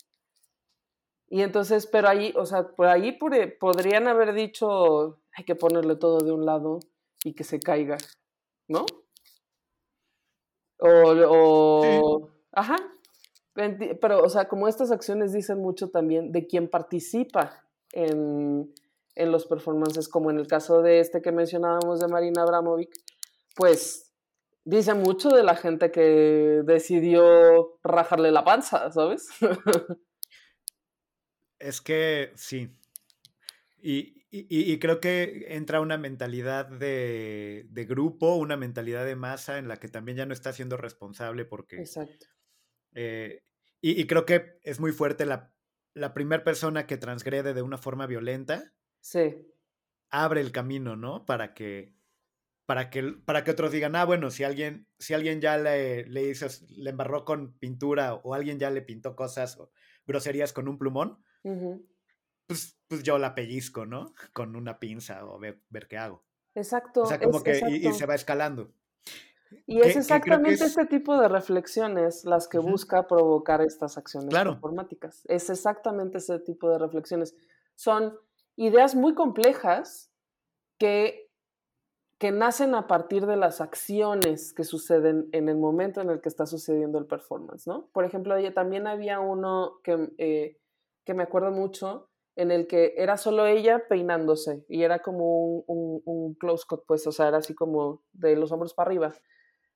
Y 1.29 1.41
entonces, 1.41 1.87
pero 1.87 2.07
ahí, 2.07 2.33
o 2.35 2.45
sea, 2.45 2.67
por 2.69 2.87
ahí 2.87 3.11
por- 3.11 3.57
podrían 3.59 4.07
haber 4.07 4.33
dicho, 4.33 5.19
hay 5.33 5.43
que 5.43 5.55
ponerle 5.55 5.95
todo 5.95 6.19
de 6.19 6.31
un 6.31 6.45
lado 6.45 6.79
y 7.23 7.33
que 7.33 7.43
se 7.43 7.59
caiga, 7.59 7.97
¿no? 8.67 8.85
O, 10.79 10.87
o 11.29 12.29
ajá. 12.51 12.75
Pero, 13.53 14.21
o 14.23 14.29
sea, 14.29 14.47
como 14.47 14.67
estas 14.67 14.91
acciones 14.91 15.33
dicen 15.33 15.57
mucho 15.59 15.89
también 15.89 16.31
de 16.31 16.45
quién 16.45 16.69
participa 16.69 17.63
en, 17.91 18.71
en 19.15 19.31
los 19.31 19.47
performances, 19.47 20.07
como 20.07 20.29
en 20.29 20.37
el 20.37 20.45
caso 20.45 20.83
de 20.83 20.99
este 20.99 21.23
que 21.23 21.31
mencionábamos 21.31 21.99
de 21.99 22.07
Marina 22.07 22.43
Abramovic, 22.43 22.91
pues 23.55 24.13
dice 24.63 24.93
mucho 24.93 25.29
de 25.29 25.41
la 25.41 25.55
gente 25.55 25.89
que 25.91 26.61
decidió 26.65 27.79
rajarle 27.83 28.31
la 28.31 28.43
panza, 28.43 28.91
¿sabes? 28.91 29.27
Es 31.59 31.81
que 31.81 32.31
sí. 32.35 32.77
Y, 33.79 34.25
y- 34.31 34.71
y 34.73 34.79
creo 34.79 34.99
que 34.99 35.45
entra 35.55 35.81
una 35.81 35.97
mentalidad 35.97 36.65
de, 36.67 37.67
de 37.69 37.85
grupo, 37.85 38.35
una 38.35 38.57
mentalidad 38.57 39.05
de 39.05 39.15
masa 39.15 39.57
en 39.59 39.67
la 39.67 39.77
que 39.77 39.87
también 39.87 40.17
ya 40.17 40.25
no 40.25 40.33
está 40.33 40.51
siendo 40.53 40.77
responsable 40.77 41.45
porque... 41.45 41.77
Exacto. 41.81 42.27
eh, 42.93 43.43
y, 43.81 43.99
y 44.01 44.07
creo 44.07 44.25
que 44.25 44.59
es 44.63 44.79
muy 44.79 44.91
fuerte 44.91 45.25
la, 45.25 45.53
la 45.93 46.13
primera 46.13 46.43
persona 46.43 46.87
que 46.87 46.97
transgrede 46.97 47.53
de 47.53 47.61
una 47.61 47.77
forma 47.77 48.07
violenta, 48.07 48.73
Sí, 49.01 49.23
abre 50.09 50.41
el 50.41 50.51
camino, 50.51 50.95
¿no? 50.95 51.25
Para 51.25 51.53
que, 51.53 51.95
para 52.65 52.89
que, 52.89 53.03
para 53.25 53.43
que 53.43 53.51
otros 53.51 53.71
digan, 53.71 53.95
ah, 53.95 54.05
bueno, 54.05 54.31
si 54.31 54.43
alguien, 54.45 54.89
si 54.99 55.13
alguien 55.13 55.41
ya 55.41 55.57
le, 55.57 56.05
le 56.07 56.23
hizo, 56.29 56.47
le 56.69 56.91
embarró 56.91 57.25
con 57.25 57.57
pintura 57.59 58.15
o 58.15 58.33
alguien 58.33 58.59
ya 58.59 58.69
le 58.71 58.81
pintó 58.81 59.15
cosas 59.15 59.57
o 59.59 59.71
groserías 60.05 60.53
con 60.53 60.67
un 60.67 60.77
plumón, 60.79 61.23
ujú. 61.43 61.85
pues, 62.47 62.77
pues 62.87 63.03
yo 63.03 63.17
la 63.17 63.35
pellizco, 63.35 63.85
¿no? 63.85 64.13
Con 64.33 64.55
una 64.55 64.79
pinza 64.79 65.25
o 65.25 65.37
ver, 65.39 65.61
ver 65.69 65.87
qué 65.87 65.97
hago. 65.97 66.23
exacto. 66.55 67.01
O 67.03 67.05
sea, 67.05 67.19
como 67.19 67.37
es- 67.37 67.43
que 67.43 67.61
y- 67.69 67.87
y, 67.87 67.93
se 67.93 68.05
va 68.05 68.15
escalando. 68.15 68.71
Y 69.65 69.79
es 69.81 69.95
exactamente 69.95 70.55
es- 70.65 70.75
este 70.75 70.85
tipo 70.85 71.19
de 71.19 71.27
reflexiones 71.29 72.25
las 72.25 72.47
que 72.47 72.59
Ujú. 72.59 72.69
busca 72.71 73.07
provocar 73.07 73.61
estas 73.61 73.97
acciones 73.97 74.29
Claro. 74.29 74.53
performáticas. 74.53 75.23
Es 75.27 75.49
exactamente 75.49 76.17
ese 76.17 76.39
tipo 76.39 76.69
de 76.69 76.79
reflexiones. 76.79 77.35
Son 77.75 78.17
ideas 78.55 78.95
muy 78.95 79.13
complejas 79.13 80.11
que 80.77 81.23
que 82.19 82.31
nacen 82.31 82.73
a 82.73 82.87
partir 82.87 83.27
de 83.27 83.37
las 83.37 83.61
acciones 83.61 84.51
que 84.51 84.63
suceden 84.63 85.29
en 85.33 85.49
el 85.49 85.57
momento 85.57 86.01
en 86.01 86.09
el 86.09 86.19
que 86.19 86.29
está 86.29 86.47
sucediendo 86.47 86.97
el 86.97 87.05
performance, 87.05 87.67
¿no? 87.67 87.89
Por 87.93 88.05
ejemplo, 88.05 88.35
también 88.55 88.87
había 88.87 89.19
uno 89.19 89.79
que, 89.83 90.09
eh, 90.17 90.57
que 91.07 91.13
me 91.13 91.23
acuerdo 91.23 91.51
mucho, 91.51 92.09
en 92.35 92.51
el 92.51 92.67
que 92.67 92.95
era 92.97 93.15
solo 93.15 93.47
ella 93.47 93.87
peinándose 93.87 94.65
y 94.67 94.83
era 94.83 94.99
como 94.99 95.63
un, 95.65 96.35
close 96.35 96.65
cut, 96.67 96.83
pues, 96.85 97.07
o 97.07 97.13
sea, 97.13 97.29
era 97.29 97.37
así 97.37 97.55
como 97.55 98.03
de 98.11 98.35
los 98.35 98.51
hombros 98.51 98.73
para 98.73 98.89
arriba, 98.89 99.13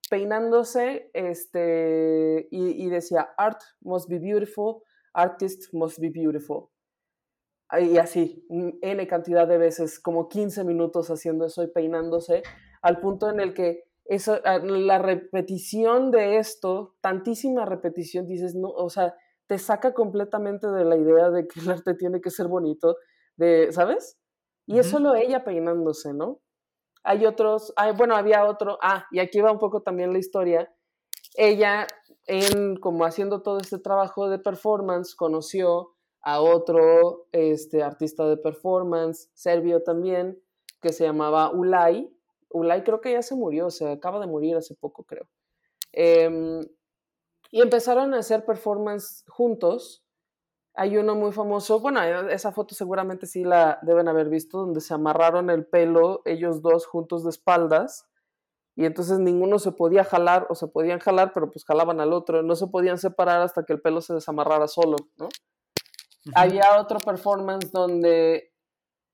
peinándose, 0.09 1.09
este, 1.13 2.49
y, 2.51 2.89
decía, 2.89 3.29
art 3.37 3.61
must 3.79 4.09
be 4.09 4.19
beautiful, 4.19 4.83
artist 5.13 5.73
must 5.73 5.99
be 5.99 6.09
beautiful. 6.09 6.67
Y 7.79 7.97
así, 7.97 8.45
N 8.49 9.07
cantidad 9.07 9.47
de 9.47 9.57
veces, 9.57 10.01
como 10.01 10.27
15 10.27 10.65
minutos 10.65 11.09
haciendo 11.09 11.45
eso 11.45 11.63
y 11.63 11.67
peinándose, 11.67 12.43
al 12.81 12.99
punto 12.99 13.29
en 13.29 13.39
el 13.39 13.53
que 13.53 13.85
eso, 14.03 14.41
la 14.43 14.97
repetición 14.99 16.11
de 16.11 16.37
esto, 16.37 16.97
tantísima 16.99 17.65
repetición, 17.65 18.27
dices, 18.27 18.53
no, 18.53 18.67
o 18.67 18.89
sea, 18.89 19.15
te 19.51 19.57
saca 19.57 19.93
completamente 19.93 20.65
de 20.67 20.85
la 20.85 20.95
idea 20.95 21.29
de 21.29 21.45
que 21.45 21.59
el 21.59 21.69
arte 21.69 21.93
tiene 21.93 22.21
que 22.21 22.29
ser 22.29 22.47
bonito, 22.47 22.95
de, 23.35 23.69
¿sabes? 23.73 24.17
Y 24.65 24.79
es 24.79 24.89
solo 24.89 25.13
ella 25.13 25.43
peinándose, 25.43 26.13
¿no? 26.13 26.39
Hay 27.03 27.25
otros, 27.25 27.73
hay, 27.75 27.91
bueno, 27.91 28.15
había 28.15 28.45
otro, 28.45 28.79
ah, 28.81 29.05
y 29.11 29.19
aquí 29.19 29.41
va 29.41 29.51
un 29.51 29.59
poco 29.59 29.81
también 29.81 30.13
la 30.13 30.19
historia. 30.19 30.73
Ella, 31.35 31.85
en 32.27 32.77
como 32.77 33.03
haciendo 33.03 33.41
todo 33.41 33.59
este 33.59 33.77
trabajo 33.77 34.29
de 34.29 34.39
performance, 34.39 35.15
conoció 35.15 35.95
a 36.21 36.39
otro 36.39 37.27
este, 37.33 37.83
artista 37.83 38.25
de 38.29 38.37
performance, 38.37 39.31
serbio 39.33 39.83
también, 39.83 40.41
que 40.81 40.93
se 40.93 41.03
llamaba 41.03 41.51
Ulay. 41.51 42.09
Ulay 42.51 42.85
creo 42.85 43.01
que 43.01 43.11
ya 43.11 43.21
se 43.21 43.35
murió, 43.35 43.65
o 43.65 43.71
sea, 43.71 43.91
acaba 43.91 44.21
de 44.21 44.27
morir 44.27 44.55
hace 44.55 44.75
poco, 44.75 45.03
creo. 45.03 45.27
Eh, 45.91 46.61
y 47.51 47.61
empezaron 47.61 48.13
a 48.13 48.19
hacer 48.19 48.45
performance 48.45 49.23
juntos. 49.27 50.03
Hay 50.73 50.97
uno 50.97 51.15
muy 51.15 51.33
famoso, 51.33 51.81
bueno, 51.81 52.01
esa 52.29 52.53
foto 52.53 52.73
seguramente 52.73 53.27
sí 53.27 53.43
la 53.43 53.77
deben 53.81 54.07
haber 54.07 54.29
visto, 54.29 54.59
donde 54.59 54.79
se 54.79 54.93
amarraron 54.93 55.49
el 55.49 55.65
pelo 55.65 56.21
ellos 56.23 56.61
dos 56.61 56.87
juntos 56.87 57.25
de 57.25 57.29
espaldas 57.29 58.07
y 58.75 58.85
entonces 58.85 59.19
ninguno 59.19 59.59
se 59.59 59.73
podía 59.73 60.05
jalar 60.05 60.47
o 60.49 60.55
se 60.55 60.67
podían 60.67 60.99
jalar, 60.99 61.33
pero 61.33 61.51
pues 61.51 61.65
jalaban 61.65 61.99
al 61.99 62.13
otro, 62.13 62.41
no 62.41 62.55
se 62.55 62.67
podían 62.67 62.97
separar 62.97 63.41
hasta 63.41 63.65
que 63.65 63.73
el 63.73 63.81
pelo 63.81 63.99
se 63.99 64.13
desamarrara 64.13 64.69
solo, 64.69 64.95
¿no? 65.17 65.27
Había 66.35 66.79
otro 66.79 66.99
performance 66.99 67.71
donde 67.71 68.53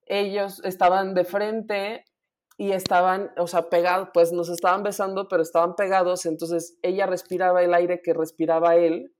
ellos 0.05 0.61
estaban 0.63 1.15
de 1.15 1.25
frente 1.25 2.05
y 2.57 2.71
estaban, 2.71 3.31
o 3.37 3.47
sea, 3.47 3.69
pegados, 3.69 4.09
pues 4.13 4.31
nos 4.33 4.49
estaban 4.49 4.83
besando, 4.83 5.27
pero 5.27 5.43
estaban 5.43 5.75
pegados, 5.75 6.25
entonces 6.25 6.77
ella 6.81 7.05
respiraba 7.05 7.63
el 7.63 7.73
aire 7.73 8.01
que 8.01 8.13
respiraba 8.13 8.75
él, 8.75 9.13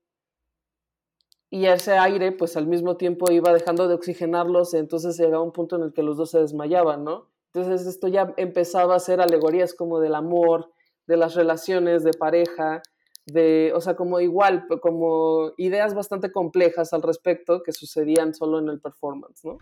y 1.50 1.66
ese 1.66 1.92
aire, 1.92 2.32
pues 2.32 2.56
al 2.56 2.66
mismo 2.66 2.96
tiempo 2.96 3.30
iba 3.30 3.52
dejando 3.52 3.88
de 3.88 3.94
oxigenarlos, 3.94 4.74
entonces 4.74 5.18
llegaba 5.18 5.42
un 5.42 5.52
punto 5.52 5.76
en 5.76 5.82
el 5.82 5.92
que 5.94 6.02
los 6.02 6.18
dos 6.18 6.30
se 6.30 6.40
desmayaban, 6.40 7.04
¿no? 7.04 7.30
Entonces 7.54 7.86
esto 7.86 8.08
ya 8.08 8.34
empezaba 8.36 8.94
a 8.94 9.00
ser 9.00 9.20
alegorías 9.22 9.72
como 9.72 10.00
del 10.00 10.14
amor, 10.14 10.70
de 11.06 11.16
las 11.16 11.34
relaciones 11.34 12.04
de 12.04 12.12
pareja, 12.12 12.82
de, 13.24 13.72
o 13.74 13.80
sea, 13.80 13.96
como 13.96 14.20
igual, 14.20 14.66
como 14.82 15.52
ideas 15.56 15.94
bastante 15.94 16.30
complejas 16.30 16.92
al 16.92 17.02
respecto 17.02 17.62
que 17.62 17.72
sucedían 17.72 18.34
solo 18.34 18.58
en 18.58 18.68
el 18.68 18.80
performance, 18.80 19.42
¿no? 19.44 19.58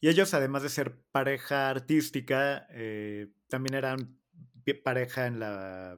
Y 0.00 0.08
ellos, 0.08 0.34
además 0.34 0.62
de 0.62 0.68
ser 0.68 1.00
pareja 1.10 1.70
artística, 1.70 2.66
eh, 2.70 3.28
también 3.48 3.74
eran 3.74 4.18
pareja 4.82 5.26
en 5.26 5.38
la 5.38 5.96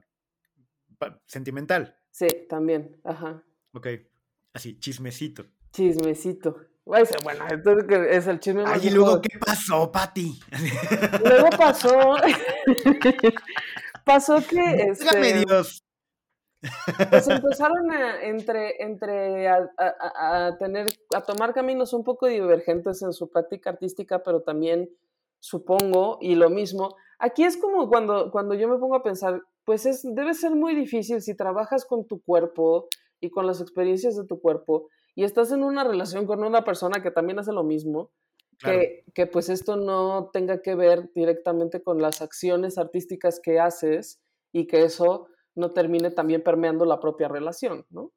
sentimental. 1.25 1.97
Sí, 2.11 2.27
también, 2.47 2.99
ajá. 3.03 3.43
Ok, 3.73 3.87
así, 4.53 4.79
chismecito. 4.79 5.45
Chismecito. 5.71 6.69
Bueno, 7.23 7.45
entonces 7.51 7.85
es 8.09 8.27
el 8.27 8.39
chisme 8.39 8.63
más 8.63 8.81
Ay, 8.81 8.87
y 8.87 8.89
luego, 8.89 9.21
¿qué 9.21 9.37
pasó, 9.37 9.91
Pati? 9.91 10.39
Luego 11.23 11.49
pasó. 11.55 12.15
pasó 14.05 14.37
que. 14.47 14.59
Este, 14.89 15.45
Dios. 15.45 15.83
Pues 17.09 17.27
empezaron 17.27 17.91
a, 17.91 18.21
entre, 18.23 18.83
entre 18.83 19.47
a, 19.47 20.57
tener, 20.57 20.87
a 21.13 21.21
tomar 21.21 21.53
caminos 21.53 21.93
un 21.93 22.03
poco 22.03 22.27
divergentes 22.27 23.01
en 23.01 23.13
su 23.13 23.29
práctica 23.29 23.71
artística, 23.71 24.23
pero 24.23 24.41
también 24.41 24.89
supongo, 25.39 26.17
y 26.21 26.35
lo 26.35 26.49
mismo, 26.49 26.95
aquí 27.17 27.43
es 27.43 27.57
como 27.57 27.89
cuando, 27.89 28.31
cuando 28.31 28.55
yo 28.55 28.67
me 28.67 28.77
pongo 28.77 28.95
a 28.95 29.03
pensar, 29.03 29.41
pues 29.65 29.85
es, 29.85 30.01
debe 30.03 30.33
ser 30.33 30.51
muy 30.51 30.75
difícil 30.75 31.21
si 31.21 31.35
trabajas 31.35 31.85
con 31.85 32.05
tu 32.05 32.21
cuerpo 32.21 32.87
y 33.19 33.29
con 33.29 33.47
las 33.47 33.61
experiencias 33.61 34.15
de 34.15 34.25
tu 34.25 34.39
cuerpo 34.41 34.89
y 35.15 35.23
estás 35.23 35.51
en 35.51 35.63
una 35.63 35.83
relación 35.83 36.25
con 36.25 36.43
una 36.43 36.63
persona 36.63 37.01
que 37.01 37.11
también 37.11 37.39
hace 37.39 37.51
lo 37.51 37.63
mismo, 37.63 38.11
que, 38.57 39.03
que 39.13 39.25
pues 39.25 39.49
esto 39.49 39.77
no 39.77 40.29
tenga 40.33 40.61
que 40.61 40.75
ver 40.75 41.11
directamente 41.13 41.81
con 41.81 42.01
las 42.01 42.21
acciones 42.21 42.77
artísticas 42.77 43.39
que 43.39 43.59
haces 43.59 44.21
y 44.51 44.67
que 44.67 44.83
eso 44.83 45.27
no 45.55 45.71
termine 45.71 46.11
también 46.11 46.43
permeando 46.43 46.85
la 46.85 46.99
propia 46.99 47.27
relación, 47.27 47.85
¿no? 47.89 48.11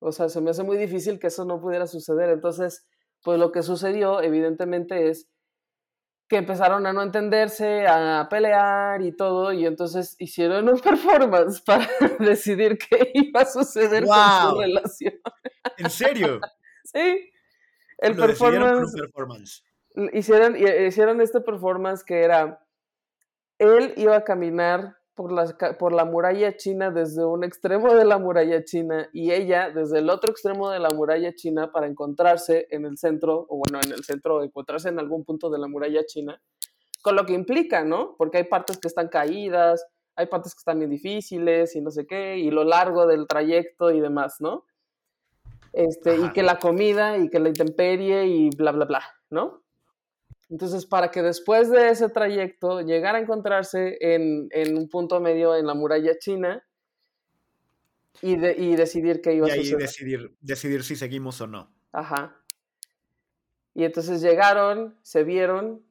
O 0.00 0.12
sea, 0.12 0.28
se 0.28 0.40
me 0.40 0.50
hace 0.50 0.62
muy 0.62 0.76
difícil 0.76 1.18
que 1.18 1.28
eso 1.28 1.44
no 1.44 1.60
pudiera 1.60 1.86
suceder. 1.86 2.30
Entonces, 2.30 2.86
pues 3.22 3.38
lo 3.38 3.50
que 3.50 3.62
sucedió, 3.62 4.20
evidentemente, 4.20 5.08
es 5.08 5.28
que 6.28 6.36
empezaron 6.36 6.86
a 6.86 6.92
no 6.92 7.02
entenderse, 7.02 7.86
a 7.86 8.28
pelear 8.28 9.00
y 9.00 9.16
todo, 9.16 9.52
y 9.52 9.64
entonces 9.64 10.14
hicieron 10.18 10.68
un 10.68 10.78
performance 10.80 11.62
para 11.62 11.88
decidir 12.20 12.78
qué 12.78 13.10
iba 13.14 13.40
a 13.40 13.46
suceder 13.46 14.04
con 14.04 14.50
su 14.50 14.60
relación. 14.60 15.14
¿En 15.78 15.90
serio? 15.90 16.40
sí. 16.84 17.30
El 17.96 18.14
performance, 18.14 18.94
performance. 18.94 19.64
Hicieron, 20.12 20.54
hicieron 20.86 21.20
este 21.20 21.40
performance 21.40 22.04
que 22.04 22.22
era, 22.22 22.64
él 23.58 23.92
iba 23.96 24.16
a 24.16 24.22
caminar 24.22 24.97
por 25.18 25.32
la, 25.32 25.46
por 25.76 25.92
la 25.92 26.04
muralla 26.04 26.56
china 26.56 26.92
desde 26.92 27.24
un 27.24 27.42
extremo 27.42 27.92
de 27.92 28.04
la 28.04 28.18
muralla 28.18 28.62
china 28.62 29.10
y 29.12 29.32
ella 29.32 29.68
desde 29.68 29.98
el 29.98 30.10
otro 30.10 30.30
extremo 30.30 30.70
de 30.70 30.78
la 30.78 30.90
muralla 30.90 31.34
china 31.34 31.72
para 31.72 31.88
encontrarse 31.88 32.68
en 32.70 32.84
el 32.84 32.96
centro, 32.98 33.44
o 33.48 33.56
bueno, 33.56 33.80
en 33.84 33.90
el 33.90 34.04
centro, 34.04 34.44
encontrarse 34.44 34.90
en 34.90 35.00
algún 35.00 35.24
punto 35.24 35.50
de 35.50 35.58
la 35.58 35.66
muralla 35.66 36.06
china, 36.06 36.40
con 37.02 37.16
lo 37.16 37.26
que 37.26 37.32
implica, 37.32 37.82
¿no? 37.82 38.14
Porque 38.16 38.36
hay 38.36 38.44
partes 38.44 38.78
que 38.78 38.86
están 38.86 39.08
caídas, 39.08 39.84
hay 40.14 40.26
partes 40.26 40.54
que 40.54 40.60
están 40.60 40.78
bien 40.78 40.92
difíciles 40.92 41.74
y 41.74 41.80
no 41.80 41.90
sé 41.90 42.06
qué, 42.06 42.38
y 42.38 42.52
lo 42.52 42.62
largo 42.62 43.08
del 43.08 43.26
trayecto 43.26 43.90
y 43.90 43.98
demás, 43.98 44.36
¿no? 44.38 44.66
Este, 45.72 46.16
y 46.16 46.30
que 46.30 46.44
la 46.44 46.60
comida 46.60 47.18
y 47.18 47.28
que 47.28 47.40
la 47.40 47.48
intemperie 47.48 48.28
y 48.28 48.50
bla, 48.50 48.70
bla, 48.70 48.84
bla, 48.84 49.02
¿no? 49.30 49.64
Entonces, 50.50 50.86
para 50.86 51.10
que 51.10 51.22
después 51.22 51.70
de 51.70 51.90
ese 51.90 52.08
trayecto 52.08 52.80
llegara 52.80 53.18
a 53.18 53.20
encontrarse 53.20 53.98
en, 54.00 54.48
un 54.76 54.88
punto 54.88 55.20
medio 55.20 55.54
en 55.54 55.66
la 55.66 55.74
muralla 55.74 56.18
china 56.18 56.64
y, 58.22 58.36
decidir 58.36 59.20
qué 59.20 59.34
iba 59.34 59.46
a 59.46 59.50
suceder. 59.50 59.80
Y 59.80 59.82
decidir, 59.82 60.36
decidir 60.40 60.84
si 60.84 60.96
seguimos 60.96 61.40
o 61.40 61.46
no. 61.46 61.70
Ajá. 61.92 62.34
Y 63.74 63.84
entonces 63.84 64.22
llegaron, 64.22 64.98
se 65.02 65.22
vieron 65.22 65.84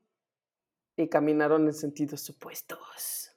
y 0.98 1.08
caminaron 1.08 1.68
en 1.68 1.74
sentidos 1.74 2.22
supuestos. 2.22 3.32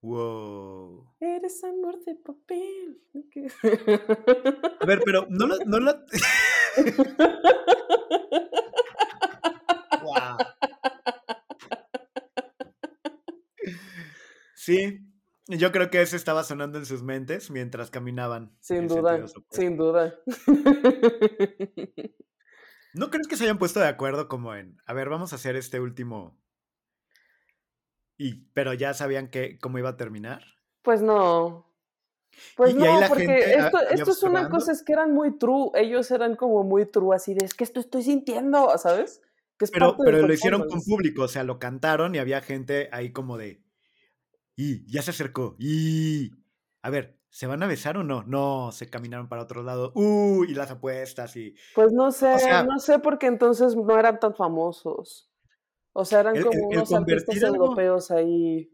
Wow. 0.00 1.12
Eres 1.20 1.62
amor 1.64 2.02
de 2.04 2.14
papel. 2.14 3.02
A 4.80 4.86
ver, 4.86 5.00
pero 5.04 5.26
no 5.28 5.46
lo... 5.46 5.56
No 5.66 5.80
lo... 5.80 5.92
Sí, 14.62 15.00
yo 15.48 15.72
creo 15.72 15.90
que 15.90 16.00
ese 16.00 16.14
estaba 16.14 16.44
sonando 16.44 16.78
en 16.78 16.86
sus 16.86 17.02
mentes 17.02 17.50
mientras 17.50 17.90
caminaban. 17.90 18.56
Sin 18.60 18.86
duda, 18.86 19.26
sin 19.50 19.76
duda. 19.76 20.14
¿No 22.94 23.10
crees 23.10 23.26
que 23.26 23.36
se 23.36 23.42
hayan 23.42 23.58
puesto 23.58 23.80
de 23.80 23.88
acuerdo 23.88 24.28
como 24.28 24.54
en, 24.54 24.80
a 24.86 24.94
ver, 24.94 25.08
vamos 25.08 25.32
a 25.32 25.36
hacer 25.36 25.56
este 25.56 25.80
último... 25.80 26.40
Y, 28.16 28.44
pero 28.52 28.72
ya 28.72 28.94
sabían 28.94 29.30
que, 29.30 29.58
cómo 29.58 29.78
iba 29.78 29.88
a 29.88 29.96
terminar? 29.96 30.44
Pues 30.82 31.02
no. 31.02 31.74
Pues 32.56 32.76
no, 32.76 33.00
porque 33.08 33.54
esto, 33.54 33.80
esto 33.90 34.10
es 34.12 34.22
una 34.22 34.48
cosa, 34.48 34.70
es 34.70 34.84
que 34.84 34.92
eran 34.92 35.12
muy 35.12 35.38
true, 35.38 35.72
ellos 35.74 36.08
eran 36.12 36.36
como 36.36 36.62
muy 36.62 36.86
true, 36.86 37.16
así 37.16 37.34
de, 37.34 37.44
es 37.44 37.54
que 37.54 37.64
esto 37.64 37.80
estoy 37.80 38.04
sintiendo, 38.04 38.78
¿sabes? 38.78 39.22
Que 39.58 39.64
es 39.64 39.72
pero 39.72 39.96
pero 39.96 40.24
lo 40.24 40.32
hicieron 40.32 40.68
con 40.68 40.80
público, 40.82 41.22
o 41.24 41.28
sea, 41.28 41.42
lo 41.42 41.58
cantaron 41.58 42.14
y 42.14 42.18
había 42.18 42.40
gente 42.40 42.88
ahí 42.92 43.12
como 43.12 43.36
de, 43.38 43.61
y 44.56 44.90
ya 44.90 45.02
se 45.02 45.10
acercó, 45.10 45.56
y 45.58 46.30
a 46.82 46.90
ver, 46.90 47.18
¿se 47.30 47.46
van 47.46 47.62
a 47.62 47.66
besar 47.66 47.96
o 47.96 48.04
no? 48.04 48.22
No, 48.24 48.70
se 48.72 48.90
caminaron 48.90 49.28
para 49.28 49.42
otro 49.42 49.62
lado, 49.62 49.92
uh, 49.94 50.44
y 50.44 50.54
las 50.54 50.70
apuestas 50.70 51.36
y... 51.36 51.54
Pues 51.74 51.92
no 51.92 52.10
sé, 52.12 52.34
no 52.64 52.78
sé 52.78 52.98
porque 52.98 53.26
entonces 53.26 53.76
no 53.76 53.98
eran 53.98 54.18
tan 54.20 54.34
famosos. 54.34 55.28
O 55.94 56.04
sea, 56.04 56.20
eran 56.20 56.40
como 56.42 56.68
unos 56.68 56.92
artistas 56.92 57.42
europeos 57.42 58.10
ahí. 58.10 58.70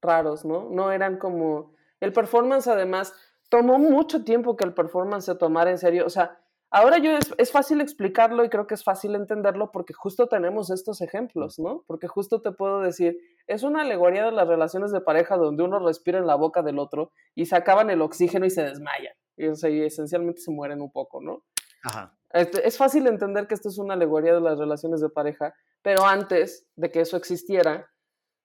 raros, 0.00 0.44
¿no? 0.44 0.68
No 0.70 0.92
eran 0.92 1.18
como... 1.18 1.74
El 2.00 2.12
performance 2.12 2.68
además 2.68 3.14
tomó 3.48 3.78
mucho 3.78 4.22
tiempo 4.22 4.56
que 4.56 4.64
el 4.64 4.74
performance 4.74 5.24
se 5.24 5.34
tomara 5.34 5.70
en 5.70 5.78
serio. 5.78 6.06
O 6.06 6.10
sea, 6.10 6.38
ahora 6.70 6.98
yo 6.98 7.16
es, 7.16 7.34
es, 7.38 7.52
fácil 7.52 7.80
explicarlo 7.80 8.44
y 8.44 8.48
creo 8.48 8.66
que 8.66 8.74
es 8.74 8.84
fácil 8.84 9.14
entenderlo 9.14 9.70
porque 9.72 9.92
justo 9.92 10.26
tenemos 10.26 10.70
estos 10.70 11.00
ejemplos, 11.00 11.58
¿no? 11.58 11.84
Porque 11.86 12.08
justo 12.08 12.40
te 12.40 12.52
puedo 12.52 12.80
decir, 12.80 13.16
es 13.46 13.62
una 13.62 13.82
alegoría 13.82 14.24
de 14.24 14.32
las 14.32 14.48
relaciones 14.48 14.92
de 14.92 15.00
pareja 15.00 15.36
donde 15.36 15.62
uno 15.62 15.78
respira 15.78 16.18
en 16.18 16.26
la 16.26 16.34
boca 16.34 16.62
del 16.62 16.78
otro 16.78 17.12
y 17.34 17.46
se 17.46 17.56
acaban 17.56 17.90
el 17.90 18.02
oxígeno 18.02 18.46
y 18.46 18.50
se 18.50 18.62
desmayan. 18.62 19.14
Y, 19.36 19.46
o 19.48 19.54
sea, 19.54 19.70
y 19.70 19.82
esencialmente 19.82 20.40
se 20.40 20.50
mueren 20.50 20.80
un 20.80 20.90
poco, 20.90 21.20
¿no? 21.20 21.44
Ajá. 21.82 22.16
Este, 22.30 22.66
es 22.66 22.76
fácil 22.76 23.06
entender 23.06 23.46
que 23.46 23.54
esto 23.54 23.68
es 23.68 23.78
una 23.78 23.94
alegoría 23.94 24.34
de 24.34 24.40
las 24.40 24.58
relaciones 24.58 25.00
de 25.00 25.08
pareja, 25.08 25.54
pero 25.82 26.04
antes 26.04 26.66
de 26.76 26.90
que 26.90 27.00
eso 27.00 27.16
existiera, 27.16 27.90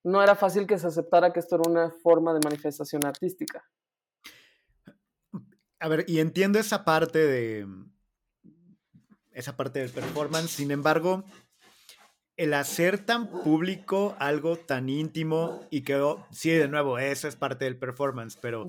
no 0.03 0.22
era 0.22 0.36
fácil 0.36 0.67
que 0.67 0.78
se 0.78 0.88
aceptara 0.88 1.34
que 1.34 1.39
esto 1.39 1.55
era 1.55 1.69
una 1.69 1.91
forma 1.91 2.34
de 2.34 2.39
manifestación 2.43 3.05
artística. 3.05 3.63
A 5.80 5.88
ver, 5.88 6.05
y 6.07 6.19
entiendo 6.19 6.59
esa 6.59 6.86
parte 6.86 7.19
de 7.19 7.67
esa 9.34 9.55
parte 9.55 9.79
del 9.79 9.89
performance, 9.89 10.51
sin 10.51 10.71
embargo, 10.71 11.23
el 12.38 12.53
hacer 12.53 13.05
tan 13.05 13.27
público 13.27 14.15
algo 14.19 14.57
tan 14.57 14.89
íntimo 14.89 15.61
y 15.69 15.82
que, 15.82 15.95
oh, 15.97 16.25
sí, 16.32 16.49
de 16.49 16.67
nuevo, 16.67 16.97
eso 16.97 17.27
es 17.27 17.36
parte 17.36 17.65
del 17.65 17.77
performance, 17.77 18.38
pero 18.41 18.67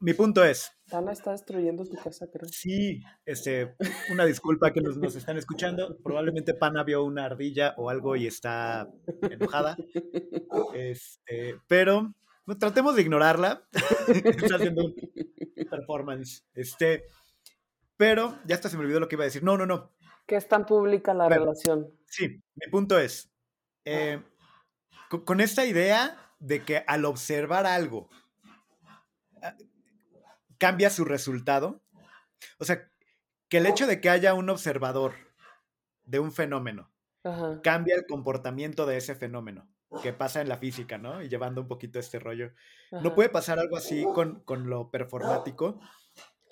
mi 0.00 0.14
punto 0.14 0.42
es... 0.44 0.72
Ana 0.92 1.12
está 1.12 1.32
destruyendo 1.32 1.84
tu 1.84 1.96
casa, 1.96 2.26
creo. 2.32 2.48
Sí, 2.48 3.02
este, 3.26 3.76
una 4.10 4.24
disculpa 4.24 4.72
que 4.72 4.80
nos, 4.80 4.96
nos, 4.96 5.14
están 5.14 5.36
escuchando. 5.36 5.98
Probablemente 6.02 6.54
Pana 6.54 6.82
vio 6.82 7.04
una 7.04 7.26
ardilla 7.26 7.74
o 7.76 7.90
algo 7.90 8.16
y 8.16 8.26
está 8.26 8.88
enojada. 9.22 9.76
Este, 10.74 11.60
pero 11.68 12.12
no, 12.46 12.58
tratemos 12.58 12.96
de 12.96 13.02
ignorarla. 13.02 13.68
está 14.08 14.56
haciendo 14.56 14.86
un 14.86 14.94
performance. 15.70 16.44
Este, 16.54 17.04
pero 18.00 18.38
ya 18.46 18.54
hasta 18.54 18.70
se 18.70 18.78
me 18.78 18.84
olvidó 18.84 18.98
lo 18.98 19.08
que 19.08 19.16
iba 19.16 19.24
a 19.24 19.26
decir. 19.26 19.44
No, 19.44 19.58
no, 19.58 19.66
no. 19.66 19.92
Que 20.26 20.36
es 20.36 20.48
tan 20.48 20.64
pública 20.64 21.12
la 21.12 21.28
relación. 21.28 21.94
Sí, 22.06 22.42
mi 22.54 22.70
punto 22.70 22.98
es, 22.98 23.30
eh, 23.84 24.22
con, 25.10 25.26
con 25.26 25.42
esta 25.42 25.66
idea 25.66 26.16
de 26.38 26.64
que 26.64 26.82
al 26.86 27.04
observar 27.04 27.66
algo, 27.66 28.08
cambia 30.56 30.88
su 30.88 31.04
resultado. 31.04 31.82
O 32.58 32.64
sea, 32.64 32.90
que 33.50 33.58
el 33.58 33.66
hecho 33.66 33.86
de 33.86 34.00
que 34.00 34.08
haya 34.08 34.32
un 34.32 34.48
observador 34.48 35.12
de 36.04 36.20
un 36.20 36.32
fenómeno 36.32 36.90
Ajá. 37.22 37.60
cambia 37.62 37.96
el 37.96 38.06
comportamiento 38.06 38.86
de 38.86 38.96
ese 38.96 39.14
fenómeno, 39.14 39.68
que 40.02 40.14
pasa 40.14 40.40
en 40.40 40.48
la 40.48 40.56
física, 40.56 40.96
¿no? 40.96 41.22
Y 41.22 41.28
llevando 41.28 41.60
un 41.60 41.68
poquito 41.68 41.98
este 41.98 42.18
rollo. 42.18 42.52
Ajá. 42.92 43.02
¿No 43.02 43.14
puede 43.14 43.28
pasar 43.28 43.58
algo 43.58 43.76
así 43.76 44.06
con, 44.14 44.40
con 44.40 44.70
lo 44.70 44.90
performático? 44.90 45.78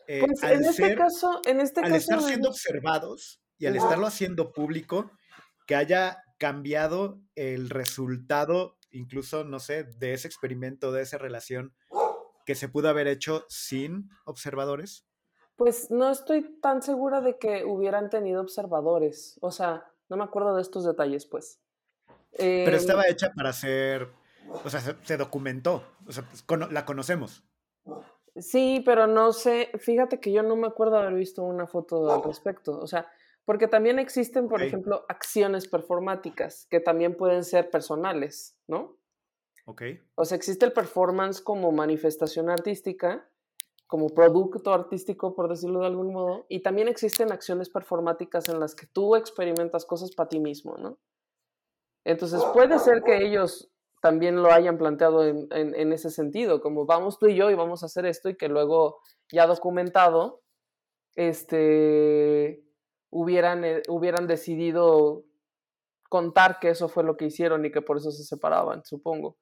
Eh, 0.09 0.25
pues 0.27 0.43
en 0.43 0.65
este 0.65 0.73
ser, 0.73 0.99
caso, 0.99 1.41
en 1.45 1.61
este 1.61 1.81
al 1.81 1.93
caso, 1.93 1.97
estar 1.97 2.23
siendo 2.23 2.49
observados 2.49 3.43
y 3.59 3.67
al 3.67 3.77
estarlo 3.77 4.07
haciendo 4.07 4.53
público, 4.53 5.11
que 5.67 5.77
haya 5.77 6.25
cambiado 6.39 7.21
el 7.35 7.69
resultado, 7.69 8.79
incluso, 8.91 9.45
no 9.45 9.61
sé, 9.61 9.85
de 9.85 10.15
ese 10.15 10.27
experimento, 10.27 10.93
de 10.93 11.03
esa 11.03 11.19
relación, 11.19 11.75
que 12.47 12.55
se 12.55 12.71
pudo 12.71 12.89
haber 12.89 13.07
hecho 13.07 13.45
sin 13.51 14.09
observadores? 14.25 15.05
Pues 15.57 15.91
no 15.91 16.11
estoy 16.11 16.59
tan 16.63 16.81
segura 16.81 17.21
de 17.21 17.37
que 17.39 17.65
hubieran 17.67 18.09
tenido 18.09 18.41
observadores. 18.41 19.37
O 19.43 19.51
sea, 19.51 19.85
no 20.09 20.17
me 20.17 20.25
acuerdo 20.25 20.57
de 20.57 20.63
estos 20.63 20.87
detalles, 20.87 21.27
pues. 21.27 21.61
Eh, 22.33 22.63
Pero 22.65 22.77
estaba 22.79 23.07
hecha 23.07 23.31
para 23.35 23.53
ser, 23.53 24.09
o 24.65 24.71
sea, 24.71 24.81
se, 24.81 24.97
se 25.03 25.19
documentó, 25.19 25.85
o 26.07 26.13
sea, 26.13 26.23
pues, 26.23 26.43
cono 26.43 26.69
la 26.71 26.87
conocemos. 26.87 27.45
Sí, 28.41 28.83
pero 28.85 29.07
no 29.07 29.33
sé, 29.33 29.71
fíjate 29.79 30.21
que 30.21 30.33
yo 30.33 30.43
no 30.43 30.57
me 30.57 30.67
acuerdo 30.67 30.99
haber 30.99 31.15
visto 31.15 31.43
una 31.43 31.67
foto 31.67 32.13
al 32.13 32.23
respecto. 32.23 32.79
O 32.79 32.87
sea, 32.87 33.09
porque 33.45 33.69
también 33.69 33.99
existen, 33.99 34.49
por 34.49 34.61
okay. 34.61 34.69
ejemplo, 34.69 35.05
acciones 35.09 35.67
performáticas 35.69 36.67
que 36.71 36.81
también 36.81 37.17
pueden 37.17 37.45
ser 37.45 37.71
personales, 37.71 38.57
¿no? 38.67 38.99
Ok. 39.65 39.83
O 40.15 40.25
sea, 40.25 40.37
existe 40.37 40.67
el 40.67 40.73
performance 40.73 41.41
como 41.41 41.73
manifestación 41.73 42.51
artística, 42.51 43.29
como 43.87 44.11
producto 44.11 44.75
artístico, 44.75 45.35
por 45.35 45.49
decirlo 45.49 45.81
de 45.81 45.87
algún 45.87 46.13
modo, 46.13 46.45
y 46.49 46.61
también 46.61 46.89
existen 46.89 47.33
acciones 47.33 47.71
performáticas 47.71 48.49
en 48.49 48.61
las 48.61 48.75
que 48.75 48.87
tú 48.87 49.17
experimentas 49.17 49.87
cosas 49.87 50.13
para 50.13 50.29
ti 50.29 50.41
mismo, 50.41 50.77
¿no? 50.77 50.99
Entonces 52.05 52.43
puede 52.53 52.79
ser 52.79 53.03
que 53.03 53.27
ellos 53.27 53.71
también 54.01 54.43
lo 54.43 54.53
hayan 54.53 54.79
planteado 54.79 55.25
en, 55.25 55.49
en, 55.51 55.93
ese 55.93 56.11
sentido, 56.11 56.61
como 56.61 56.87
vamos 56.87 57.19
tú 57.19 57.27
y 57.27 57.35
yo 57.35 57.51
y 57.51 57.55
vamos 57.55 57.83
a 57.83 57.87
hacer 57.87 58.07
esto 58.07 58.29
y 58.29 58.37
que 58.37 58.49
luego 58.49 58.99
ya 59.33 59.47
documentado, 59.47 60.41
este, 61.17 62.63
hubieran, 63.11 63.65
eh, 63.65 63.83
hubieran 63.89 64.27
decidido 64.27 65.25
contar 66.09 66.59
que 66.61 66.71
eso 66.71 66.89
fue 66.89 67.05
lo 67.05 67.17
que 67.17 67.27
hicieron 67.27 67.65
y 67.65 67.71
que 67.71 67.83
por 67.83 67.97
eso 67.97 68.11
se 68.11 68.25
separaban, 68.25 68.85
supongo. 68.85 69.37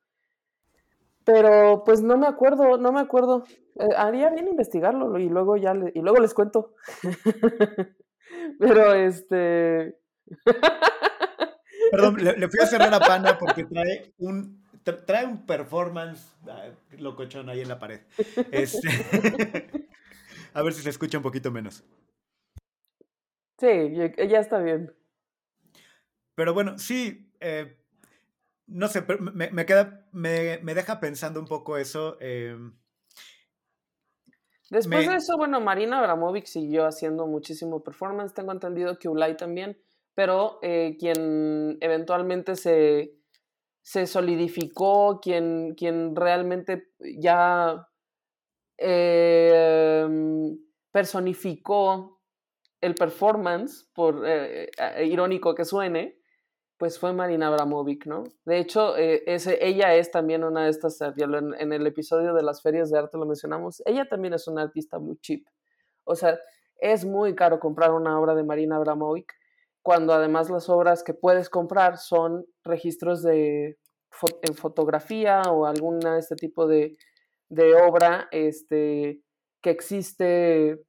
Pero 1.24 1.82
pues 1.84 2.02
no 2.02 2.16
me 2.16 2.26
acuerdo, 2.26 2.78
no 2.78 2.92
me 2.92 3.00
acuerdo. 3.00 3.44
Eh, 3.78 3.88
haría 3.96 4.30
bien 4.30 4.48
investigarlo 4.48 5.18
y 5.18 5.28
luego 5.28 5.56
ya 5.56 5.74
y 5.94 6.00
luego 6.00 6.20
les 6.20 6.34
cuento. 6.34 6.74
Pero 8.58 8.94
este 8.94 9.98
Perdón, 11.96 12.24
le, 12.24 12.36
le, 12.36 12.48
fui 12.48 12.60
a 12.60 12.66
cerrar 12.66 12.92
a 12.92 13.00
Pana 13.00 13.38
porque 13.38 13.64
trae 13.64 14.12
un 14.18 14.64
trae 14.94 15.26
un 15.26 15.44
performance 15.46 16.36
locochón 16.98 17.48
ahí 17.48 17.60
en 17.60 17.68
la 17.68 17.78
pared. 17.78 18.00
Este, 18.52 18.88
a 20.54 20.62
ver 20.62 20.72
si 20.72 20.82
se 20.82 20.90
escucha 20.90 21.18
un 21.18 21.22
poquito 21.22 21.50
menos. 21.50 21.84
Sí, 23.58 23.94
ya 24.28 24.38
está 24.38 24.58
bien. 24.60 24.94
Pero 26.34 26.52
bueno, 26.52 26.78
sí, 26.78 27.32
eh, 27.40 27.78
no 28.66 28.88
sé, 28.88 29.04
me, 29.20 29.50
me, 29.50 29.66
queda, 29.66 30.06
me, 30.12 30.58
me, 30.62 30.74
deja 30.74 31.00
pensando 31.00 31.40
un 31.40 31.46
poco 31.46 31.78
eso. 31.78 32.18
Eh, 32.20 32.56
Después 34.68 35.06
de 35.06 35.16
eso, 35.16 35.36
bueno, 35.36 35.60
Marina 35.60 35.98
Abramovic 36.00 36.46
siguió 36.46 36.86
haciendo 36.86 37.26
muchísimo 37.26 37.82
performance. 37.82 38.34
Tengo 38.34 38.52
entendido 38.52 38.98
que 38.98 39.08
Ulay 39.08 39.36
también, 39.36 39.78
pero 40.16 40.58
eh, 40.62 40.96
quien 40.98 41.76
eventualmente 41.80 42.56
se, 42.56 43.12
se 43.82 44.06
solidificó, 44.06 45.20
quien, 45.20 45.74
quien 45.76 46.16
realmente 46.16 46.88
ya 47.20 47.86
eh, 48.78 50.08
personificó 50.90 52.22
el 52.80 52.94
performance, 52.94 53.90
por 53.94 54.22
eh, 54.26 54.70
irónico 55.04 55.54
que 55.54 55.66
suene, 55.66 56.18
pues 56.78 56.98
fue 56.98 57.12
Marina 57.12 57.48
Abramovic, 57.48 58.06
¿no? 58.06 58.24
De 58.46 58.58
hecho, 58.58 58.96
eh, 58.96 59.22
ese, 59.26 59.58
ella 59.60 59.94
es 59.94 60.10
también 60.10 60.44
una 60.44 60.64
de 60.64 60.70
estas, 60.70 60.98
en, 61.02 61.54
en, 61.58 61.72
el 61.74 61.86
episodio 61.86 62.32
de 62.32 62.42
las 62.42 62.62
ferias 62.62 62.90
de 62.90 62.98
arte 62.98 63.18
lo 63.18 63.26
mencionamos, 63.26 63.82
ella 63.84 64.08
también 64.08 64.32
es 64.32 64.48
una 64.48 64.62
artista 64.62 64.98
muy 64.98 65.18
cheap. 65.18 65.42
O 66.04 66.14
sea, 66.14 66.38
es 66.78 67.04
muy 67.04 67.34
caro 67.34 67.60
comprar 67.60 67.92
una 67.92 68.18
obra 68.18 68.34
de 68.34 68.44
Marina 68.44 68.76
Abramovic, 68.76 69.34
cuando 69.86 70.12
además 70.12 70.50
las 70.50 70.68
obras 70.68 71.04
que 71.04 71.14
puedes 71.14 71.48
comprar 71.48 71.96
son 71.96 72.44
registros 72.64 73.22
de 73.22 73.78
en 74.42 74.54
fotografía 74.56 75.42
o 75.42 75.64
alguna 75.64 76.18
este 76.18 76.34
tipo 76.34 76.66
de, 76.66 76.96
de 77.48 77.72
obra 77.76 78.26
este, 78.32 79.22
que 79.62 79.70
existe, 79.70 80.82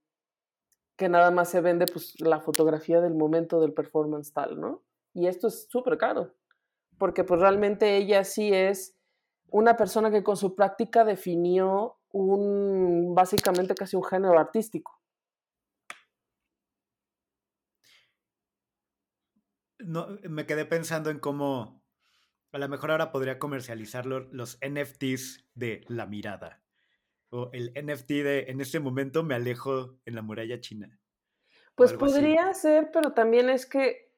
que 0.98 1.10
nada 1.10 1.30
más 1.30 1.48
se 1.48 1.62
vende 1.62 1.86
pues, 1.86 2.20
la 2.22 2.40
fotografía 2.40 3.00
del 3.00 3.14
momento 3.14 3.60
del 3.60 3.72
performance 3.72 4.34
tal, 4.34 4.60
¿no? 4.60 4.82
Y 5.14 5.28
esto 5.28 5.50
es 5.50 5.68
súper 5.70 6.00
caro, 6.00 6.34
porque 6.98 7.24
pues 7.24 7.40
realmente 7.40 7.98
ella 7.98 8.24
sí 8.24 8.52
es 8.52 8.96
una 9.52 9.78
persona 9.78 10.10
que 10.10 10.24
con 10.24 10.38
su 10.38 10.56
práctica 10.56 11.06
definió 11.06 12.00
un, 12.12 13.14
básicamente 13.14 13.76
casi 13.76 13.96
un 13.96 14.04
género 14.04 14.40
artístico. 14.40 14.97
No, 19.88 20.08
me 20.24 20.46
quedé 20.46 20.66
pensando 20.66 21.10
en 21.10 21.20
cómo 21.20 21.82
a 22.52 22.58
lo 22.58 22.68
mejor 22.68 22.92
ahora 22.92 23.12
podría 23.12 23.40
comercializar 23.40 24.06
los 24.06 24.60
NFTs 24.62 25.46
de 25.54 25.86
la 25.88 26.06
mirada. 26.06 26.62
O 27.30 27.50
el 27.54 27.72
NFT 27.74 28.10
de 28.10 28.46
en 28.50 28.62
este 28.62 28.80
momento 28.80 29.24
me 29.24 29.36
alejo 29.36 29.98
en 30.06 30.16
la 30.16 30.22
muralla 30.22 30.60
china. 30.60 31.00
Pues 31.76 31.94
podría 31.94 32.50
así. 32.50 32.62
ser, 32.62 32.90
pero 32.92 33.14
también 33.14 33.50
es 33.50 33.66
que 33.66 34.12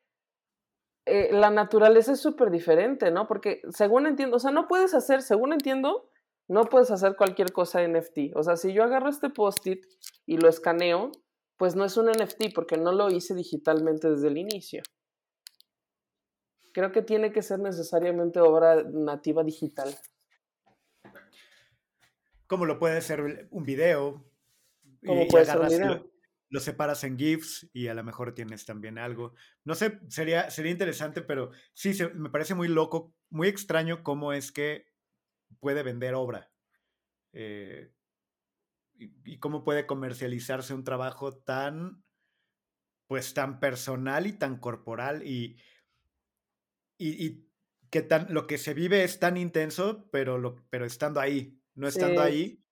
eh, 1.05 1.29
la 1.31 1.49
naturaleza 1.49 2.13
es 2.13 2.19
súper 2.19 2.51
diferente, 2.51 3.11
¿no? 3.11 3.27
Porque 3.27 3.61
según 3.69 4.07
entiendo, 4.07 4.37
o 4.37 4.39
sea, 4.39 4.51
no 4.51 4.67
puedes 4.67 4.93
hacer, 4.93 5.21
según 5.21 5.53
entiendo, 5.53 6.09
no 6.47 6.63
puedes 6.65 6.91
hacer 6.91 7.15
cualquier 7.15 7.51
cosa 7.51 7.85
NFT. 7.85 8.35
O 8.35 8.43
sea, 8.43 8.55
si 8.55 8.73
yo 8.73 8.83
agarro 8.83 9.09
este 9.09 9.29
post-it 9.29 9.85
y 10.25 10.37
lo 10.37 10.49
escaneo, 10.49 11.11
pues 11.57 11.75
no 11.75 11.83
es 11.83 11.97
un 11.97 12.07
NFT 12.07 12.53
porque 12.55 12.77
no 12.77 12.91
lo 12.91 13.09
hice 13.09 13.35
digitalmente 13.35 14.09
desde 14.09 14.29
el 14.29 14.37
inicio. 14.37 14.81
Creo 16.79 16.93
que 16.93 17.01
tiene 17.01 17.33
que 17.33 17.41
ser 17.41 17.59
necesariamente 17.59 18.39
obra 18.39 18.83
nativa 18.83 19.43
digital. 19.43 19.93
Como 22.47 22.63
lo 22.65 22.79
puede 22.79 23.01
ser 23.01 23.49
un 23.51 23.65
video. 23.65 24.31
Como 25.05 25.27
puede 25.27 25.43
ser 25.43 25.57
un 25.57 25.65
agarras 25.65 25.73
y 25.73 25.77
video. 25.77 25.95
Lo, 25.95 26.11
lo 26.51 26.59
separas 26.61 27.03
en 27.03 27.17
GIFs 27.17 27.69
y 27.73 27.87
a 27.89 27.93
lo 27.93 28.05
mejor 28.05 28.33
tienes 28.33 28.65
también 28.65 28.97
algo. 28.97 29.33
No 29.65 29.75
sé, 29.75 29.99
sería, 30.07 30.49
sería 30.51 30.71
interesante, 30.71 31.21
pero 31.21 31.51
sí, 31.73 31.93
se- 31.93 32.13
me 32.13 32.29
parece 32.29 32.55
muy 32.55 32.69
loco, 32.69 33.13
muy 33.29 33.49
extraño 33.49 34.01
cómo 34.01 34.31
es 34.31 34.53
que 34.53 34.87
puede 35.59 35.83
vender 35.83 36.15
obra. 36.15 36.49
Eh, 37.33 37.91
y, 38.93 39.33
y 39.33 39.39
cómo 39.39 39.65
puede 39.65 39.85
comercializarse 39.85 40.73
un 40.73 40.85
trabajo 40.85 41.35
tan, 41.35 42.05
pues 43.07 43.33
tan 43.33 43.59
personal 43.59 44.27
y 44.27 44.31
tan 44.31 44.61
corporal 44.61 45.27
y, 45.27 45.57
y, 46.99 47.25
y 47.25 47.49
que 47.89 48.03
tan, 48.03 48.31
lo 48.31 48.45
que 48.47 48.59
se 48.59 48.75
vive 48.75 49.03
es 49.03 49.19
tan 49.19 49.37
intenso, 49.37 50.07
pero, 50.11 50.37
lo, 50.37 50.57
pero 50.69 50.85
estando 50.85 51.19
ahí, 51.19 51.59
no 51.75 51.87
estando 51.87 52.21
Sí. 52.23 52.27
ahí, 52.27 52.63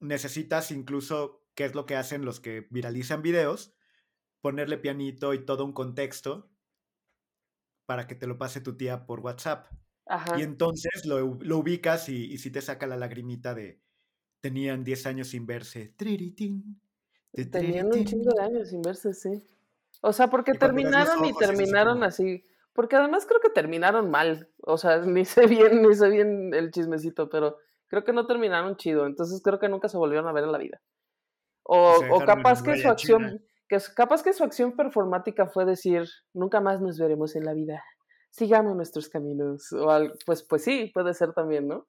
necesitas 0.00 0.70
incluso, 0.72 1.46
qué 1.54 1.64
es 1.64 1.74
lo 1.74 1.86
que 1.86 1.96
hacen 1.96 2.24
los 2.26 2.40
que 2.40 2.68
viralizan 2.70 3.22
videos, 3.22 3.74
ponerle 4.42 4.78
pianito 4.78 5.34
y 5.34 5.44
todo 5.46 5.64
un 5.64 5.72
contexto 5.72 6.50
para 7.86 8.06
que 8.06 8.14
te 8.14 8.26
lo 8.26 8.38
pase 8.38 8.60
tu 8.60 8.76
tía 8.76 9.06
por 9.06 9.20
WhatsApp. 9.20 9.66
Ajá. 10.06 10.38
Y 10.38 10.42
entonces 10.42 11.06
lo, 11.06 11.38
lo 11.40 11.58
ubicas 11.58 12.08
y, 12.08 12.24
y 12.32 12.38
si 12.38 12.50
te 12.50 12.60
saca 12.62 12.86
la 12.86 12.96
lagrimita 12.96 13.54
de 13.54 13.80
tenían 14.40 14.84
10 14.84 15.06
años 15.06 15.28
sin 15.28 15.46
verse. 15.46 15.94
Triritín, 15.96 16.80
Tenían 17.50 17.86
un 17.86 18.04
chingo 18.04 18.30
de 18.36 18.42
años 18.42 18.68
sin 18.68 18.82
verse, 18.82 19.14
sí. 19.14 19.30
O 20.02 20.12
sea, 20.12 20.28
porque 20.28 20.52
Y 20.54 20.58
terminaron 20.58 21.24
y 21.24 21.32
ojos, 21.32 21.38
terminaron 21.38 22.02
así. 22.02 22.44
Porque 22.72 22.96
además 22.96 23.26
creo 23.26 23.40
que 23.40 23.50
terminaron 23.50 24.10
mal. 24.10 24.48
O 24.62 24.78
sea, 24.78 24.98
ni 25.06 25.24
sé 25.24 25.46
bien, 25.46 25.82
ni 25.82 25.94
sé 25.94 26.08
bien 26.08 26.54
el 26.54 26.70
chismecito, 26.70 27.28
pero 27.28 27.58
creo 27.88 28.04
que 28.04 28.12
no 28.12 28.26
terminaron 28.26 28.76
chido. 28.76 29.06
Entonces 29.06 29.40
creo 29.42 29.58
que 29.58 29.68
nunca 29.68 29.88
se 29.88 29.98
volvieron 29.98 30.28
a 30.28 30.32
ver 30.32 30.44
en 30.44 30.52
la 30.52 30.58
vida. 30.58 30.80
O, 31.64 32.00
o 32.10 32.18
capaz 32.24 32.62
que 32.62 32.76
su 32.76 32.82
china. 32.96 33.28
acción, 33.28 33.42
que 33.68 33.78
capaz 33.94 34.22
que 34.22 34.32
su 34.32 34.42
acción 34.44 34.72
performática 34.76 35.46
fue 35.46 35.64
decir, 35.64 36.04
nunca 36.34 36.60
más 36.60 36.80
nos 36.80 36.98
veremos 36.98 37.36
en 37.36 37.44
la 37.44 37.54
vida. 37.54 37.84
Sigamos 38.30 38.74
nuestros 38.74 39.08
caminos. 39.08 39.72
O 39.72 39.90
al- 39.90 40.14
pues, 40.26 40.42
pues 40.42 40.64
sí, 40.64 40.90
puede 40.92 41.14
ser 41.14 41.32
también, 41.34 41.68
¿no? 41.68 41.86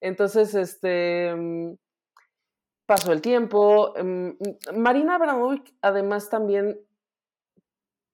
Entonces, 0.00 0.54
este 0.54 1.34
mm, 1.34 1.74
pasó 2.86 3.12
el 3.12 3.20
tiempo. 3.20 3.92
mm, 4.02 4.30
Marina 4.76 5.16
Abramovic, 5.16 5.74
además, 5.82 6.30
también 6.30 6.80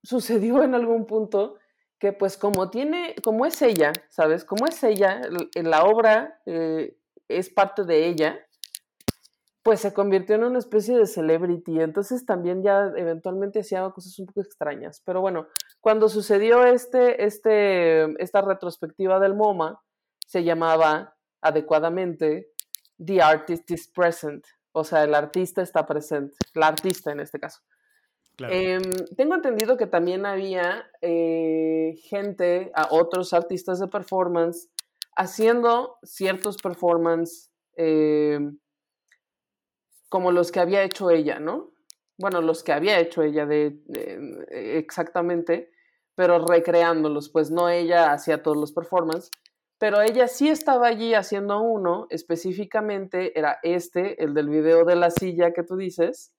sucedió 0.02 0.62
en 0.62 0.74
algún 0.74 1.06
punto 1.06 1.56
que, 1.98 2.12
pues, 2.12 2.36
como 2.36 2.70
tiene, 2.70 3.14
como 3.24 3.46
es 3.46 3.60
ella, 3.62 3.92
¿sabes? 4.08 4.44
Como 4.44 4.66
es 4.66 4.82
ella, 4.84 5.20
la 5.54 5.84
obra 5.84 6.40
eh, 6.46 6.96
es 7.28 7.50
parte 7.50 7.84
de 7.84 8.06
ella, 8.06 8.38
pues 9.68 9.80
se 9.80 9.92
convirtió 9.92 10.36
en 10.36 10.44
una 10.44 10.58
especie 10.58 10.96
de 10.96 11.06
celebrity. 11.06 11.80
Entonces 11.80 12.24
también 12.24 12.62
ya 12.62 12.90
eventualmente 12.96 13.60
hacía 13.60 13.88
cosas 13.90 14.18
un 14.18 14.24
poco 14.24 14.40
extrañas. 14.40 15.02
Pero 15.04 15.20
bueno, 15.20 15.46
cuando 15.80 16.08
sucedió 16.08 16.64
este, 16.64 17.24
este, 17.26 18.22
esta 18.22 18.40
retrospectiva 18.40 19.20
del 19.20 19.34
MoMA, 19.34 19.78
se 20.26 20.42
llamaba 20.42 21.16
adecuadamente 21.42 22.52
The 23.04 23.20
Artist 23.20 23.70
is 23.70 23.88
Present. 23.88 24.46
O 24.72 24.84
sea, 24.84 25.04
el 25.04 25.14
artista 25.14 25.60
está 25.60 25.84
presente. 25.84 26.36
La 26.54 26.68
artista 26.68 27.12
en 27.12 27.20
este 27.20 27.38
caso. 27.38 27.60
Claro. 28.38 28.54
Em, 28.54 28.82
tengo 29.16 29.34
entendido 29.34 29.76
que 29.76 29.88
también 29.88 30.24
había 30.24 30.86
eh, 31.02 31.96
gente, 32.04 32.70
a 32.72 32.86
otros 32.92 33.32
artistas 33.32 33.80
de 33.80 33.88
performance, 33.88 34.70
haciendo 35.16 35.98
ciertos 36.04 36.56
performance 36.56 37.50
em, 37.76 38.56
como 40.08 40.30
los 40.30 40.52
que 40.52 40.60
había 40.60 40.84
hecho 40.84 41.10
ella, 41.10 41.40
¿no? 41.40 41.72
Bueno, 42.16 42.40
los 42.40 42.62
que 42.62 42.72
había 42.72 43.00
hecho 43.00 43.22
ella 43.22 43.44
de, 43.44 43.80
de- 43.86 44.78
exactamente, 44.78 45.70
pero 46.14 46.46
recreándolos, 46.46 47.30
pues 47.30 47.50
no 47.50 47.68
ella 47.68 48.12
hacía 48.12 48.40
todos 48.44 48.56
los 48.56 48.72
performances, 48.72 49.30
pero 49.78 50.00
ella 50.00 50.28
sí 50.28 50.48
estaba 50.48 50.86
allí 50.86 51.14
haciendo 51.14 51.60
uno, 51.60 52.06
específicamente 52.10 53.36
era 53.36 53.58
este, 53.64 54.22
el 54.22 54.32
del 54.32 54.48
video 54.48 54.84
de 54.84 54.94
la 54.96 55.10
silla 55.10 55.52
que 55.52 55.64
tú 55.64 55.76
dices, 55.76 56.32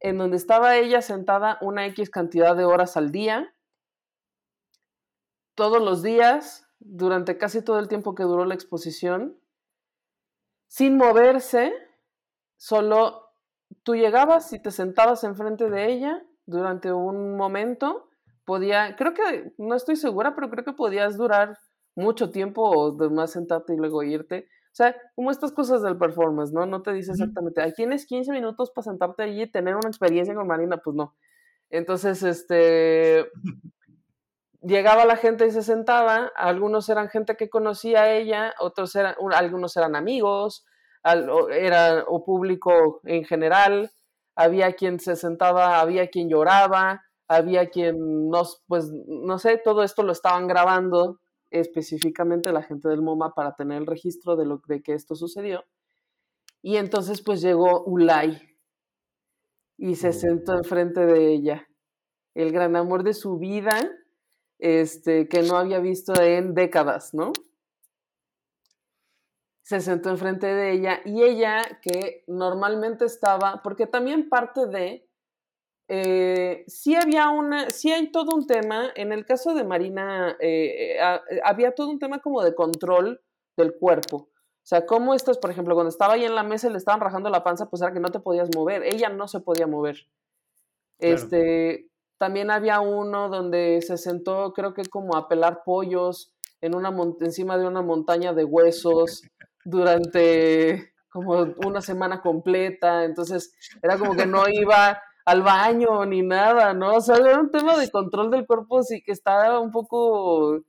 En 0.00 0.18
donde 0.18 0.36
estaba 0.36 0.76
ella 0.76 1.00
sentada 1.00 1.58
una 1.60 1.86
X 1.86 2.10
cantidad 2.10 2.56
de 2.56 2.64
horas 2.64 2.96
al 2.96 3.12
día, 3.12 3.54
todos 5.54 5.80
los 5.80 6.02
días, 6.02 6.66
durante 6.80 7.38
casi 7.38 7.62
todo 7.62 7.78
el 7.78 7.88
tiempo 7.88 8.14
que 8.14 8.24
duró 8.24 8.44
la 8.44 8.54
exposición, 8.54 9.38
sin 10.66 10.96
moverse, 10.96 11.72
solo 12.56 13.30
tú 13.84 13.94
llegabas 13.94 14.52
y 14.52 14.60
te 14.60 14.70
sentabas 14.70 15.22
enfrente 15.24 15.70
de 15.70 15.92
ella 15.92 16.24
durante 16.46 16.92
un 16.92 17.36
momento, 17.36 18.08
podía, 18.44 18.96
creo 18.96 19.14
que, 19.14 19.54
no 19.58 19.74
estoy 19.74 19.96
segura, 19.96 20.34
pero 20.34 20.50
creo 20.50 20.64
que 20.64 20.72
podías 20.72 21.16
durar 21.16 21.58
mucho 21.94 22.30
tiempo 22.30 22.62
o 22.62 23.10
más 23.10 23.32
sentarte 23.32 23.74
y 23.74 23.76
luego 23.76 24.02
irte. 24.02 24.48
O 24.74 24.76
sea, 24.76 24.96
como 25.14 25.30
estas 25.30 25.52
cosas 25.52 25.82
del 25.82 25.96
performance, 25.96 26.52
¿no? 26.52 26.66
No 26.66 26.82
te 26.82 26.92
dice 26.92 27.12
exactamente, 27.12 27.62
ahí 27.62 27.72
tienes 27.74 28.06
15 28.06 28.32
minutos 28.32 28.72
para 28.72 28.82
sentarte 28.84 29.22
allí 29.22 29.42
y 29.42 29.50
tener 29.50 29.76
una 29.76 29.88
experiencia 29.88 30.34
con 30.34 30.48
Marina, 30.48 30.78
pues 30.78 30.96
no. 30.96 31.14
Entonces, 31.70 32.24
este, 32.24 33.26
llegaba 34.62 35.04
la 35.04 35.16
gente 35.16 35.46
y 35.46 35.50
se 35.50 35.62
sentaba, 35.62 36.32
algunos 36.36 36.88
eran 36.88 37.08
gente 37.08 37.36
que 37.36 37.50
conocía 37.50 38.02
a 38.02 38.12
ella, 38.12 38.54
otros 38.60 38.94
eran, 38.96 39.14
un- 39.20 39.34
algunos 39.34 39.76
eran 39.76 39.96
amigos, 39.96 40.64
al- 41.02 41.28
o, 41.30 41.50
era, 41.50 42.04
o 42.08 42.24
público 42.24 43.00
en 43.04 43.24
general, 43.24 43.90
había 44.36 44.72
quien 44.74 44.98
se 45.00 45.16
sentaba, 45.16 45.80
había 45.80 46.08
quien 46.08 46.28
lloraba, 46.28 47.02
había 47.28 47.68
quien, 47.70 48.28
no, 48.30 48.42
pues, 48.66 48.90
no 49.06 49.38
sé, 49.38 49.58
todo 49.62 49.82
esto 49.82 50.02
lo 50.02 50.12
estaban 50.12 50.46
grabando 50.48 51.20
específicamente 51.60 52.52
la 52.52 52.62
gente 52.62 52.88
del 52.88 53.02
MoMA 53.02 53.34
para 53.34 53.54
tener 53.54 53.78
el 53.78 53.86
registro 53.86 54.36
de, 54.36 54.44
lo, 54.44 54.60
de 54.66 54.82
que 54.82 54.92
esto 54.92 55.14
sucedió. 55.14 55.64
Y 56.62 56.76
entonces 56.76 57.22
pues 57.22 57.40
llegó 57.40 57.84
Ulay 57.84 58.40
y 59.76 59.94
se 59.96 60.12
sentó 60.12 60.54
enfrente 60.54 61.04
de 61.06 61.32
ella, 61.32 61.68
el 62.34 62.52
gran 62.52 62.74
amor 62.74 63.04
de 63.04 63.14
su 63.14 63.38
vida, 63.38 63.78
este, 64.58 65.28
que 65.28 65.42
no 65.42 65.56
había 65.56 65.78
visto 65.78 66.20
en 66.20 66.54
décadas, 66.54 67.14
¿no? 67.14 67.32
Se 69.62 69.80
sentó 69.80 70.10
enfrente 70.10 70.46
de 70.46 70.72
ella 70.72 71.00
y 71.04 71.22
ella, 71.22 71.62
que 71.82 72.24
normalmente 72.26 73.04
estaba, 73.04 73.62
porque 73.62 73.86
también 73.86 74.28
parte 74.28 74.66
de, 74.66 75.08
eh, 75.88 76.64
sí 76.66 76.94
había 76.94 77.28
una, 77.28 77.70
sí 77.70 77.92
hay 77.92 78.10
todo 78.10 78.34
un 78.34 78.46
tema, 78.46 78.90
en 78.94 79.12
el 79.12 79.26
caso 79.26 79.54
de 79.54 79.64
Marina, 79.64 80.36
eh, 80.40 80.96
eh, 80.96 81.20
eh, 81.30 81.40
había 81.44 81.74
todo 81.74 81.90
un 81.90 81.98
tema 81.98 82.20
como 82.20 82.42
de 82.42 82.54
control 82.54 83.20
del 83.56 83.74
cuerpo. 83.78 84.16
O 84.16 84.66
sea, 84.66 84.86
cómo 84.86 85.14
estás, 85.14 85.36
por 85.36 85.50
ejemplo, 85.50 85.74
cuando 85.74 85.90
estaba 85.90 86.14
ahí 86.14 86.24
en 86.24 86.34
la 86.34 86.42
mesa 86.42 86.68
y 86.68 86.70
le 86.70 86.78
estaban 86.78 87.00
rajando 87.00 87.28
la 87.28 87.44
panza, 87.44 87.68
pues 87.68 87.82
era 87.82 87.92
que 87.92 88.00
no 88.00 88.10
te 88.10 88.20
podías 88.20 88.48
mover. 88.54 88.82
Ella 88.82 89.10
no 89.10 89.28
se 89.28 89.40
podía 89.40 89.66
mover. 89.66 89.96
Claro. 90.98 91.14
Este, 91.14 91.90
también 92.16 92.50
había 92.50 92.80
uno 92.80 93.28
donde 93.28 93.82
se 93.82 93.98
sentó, 93.98 94.54
creo 94.54 94.72
que 94.72 94.84
como 94.86 95.16
a 95.16 95.28
pelar 95.28 95.64
pollos 95.64 96.34
en 96.62 96.74
una 96.74 96.94
encima 97.20 97.58
de 97.58 97.66
una 97.66 97.82
montaña 97.82 98.32
de 98.32 98.44
huesos 98.44 99.22
durante 99.66 100.94
como 101.10 101.54
una 101.66 101.82
semana 101.82 102.22
completa. 102.22 103.04
Entonces, 103.04 103.54
era 103.82 103.98
como 103.98 104.16
que 104.16 104.24
no 104.24 104.48
iba 104.48 105.02
al 105.24 105.42
baño 105.42 106.04
ni 106.06 106.22
nada, 106.22 106.74
¿no? 106.74 106.96
O 106.96 107.00
sea, 107.00 107.16
era 107.16 107.40
un 107.40 107.50
tema 107.50 107.76
de 107.76 107.90
control 107.90 108.30
del 108.30 108.46
cuerpo, 108.46 108.82
sí 108.82 109.02
que 109.02 109.12
está 109.12 109.58
un 109.58 109.70
poco, 109.70 110.62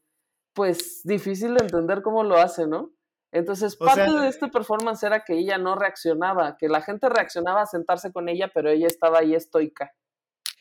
pues, 0.53 1.01
difícil 1.03 1.55
de 1.55 1.63
entender 1.63 2.01
cómo 2.01 2.23
lo 2.23 2.37
hace, 2.37 2.67
¿no? 2.67 2.91
Entonces, 3.31 3.75
O 3.79 3.85
parte 3.85 4.09
sea, 4.09 4.21
de 4.21 4.27
este 4.29 4.47
performance 4.47 5.03
era 5.03 5.25
que 5.25 5.33
ella 5.33 5.57
no 5.57 5.75
reaccionaba, 5.75 6.55
que 6.57 6.69
la 6.69 6.81
gente 6.81 7.09
reaccionaba 7.09 7.63
a 7.63 7.65
sentarse 7.65 8.13
con 8.13 8.29
ella, 8.29 8.49
pero 8.53 8.69
ella 8.69 8.87
estaba 8.87 9.19
ahí 9.19 9.35
estoica. 9.35 9.91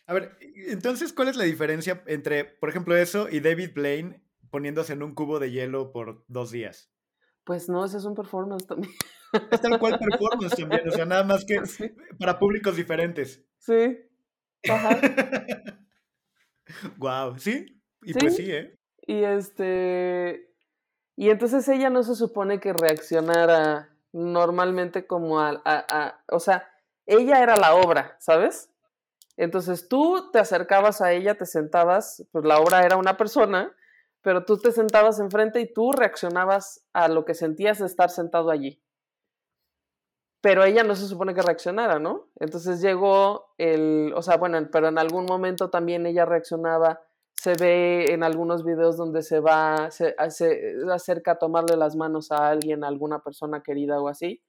A 0.06 0.12
ver, 0.12 0.36
entonces, 0.40 1.12
¿cuál 1.12 1.28
es 1.28 1.36
la 1.36 1.44
diferencia 1.44 2.02
entre, 2.06 2.44
por 2.44 2.68
ejemplo, 2.68 2.96
eso 2.96 3.28
y 3.30 3.40
David 3.40 3.70
Blaine 3.74 4.24
poniéndose 4.50 4.92
en 4.92 5.02
un 5.02 5.14
cubo 5.14 5.38
de 5.38 5.52
hielo 5.52 5.92
por 5.92 6.24
dos 6.26 6.50
días? 6.50 6.90
Pues 7.44 7.68
no, 7.68 7.84
ese 7.84 7.98
es 7.98 8.04
un 8.04 8.14
performance 8.14 8.66
también. 8.66 8.92
Es 9.50 9.60
tal 9.60 9.78
cual 9.78 9.98
performance 9.98 10.56
también, 10.56 10.88
o 10.88 10.90
sea, 10.90 11.04
nada 11.04 11.24
más 11.24 11.44
que 11.44 11.60
para 12.18 12.38
públicos 12.38 12.76
diferentes. 12.76 13.44
Sí. 13.64 13.98
Ajá. 14.70 14.98
Wow, 16.96 17.38
¿sí? 17.38 17.80
Y 18.02 18.12
Sí. 18.14 18.18
pues 18.18 18.36
sí, 18.36 18.50
¿eh? 18.50 18.74
Y 19.06 19.22
este. 19.24 20.50
Y 21.16 21.30
entonces 21.30 21.68
ella 21.68 21.90
no 21.90 22.02
se 22.02 22.14
supone 22.14 22.58
que 22.58 22.72
reaccionara 22.72 23.90
normalmente 24.12 25.06
como 25.06 25.40
a, 25.40 25.60
a- 25.64 25.86
a- 25.90 26.24
O 26.28 26.40
sea, 26.40 26.68
ella 27.06 27.42
era 27.42 27.56
la 27.56 27.74
obra, 27.74 28.16
¿sabes? 28.18 28.70
Entonces 29.36 29.88
tú 29.88 30.30
te 30.32 30.38
acercabas 30.38 31.00
a 31.02 31.12
ella, 31.12 31.34
te 31.36 31.46
sentabas, 31.46 32.26
pues 32.32 32.44
la 32.44 32.58
obra 32.58 32.84
era 32.84 32.96
una 32.96 33.16
persona, 33.16 33.74
pero 34.22 34.44
tú 34.44 34.58
te 34.58 34.72
sentabas 34.72 35.20
enfrente 35.20 35.60
y 35.60 35.72
tú 35.72 35.92
reaccionabas 35.92 36.84
a 36.92 37.08
lo 37.08 37.24
que 37.24 37.34
sentías 37.34 37.78
de 37.78 37.86
estar 37.86 38.10
sentado 38.10 38.50
allí. 38.50 38.80
Pero 40.44 40.62
ella 40.62 40.84
no 40.84 40.94
se 40.94 41.08
supone 41.08 41.32
que 41.32 41.40
reaccionara, 41.40 41.98
¿no? 41.98 42.28
Entonces 42.38 42.82
llegó 42.82 43.54
el, 43.56 44.12
o 44.14 44.20
sea, 44.20 44.36
bueno, 44.36 44.58
pero 44.70 44.88
en 44.88 44.98
algún 44.98 45.24
momento 45.24 45.70
también 45.70 46.04
ella 46.04 46.26
reaccionaba. 46.26 47.00
Se 47.32 47.54
ve 47.54 48.12
en 48.12 48.22
algunos 48.22 48.62
videos 48.62 48.98
donde 48.98 49.22
se 49.22 49.40
va, 49.40 49.90
se, 49.90 50.14
se 50.28 50.74
acerca 50.92 51.32
a 51.32 51.38
tomarle 51.38 51.78
las 51.78 51.96
manos 51.96 52.30
a 52.30 52.50
alguien, 52.50 52.84
a 52.84 52.88
alguna 52.88 53.20
persona 53.20 53.62
querida 53.62 53.98
o 54.02 54.08
así. 54.08 54.42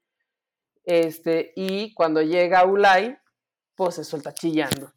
Este, 0.84 1.54
y 1.56 1.94
cuando 1.94 2.22
llega 2.22 2.66
Ulay, 2.66 3.18
pues 3.76 3.96
se 3.96 4.04
suelta 4.04 4.34
chillando. 4.34 4.92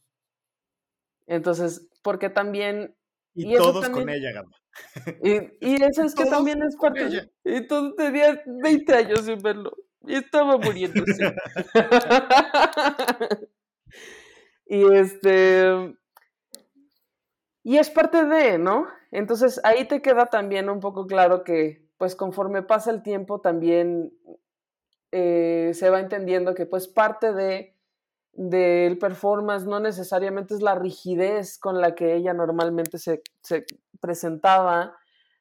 Entonces, 1.29 1.89
porque 2.03 2.29
también... 2.29 2.97
Y, 3.35 3.55
todos 3.55 3.89
con 3.89 4.09
ella, 4.09 4.33
Gama. 4.33 4.51
Y, 5.23 5.35
y 5.61 5.81
eso 5.81 6.03
es 6.03 6.17
que 6.17 6.25
también 6.25 6.61
es 6.65 6.75
parte... 6.77 7.31
Y 7.45 7.69
todo 7.69 7.95
tenía 7.95 8.43
20 8.47 8.95
años 8.97 9.21
sin 9.21 9.39
verlo. 9.39 9.73
Estaba 10.09 10.59
muriéndose. 10.59 11.35
y 14.67 14.95
este... 14.95 15.95
Y 17.63 17.77
es 17.77 17.91
parte 17.91 18.25
de, 18.25 18.59
¿no? 18.59 18.87
Entonces 19.11 19.61
ahí 19.63 19.87
te 19.87 20.01
queda 20.01 20.27
también 20.27 20.71
un 20.71 20.81
poco 20.81 21.07
claro 21.07 21.45
que, 21.45 21.87
pues 21.99 22.17
conforme 22.17 22.63
pasa 22.63 22.91
el 22.91 23.03
tiempo, 23.03 23.41
también 23.41 24.13
eh, 25.13 25.73
se 25.75 25.91
va 25.91 26.01
entendiendo 26.01 26.55
que, 26.55 26.65
pues, 26.65 26.89
parte 26.89 27.33
de 27.33 27.79
del 28.39 28.99
performance 28.99 29.67
no 29.67 29.81
necesariamente 29.81 30.55
es 30.55 30.63
la 30.63 30.77
rigidez 30.77 31.59
con 31.59 31.81
la 31.81 31.97
que 31.97 32.15
ella 32.15 32.33
normalmente 32.35 32.97
se, 32.97 33.21
presentaba 34.01 34.97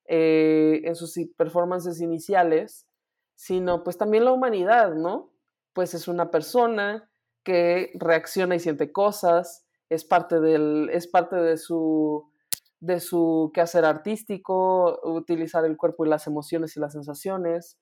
eh, 0.07 0.81
en 0.83 0.95
sus 0.95 1.13
performances 1.37 2.01
iniciales, 2.01 2.86
sino 3.37 3.83
pues 3.83 3.97
también 3.97 4.25
la 4.25 4.33
humanidad, 4.33 4.95
¿no? 4.95 5.31
Pues 5.73 5.93
es 5.93 6.07
una 6.07 6.31
persona 6.31 7.09
que 7.43 7.91
reacciona 7.93 8.55
y 8.55 8.59
siente 8.59 8.91
cosas, 8.91 9.65
es 9.89 10.03
parte, 10.03 10.41
del, 10.41 10.89
es 10.91 11.07
parte 11.07 11.37
de 11.37 11.57
su 11.57 12.29
de 12.79 12.99
su 12.99 13.51
quehacer 13.53 13.85
artístico, 13.85 14.99
utilizar 15.03 15.65
el 15.65 15.77
cuerpo 15.77 16.05
y 16.05 16.09
las 16.09 16.27
emociones 16.27 16.75
y 16.75 16.79
las 16.79 16.93
sensaciones. 16.93 17.79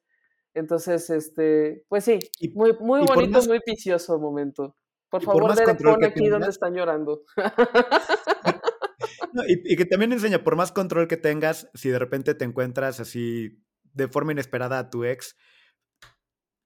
Entonces, 0.53 1.09
este, 1.09 1.83
pues 1.89 2.05
sí, 2.05 2.19
muy, 2.53 2.77
muy 2.79 3.05
bonito, 3.05 3.41
muy 3.43 3.59
vicioso 3.65 4.19
momento. 4.19 4.75
Por 5.09 5.21
favor, 5.21 5.53
por 5.77 6.05
aquí 6.05 6.27
donde 6.27 6.49
están 6.49 6.73
llorando. 6.73 7.23
y, 9.47 9.75
que 9.75 9.85
también 9.85 10.13
enseña, 10.13 10.43
por 10.43 10.55
más 10.55 10.71
control 10.71 11.07
que 11.07 11.17
tengas, 11.17 11.69
si 11.73 11.89
de 11.89 11.99
repente 11.99 12.35
te 12.35 12.45
encuentras 12.45 12.99
así 12.99 13.64
de 13.95 14.07
forma 14.07 14.33
inesperada 14.33 14.77
a 14.77 14.89
tu 14.89 15.03
ex, 15.03 15.35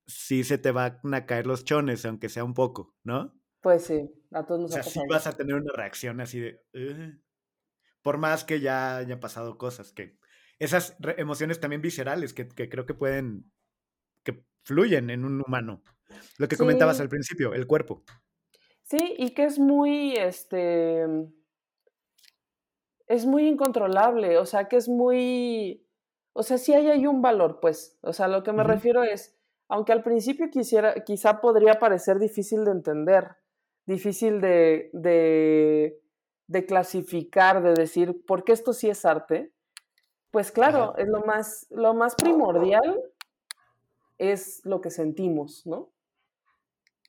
sí 0.08 0.44
se 0.44 0.58
te 0.58 0.72
van 0.72 1.00
a 1.14 1.26
caer 1.26 1.48
los 1.48 1.64
chones, 1.64 2.06
aunque 2.06 2.30
sea 2.30 2.44
un 2.44 2.54
poco, 2.54 2.96
¿no? 3.04 3.40
Pues 3.62 3.86
sí, 3.86 4.10
a 4.32 4.46
todos 4.46 4.62
nos 4.62 4.72
O 4.72 4.74
sea, 4.74 4.84
sí 4.84 5.00
vas 5.10 5.28
a 5.28 5.36
tener 5.36 5.56
una 5.56 5.72
reacción 5.74 6.20
así 6.22 6.40
de... 6.40 6.62
por 8.02 8.18
más 8.18 8.44
que 8.44 8.60
ya 8.60 8.98
hayan 8.98 9.20
pasado 9.20 9.58
cosas, 9.58 9.92
que 9.92 10.18
esas 10.58 10.98
emociones 11.18 11.60
también 11.60 11.82
viscerales 11.82 12.34
que, 12.34 12.48
que, 12.48 12.70
creo 12.70 12.86
que 12.86 12.94
pueden, 12.94 13.52
que 14.24 14.44
fluyen 14.64 15.10
en 15.10 15.24
un 15.24 15.42
humano. 15.42 15.84
Lo 16.38 16.48
que 16.48 16.58
comentabas 16.58 17.00
al 17.00 17.10
principio, 17.10 17.54
el 17.54 17.68
cuerpo. 17.68 18.04
Sí, 18.84 19.16
y 19.18 19.34
que 19.34 19.46
es 19.46 19.60
muy, 19.60 20.16
este, 20.18 21.06
es 23.08 23.26
muy 23.26 23.48
incontrolable, 23.48 24.38
o 24.38 24.46
sea, 24.46 24.68
que 24.68 24.78
es 24.78 24.90
muy, 24.90 25.88
o 26.40 26.44
sea, 26.44 26.58
sí 26.58 26.74
hay, 26.74 26.88
hay 26.88 27.06
un 27.06 27.22
valor, 27.22 27.60
pues, 27.60 28.00
o 28.02 28.14
sea, 28.14 28.30
lo 28.30 28.44
que 28.44 28.54
me 28.54 28.64
refiero 28.64 29.04
es, 29.04 29.36
aunque 29.68 29.92
al 29.92 30.04
principio 30.04 30.50
quisiera, 30.50 31.04
quizá 31.04 31.42
podría 31.42 31.80
parecer 31.80 32.18
difícil 32.18 32.64
de 32.64 32.72
entender, 32.72 33.36
difícil 33.86 34.40
de, 34.40 34.90
de, 34.94 36.02
de 36.48 36.66
clasificar, 36.66 37.62
de 37.62 37.74
decir, 37.74 38.26
¿por 38.26 38.46
qué 38.46 38.54
esto 38.54 38.72
sí 38.72 38.90
es 38.90 39.04
arte? 39.04 39.52
Pues 40.32 40.54
claro, 40.54 40.96
es 40.98 41.10
lo 41.10 41.26
más, 41.26 41.68
lo 41.72 41.94
más 41.94 42.16
primordial 42.16 43.04
es 44.18 44.66
lo 44.66 44.80
que 44.80 44.92
sentimos, 44.92 45.68
¿no? 45.68 45.90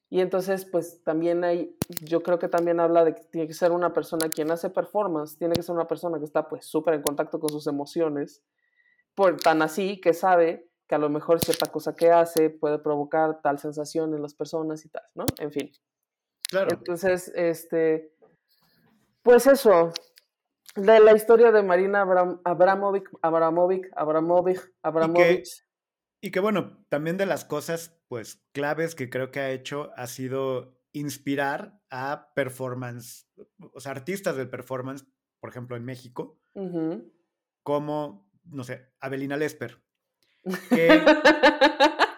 Y 0.08 0.22
entonces, 0.22 0.64
pues 0.64 1.04
también 1.04 1.44
hay, 1.44 1.76
yo 2.02 2.24
creo 2.24 2.40
que 2.40 2.48
también 2.48 2.80
habla 2.80 3.04
de 3.04 3.14
que 3.14 3.22
tiene 3.30 3.46
que 3.46 3.54
ser 3.54 3.70
una 3.70 3.92
persona 3.92 4.28
quien 4.28 4.50
hace 4.50 4.70
performance, 4.70 5.38
tiene 5.38 5.54
que 5.54 5.62
ser 5.62 5.76
una 5.76 5.86
persona 5.86 6.18
que 6.18 6.24
está 6.24 6.48
pues 6.48 6.66
súper 6.66 6.94
en 6.94 7.02
contacto 7.02 7.38
con 7.38 7.50
sus 7.50 7.68
emociones, 7.68 8.42
por, 9.20 9.36
tan 9.36 9.60
así 9.60 10.00
que 10.00 10.14
sabe 10.14 10.66
que 10.88 10.94
a 10.94 10.98
lo 10.98 11.10
mejor 11.10 11.44
cierta 11.44 11.66
cosa 11.66 11.94
que 11.94 12.10
hace 12.10 12.48
puede 12.48 12.78
provocar 12.78 13.42
tal 13.42 13.58
sensación 13.58 14.14
en 14.14 14.22
las 14.22 14.32
personas 14.32 14.82
y 14.86 14.88
tal, 14.88 15.02
¿no? 15.14 15.26
En 15.38 15.52
fin. 15.52 15.70
Claro. 16.48 16.70
Entonces, 16.72 17.30
este, 17.34 18.14
pues 19.22 19.46
eso, 19.46 19.92
de 20.74 21.00
la 21.00 21.12
historia 21.12 21.52
de 21.52 21.62
Marina 21.62 22.00
Abram, 22.00 22.40
Abramovic, 22.44 23.10
Abramovic, 23.20 23.90
Abramovic, 23.94 24.72
Abramovich. 24.82 25.66
Y 26.22 26.30
que 26.30 26.40
bueno, 26.40 26.82
también 26.88 27.18
de 27.18 27.26
las 27.26 27.44
cosas, 27.44 28.00
pues, 28.08 28.42
claves 28.52 28.94
que 28.94 29.10
creo 29.10 29.30
que 29.30 29.40
ha 29.40 29.50
hecho 29.50 29.90
ha 29.98 30.06
sido 30.06 30.80
inspirar 30.92 31.78
a 31.90 32.32
performance, 32.34 33.28
o 33.74 33.80
sea, 33.80 33.92
artistas 33.92 34.34
del 34.34 34.48
performance, 34.48 35.04
por 35.40 35.50
ejemplo, 35.50 35.76
en 35.76 35.84
México, 35.84 36.40
como, 37.62 38.29
no 38.52 38.64
sé, 38.64 38.92
Abelina 39.00 39.36
Lesper. 39.36 39.80
Que 40.68 41.02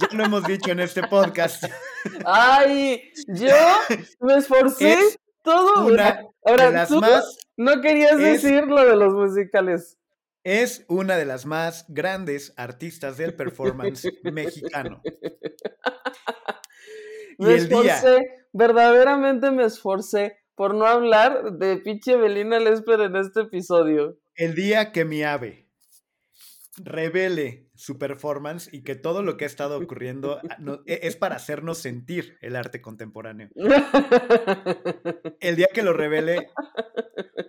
ya 0.00 0.08
lo 0.12 0.24
hemos 0.24 0.44
dicho 0.44 0.70
en 0.70 0.80
este 0.80 1.02
podcast. 1.06 1.64
Ay, 2.24 3.12
yo 3.28 3.54
me 4.20 4.36
esforcé 4.36 4.96
todo. 5.42 5.86
Una 5.86 6.20
Ahora, 6.44 6.66
de 6.66 6.72
las 6.72 6.90
más, 6.90 7.38
no 7.56 7.80
querías 7.80 8.18
decir 8.18 8.64
lo 8.66 8.84
de 8.84 8.96
los 8.96 9.14
musicales. 9.14 9.98
Es 10.44 10.84
una 10.88 11.16
de 11.16 11.24
las 11.24 11.46
más 11.46 11.84
grandes 11.88 12.52
artistas 12.56 13.16
del 13.16 13.34
performance 13.34 14.08
mexicano. 14.24 15.00
me 17.38 17.54
esforcé, 17.54 18.26
verdaderamente 18.52 19.52
me 19.52 19.64
esforcé 19.64 20.36
por 20.56 20.74
no 20.74 20.86
hablar 20.86 21.52
de 21.58 21.76
pinche 21.76 22.16
Belina 22.16 22.58
Lesper 22.58 23.02
en 23.02 23.16
este 23.16 23.42
episodio. 23.42 24.18
El 24.34 24.56
día 24.56 24.90
que 24.90 25.04
mi 25.04 25.22
ave 25.22 25.61
revele 26.76 27.68
su 27.74 27.98
performance 27.98 28.72
y 28.72 28.82
que 28.82 28.94
todo 28.94 29.22
lo 29.22 29.36
que 29.36 29.44
ha 29.44 29.46
estado 29.46 29.78
ocurriendo 29.78 30.40
ah, 30.48 30.56
e, 30.86 31.00
es 31.02 31.16
para 31.16 31.36
hacernos 31.36 31.78
sentir 31.78 32.38
el 32.40 32.56
arte 32.56 32.80
contemporáneo. 32.80 33.48
El 35.40 35.56
día 35.56 35.68
que 35.72 35.82
lo 35.82 35.92
revele, 35.92 36.48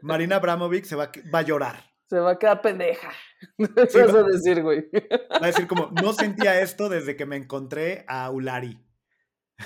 Marina 0.01 0.37
Abramovic 0.37 0.85
se 0.85 0.95
va, 0.95 1.11
va 1.33 1.39
a 1.39 1.43
llorar 1.43 1.93
se 2.13 2.19
va 2.19 2.31
a 2.31 2.39
quedar 2.39 2.61
pendeja. 2.61 3.11
Sí, 3.89 3.97
vas 3.97 4.15
a 4.15 4.23
decir, 4.23 4.61
güey. 4.61 4.87
Va 4.93 5.45
a 5.45 5.47
decir 5.47 5.67
como, 5.67 5.91
no 6.01 6.13
sentía 6.13 6.61
esto 6.61 6.87
desde 6.87 7.15
que 7.15 7.25
me 7.25 7.35
encontré 7.35 8.05
a 8.07 8.29
Ulari. 8.29 8.79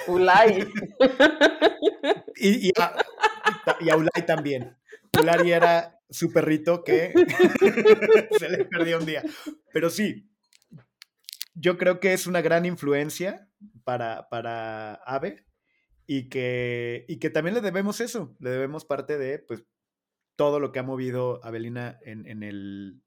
Ulay. 0.07 0.67
y, 2.37 2.71
a, 2.79 2.95
y, 3.81 3.91
Ulay 3.91 4.25
también. 4.25 4.77
Ulari 5.19 5.51
era 5.51 5.96
su 6.09 6.31
perrito 6.31 6.83
que 6.83 7.13
se 8.39 8.49
le 8.49 8.65
perdió 8.65 8.99
un 8.99 9.05
día. 9.05 9.23
Pero 9.73 9.89
sí, 9.89 10.29
yo 11.53 11.77
creo 11.77 11.99
que 11.99 12.13
es 12.13 12.27
una 12.27 12.41
gran 12.41 12.65
influencia 12.65 13.49
para, 13.83 14.29
para 14.29 14.95
Ave 15.05 15.45
y 16.05 16.29
que, 16.29 17.05
y 17.07 17.19
que 17.19 17.29
también 17.29 17.55
le 17.55 17.61
debemos 17.61 17.99
eso, 17.99 18.35
le 18.39 18.49
debemos 18.49 18.85
parte 18.85 19.17
de, 19.17 19.39
pues, 19.39 19.65
todo 20.35 20.59
lo 20.59 20.71
que 20.71 20.79
ha 20.79 20.83
movido 20.83 21.43
Abelina 21.43 21.99
en, 22.03 22.27
en 22.27 22.43
el, 22.43 23.01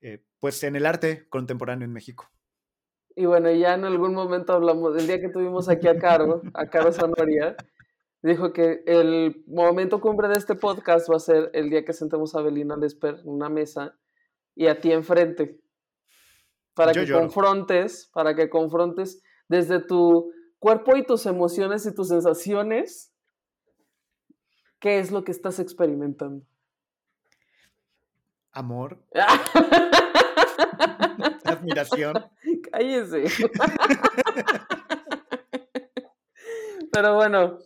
eh, 0.00 0.24
pues 0.40 0.62
en 0.64 0.76
el 0.76 0.84
arte 0.84 1.28
contemporáneo 1.28 1.86
en 1.86 1.92
México. 1.92 2.30
Y 3.14 3.26
bueno, 3.26 3.50
ya 3.52 3.74
en 3.74 3.84
algún 3.84 4.14
momento 4.14 4.52
hablamos, 4.52 4.98
el 4.98 5.06
día 5.06 5.20
que 5.20 5.28
tuvimos 5.28 5.68
aquí 5.68 5.86
a 5.86 5.98
Caro, 5.98 6.42
a 6.54 6.66
Caro 6.66 6.90
dijo 8.22 8.52
que 8.52 8.82
el 8.86 9.42
momento 9.46 10.00
cumbre 10.00 10.28
de 10.28 10.34
este 10.34 10.54
podcast 10.54 11.10
va 11.10 11.16
a 11.16 11.20
ser 11.20 11.50
el 11.54 11.70
día 11.70 11.84
que 11.84 11.92
sentemos 11.92 12.34
a 12.34 12.40
Abelina 12.40 12.76
Lesper 12.76 13.20
en 13.20 13.28
una 13.28 13.48
mesa 13.48 13.96
y 14.54 14.66
a 14.66 14.80
ti 14.80 14.92
enfrente. 14.92 15.60
Para 16.74 16.92
que 16.92 17.10
confrontes, 17.10 18.10
para 18.14 18.34
que 18.34 18.48
confrontes 18.48 19.22
desde 19.48 19.80
tu 19.80 20.32
cuerpo 20.58 20.96
y 20.96 21.04
tus 21.04 21.26
emociones 21.26 21.84
y 21.84 21.94
tus 21.94 22.08
sensaciones, 22.08 23.12
qué 24.78 24.98
es 24.98 25.10
lo 25.10 25.24
que 25.24 25.32
estás 25.32 25.58
experimentando 25.58 26.46
amor, 28.52 29.02
admiración. 31.44 32.14
Cállese. 32.70 33.24
Pero 36.92 37.14
bueno, 37.14 37.58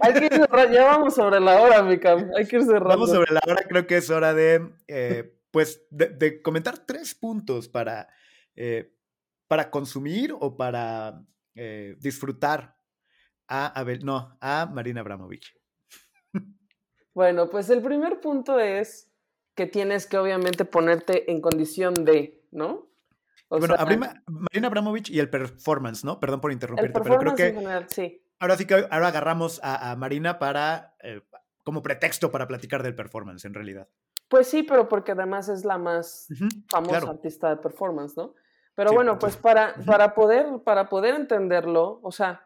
hay 0.00 0.14
que 0.14 0.26
ir 0.26 0.48
ya 0.72 0.84
vamos 0.84 1.14
sobre 1.14 1.40
la 1.40 1.60
hora, 1.60 1.82
mi 1.82 1.98
Hay 2.36 2.46
que 2.46 2.56
ir 2.56 2.64
cerrando. 2.64 2.88
Vamos 2.88 3.10
sobre 3.10 3.32
la 3.32 3.40
hora, 3.46 3.62
creo 3.68 3.86
que 3.86 3.96
es 3.96 4.10
hora 4.10 4.34
de, 4.34 4.72
eh, 4.88 5.34
pues, 5.50 5.86
de, 5.90 6.08
de 6.08 6.42
comentar 6.42 6.78
tres 6.78 7.14
puntos 7.14 7.68
para, 7.68 8.08
eh, 8.54 8.92
para 9.48 9.70
consumir 9.70 10.34
o 10.38 10.56
para 10.56 11.22
eh, 11.54 11.96
disfrutar 11.98 12.76
a 13.48 13.66
Abel, 13.78 14.04
no, 14.04 14.36
a 14.40 14.66
Marina 14.66 15.00
Abramovich. 15.00 15.54
Bueno, 17.14 17.48
pues 17.48 17.70
el 17.70 17.80
primer 17.80 18.20
punto 18.20 18.60
es 18.60 19.10
que 19.54 19.66
tienes 19.66 20.06
que 20.06 20.18
obviamente 20.18 20.66
ponerte 20.66 21.30
en 21.30 21.40
condición 21.40 21.94
de, 21.94 22.44
¿no? 22.50 22.90
O 23.48 23.58
bueno, 23.58 23.74
sea, 23.74 23.86
Marina 23.86 24.66
Abramovich 24.66 25.08
y 25.08 25.20
el 25.20 25.30
performance, 25.30 26.04
¿no? 26.04 26.20
Perdón 26.20 26.42
por 26.42 26.50
el 26.50 26.56
interrumpirte, 26.56 27.00
pero 27.00 27.18
creo 27.18 27.34
que 27.34 27.52
general, 27.54 27.86
sí. 27.88 28.25
Ahora 28.38 28.56
sí 28.56 28.66
que 28.66 28.74
ahora 28.74 29.08
agarramos 29.08 29.60
a, 29.62 29.90
a 29.90 29.96
Marina 29.96 30.38
para 30.38 30.94
eh, 31.02 31.22
como 31.64 31.82
pretexto 31.82 32.30
para 32.30 32.46
platicar 32.46 32.82
del 32.84 32.94
performance, 32.94 33.44
en 33.44 33.54
realidad. 33.54 33.88
Pues 34.28 34.48
sí, 34.48 34.62
pero 34.62 34.88
porque 34.88 35.12
además 35.12 35.48
es 35.48 35.64
la 35.64 35.78
más 35.78 36.28
famosa 36.68 36.98
claro. 36.98 37.10
artista 37.10 37.50
de 37.50 37.56
performance, 37.56 38.16
¿no? 38.16 38.34
Pero 38.74 38.90
Sí, 38.90 38.94
bueno, 38.94 39.18
pues 39.18 39.36
para, 39.36 39.74
para, 39.86 40.14
poder, 40.14 40.46
para 40.64 40.88
poder 40.88 41.14
entenderlo, 41.14 41.98
o 42.02 42.12
sea, 42.12 42.44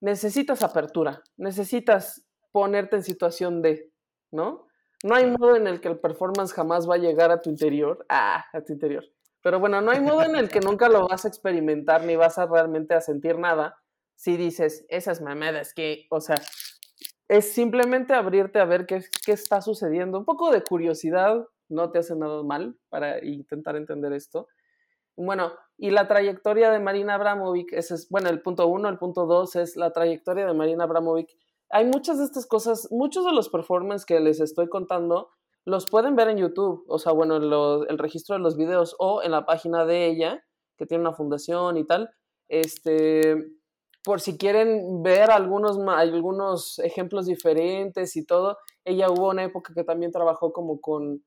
necesitas 0.00 0.62
apertura, 0.62 1.22
necesitas 1.36 2.24
ponerte 2.52 2.96
en 2.96 3.02
situación 3.02 3.62
de, 3.62 3.92
¿no? 4.30 4.66
No 5.02 5.14
hay 5.14 5.30
modo 5.30 5.56
en 5.56 5.66
el 5.66 5.80
que 5.80 5.88
el 5.88 5.98
performance 5.98 6.52
jamás 6.52 6.88
va 6.88 6.96
a 6.96 6.98
llegar 6.98 7.30
a 7.30 7.40
tu 7.40 7.50
interior, 7.50 8.04
ah, 8.08 8.44
a 8.52 8.60
tu 8.60 8.72
interior. 8.72 9.04
Pero 9.42 9.60
bueno, 9.60 9.80
no 9.80 9.92
hay 9.92 10.00
modo 10.00 10.22
en 10.22 10.36
el 10.36 10.48
que 10.48 10.60
nunca 10.60 10.88
lo 10.88 11.08
vas 11.08 11.24
a 11.24 11.28
experimentar 11.28 12.04
ni 12.04 12.16
vas 12.16 12.38
a 12.38 12.46
realmente 12.46 12.94
a 12.94 13.00
sentir 13.00 13.38
nada 13.38 13.76
si 14.18 14.36
dices, 14.36 14.84
esas 14.88 15.22
mamadas 15.22 15.72
que, 15.72 16.06
o 16.10 16.20
sea, 16.20 16.34
es 17.28 17.52
simplemente 17.52 18.14
abrirte 18.14 18.58
a 18.58 18.64
ver 18.64 18.84
qué, 18.84 19.04
qué 19.24 19.30
está 19.30 19.60
sucediendo. 19.62 20.18
Un 20.18 20.24
poco 20.24 20.50
de 20.50 20.64
curiosidad 20.64 21.46
no 21.68 21.92
te 21.92 22.00
hace 22.00 22.16
nada 22.16 22.42
mal 22.42 22.76
para 22.88 23.24
intentar 23.24 23.76
entender 23.76 24.12
esto. 24.12 24.48
Bueno, 25.16 25.52
y 25.76 25.90
la 25.90 26.08
trayectoria 26.08 26.72
de 26.72 26.80
Marina 26.80 27.14
Abramovic, 27.14 27.72
ese 27.72 27.94
es, 27.94 28.08
bueno, 28.08 28.28
el 28.28 28.42
punto 28.42 28.66
uno, 28.66 28.88
el 28.88 28.98
punto 28.98 29.26
dos 29.26 29.54
es 29.54 29.76
la 29.76 29.92
trayectoria 29.92 30.46
de 30.46 30.52
Marina 30.52 30.82
Abramovic. 30.82 31.28
Hay 31.70 31.84
muchas 31.84 32.18
de 32.18 32.24
estas 32.24 32.46
cosas, 32.46 32.88
muchos 32.90 33.24
de 33.24 33.32
los 33.32 33.48
performances 33.50 34.04
que 34.04 34.18
les 34.18 34.40
estoy 34.40 34.68
contando, 34.68 35.30
los 35.64 35.88
pueden 35.88 36.16
ver 36.16 36.28
en 36.28 36.38
YouTube, 36.38 36.84
o 36.88 36.98
sea, 36.98 37.12
bueno, 37.12 37.38
lo- 37.38 37.86
el 37.86 37.98
registro 37.98 38.34
de 38.34 38.42
los 38.42 38.56
videos 38.56 38.96
o 38.98 39.22
en 39.22 39.30
la 39.30 39.46
página 39.46 39.84
de 39.84 40.06
ella, 40.06 40.44
que 40.76 40.86
tiene 40.86 41.02
una 41.02 41.12
fundación 41.14 41.76
y 41.76 41.84
tal. 41.86 42.10
Este, 42.48 43.57
por 44.08 44.22
si 44.22 44.38
quieren 44.38 45.02
ver 45.02 45.30
algunos, 45.30 45.78
algunos 45.86 46.78
ejemplos 46.78 47.26
diferentes 47.26 48.16
y 48.16 48.24
todo, 48.24 48.56
ella 48.82 49.10
hubo 49.10 49.28
una 49.28 49.44
época 49.44 49.74
que 49.74 49.84
también 49.84 50.12
trabajó 50.12 50.50
como 50.50 50.80
con, 50.80 51.22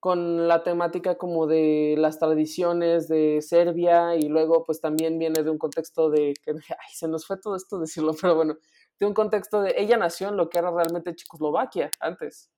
con 0.00 0.48
la 0.48 0.62
temática 0.62 1.18
como 1.18 1.46
de 1.46 1.96
las 1.98 2.18
tradiciones 2.18 3.08
de 3.08 3.42
Serbia 3.42 4.16
y 4.16 4.30
luego 4.30 4.64
pues 4.64 4.80
también 4.80 5.18
viene 5.18 5.42
de 5.42 5.50
un 5.50 5.58
contexto 5.58 6.08
de, 6.08 6.32
que, 6.42 6.52
ay, 6.78 6.94
se 6.94 7.08
nos 7.08 7.26
fue 7.26 7.36
todo 7.38 7.56
esto 7.56 7.78
decirlo, 7.78 8.12
pero 8.18 8.36
bueno, 8.36 8.56
de 8.98 9.04
un 9.04 9.12
contexto 9.12 9.60
de, 9.60 9.74
ella 9.76 9.98
nació 9.98 10.30
en 10.30 10.38
lo 10.38 10.48
que 10.48 10.60
era 10.60 10.70
realmente 10.70 11.14
Checoslovaquia 11.14 11.90
antes, 12.00 12.50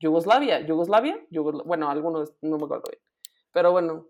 Yugoslavia, 0.00 0.66
Yugoslavia, 0.66 1.24
Yugosla- 1.30 1.62
bueno, 1.64 1.88
algunos, 1.90 2.34
no 2.42 2.58
me 2.58 2.64
acuerdo 2.64 2.90
bien, 2.90 3.02
pero 3.52 3.70
bueno, 3.70 4.08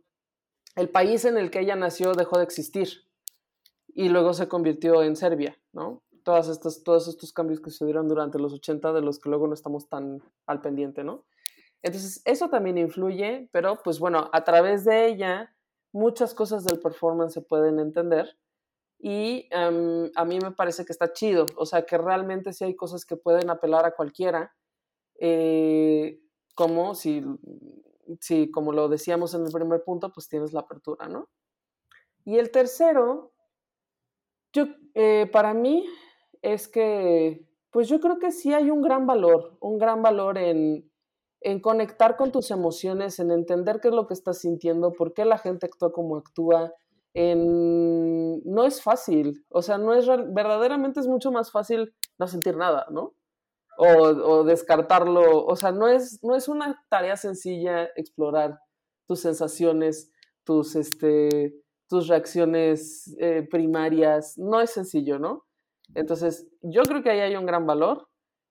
el 0.75 0.89
país 0.89 1.27
en 1.27 1.37
el 1.37 1.51
que 1.51 1.61
ella 1.61 1.77
nació 1.77 2.15
dejó 2.15 2.39
de 2.39 2.45
existir 2.45 3.06
y 3.97 4.11
luego 4.11 4.35
se 4.35 4.47
convirtió 4.47 5.03
en 5.03 5.17
Serbia, 5.17 5.59
¿no? 5.73 6.03
Todas 6.23 6.49
estas, 6.49 6.83
todos 6.83 7.09
estos 7.09 7.33
cambios 7.33 7.61
que 7.61 7.71
se 7.71 7.87
dieron 7.87 8.09
durante 8.09 8.39
los 8.39 8.53
80 8.53 8.93
de 8.93 9.01
los 9.01 9.19
que 9.19 9.31
luego 9.31 9.49
no 9.49 9.55
estamos 9.55 9.89
tan 9.89 10.23
al 10.47 10.61
pendiente, 10.61 11.03
¿no? 11.03 11.25
Entonces, 11.83 12.21
eso 12.27 12.51
también 12.51 12.77
influye, 12.77 13.49
pero 13.53 13.81
pues 13.83 13.99
bueno, 13.99 14.29
a 14.35 14.45
través 14.45 14.85
de 14.85 15.07
ella 15.07 15.57
muchas 15.93 16.35
cosas 16.35 16.65
del 16.65 16.79
performance 16.79 17.33
se 17.33 17.41
pueden 17.41 17.81
entender 17.81 18.37
y 18.99 19.49
em, 19.51 20.11
a 20.15 20.27
mí 20.27 20.39
me 20.41 20.51
parece 20.51 20.85
que 20.85 20.93
está 20.93 21.15
chido, 21.15 21.47
o 21.57 21.65
sea, 21.65 21.87
que 21.87 21.97
realmente 21.97 22.53
sí 22.53 22.65
hay 22.65 22.77
cosas 22.77 23.07
que 23.07 23.17
pueden 23.17 23.49
apelar 23.49 23.87
a 23.87 23.95
cualquiera, 23.95 24.55
eh, 25.19 26.21
como 26.55 26.95
si, 26.95 27.25
si, 28.21 28.51
como 28.51 28.73
lo 28.73 28.89
decíamos 28.89 29.33
en 29.33 29.47
el 29.47 29.53
primer 29.53 29.83
punto, 29.85 30.13
pues 30.13 30.29
tienes 30.29 30.53
la 30.53 30.61
apertura, 30.61 31.09
¿no? 31.09 31.31
Y 32.27 32.39
el 32.39 32.51
tercero, 32.51 33.33
yo, 34.57 34.67
eh, 34.95 35.29
para 35.31 35.55
mí, 35.55 35.87
es 36.43 36.69
que, 36.69 37.47
pues 37.71 37.89
yo 37.89 38.01
creo 38.01 38.19
que 38.19 38.33
sí 38.33 38.55
hay 38.55 38.71
un 38.71 38.81
gran 38.81 39.07
valor, 39.07 39.59
un 39.61 39.79
gran 39.79 40.03
valor 40.03 40.39
en, 40.39 40.91
en 41.41 41.61
conectar 41.61 42.17
con 42.17 42.33
tus 42.33 42.51
emociones, 42.51 43.19
en 43.19 43.31
entender 43.31 43.81
qué 43.81 43.89
es 43.89 43.95
lo 43.95 44.07
que 44.07 44.15
estás 44.15 44.39
sintiendo, 44.39 44.93
por 44.93 45.13
qué 45.13 45.25
la 45.25 45.39
gente 45.39 45.67
actúa 45.67 45.93
como 45.93 46.17
actúa. 46.17 46.73
En... 47.15 48.43
No 48.45 48.65
es 48.65 48.83
fácil, 48.83 49.45
o 49.49 49.63
sea, 49.63 49.79
no 49.79 49.95
es 49.95 50.07
verdaderamente 50.07 51.01
es 51.01 51.09
mucho 51.09 51.31
más 51.31 51.51
fácil 51.51 51.95
no 52.19 52.27
sentir 52.27 52.57
nada, 52.57 52.87
¿no? 52.91 53.15
O, 53.79 53.87
o 53.87 54.45
descartarlo, 54.45 55.45
o 55.45 55.57
sea, 55.57 55.73
no 55.73 55.89
es, 55.89 56.21
no 56.23 56.35
es 56.35 56.49
una 56.49 56.83
tarea 56.89 57.17
sencilla 57.17 57.89
explorar 57.97 58.59
tus 59.07 59.21
sensaciones, 59.21 60.11
tus, 60.45 60.77
este, 60.77 61.55
tus 61.89 62.09
reacciones 62.09 63.17
eh, 63.21 63.47
primarias, 63.49 64.37
no 64.39 64.61
es 64.61 64.71
sencillo, 64.71 65.19
¿no? 65.19 65.47
Entonces, 65.95 66.47
yo 66.63 66.83
creo 66.83 67.03
que 67.03 67.11
ahí 67.11 67.21
hay 67.21 67.37
un 67.37 67.47
gran 67.47 67.67
valor 67.67 68.09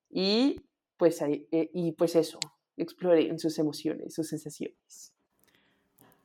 y 0.10 0.62
pues, 0.98 1.22
ahí, 1.22 1.48
eh, 1.52 1.70
y 1.74 1.92
pues 1.92 2.16
eso, 2.16 2.40
exploren 2.78 3.38
sus 3.40 3.60
emociones, 3.60 4.14
sus 4.14 4.30
sensaciones. 4.30 5.14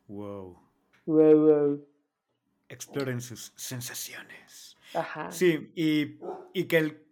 Wow. 0.06 0.58
Wow, 1.06 1.38
wow. 1.38 1.86
Exploren 2.68 3.20
sus 3.20 3.52
sensaciones. 3.56 4.76
Ajá. 4.94 5.30
Sí, 5.32 5.72
y, 5.74 6.18
y 6.52 6.64
que 6.64 6.78
el, 6.78 7.06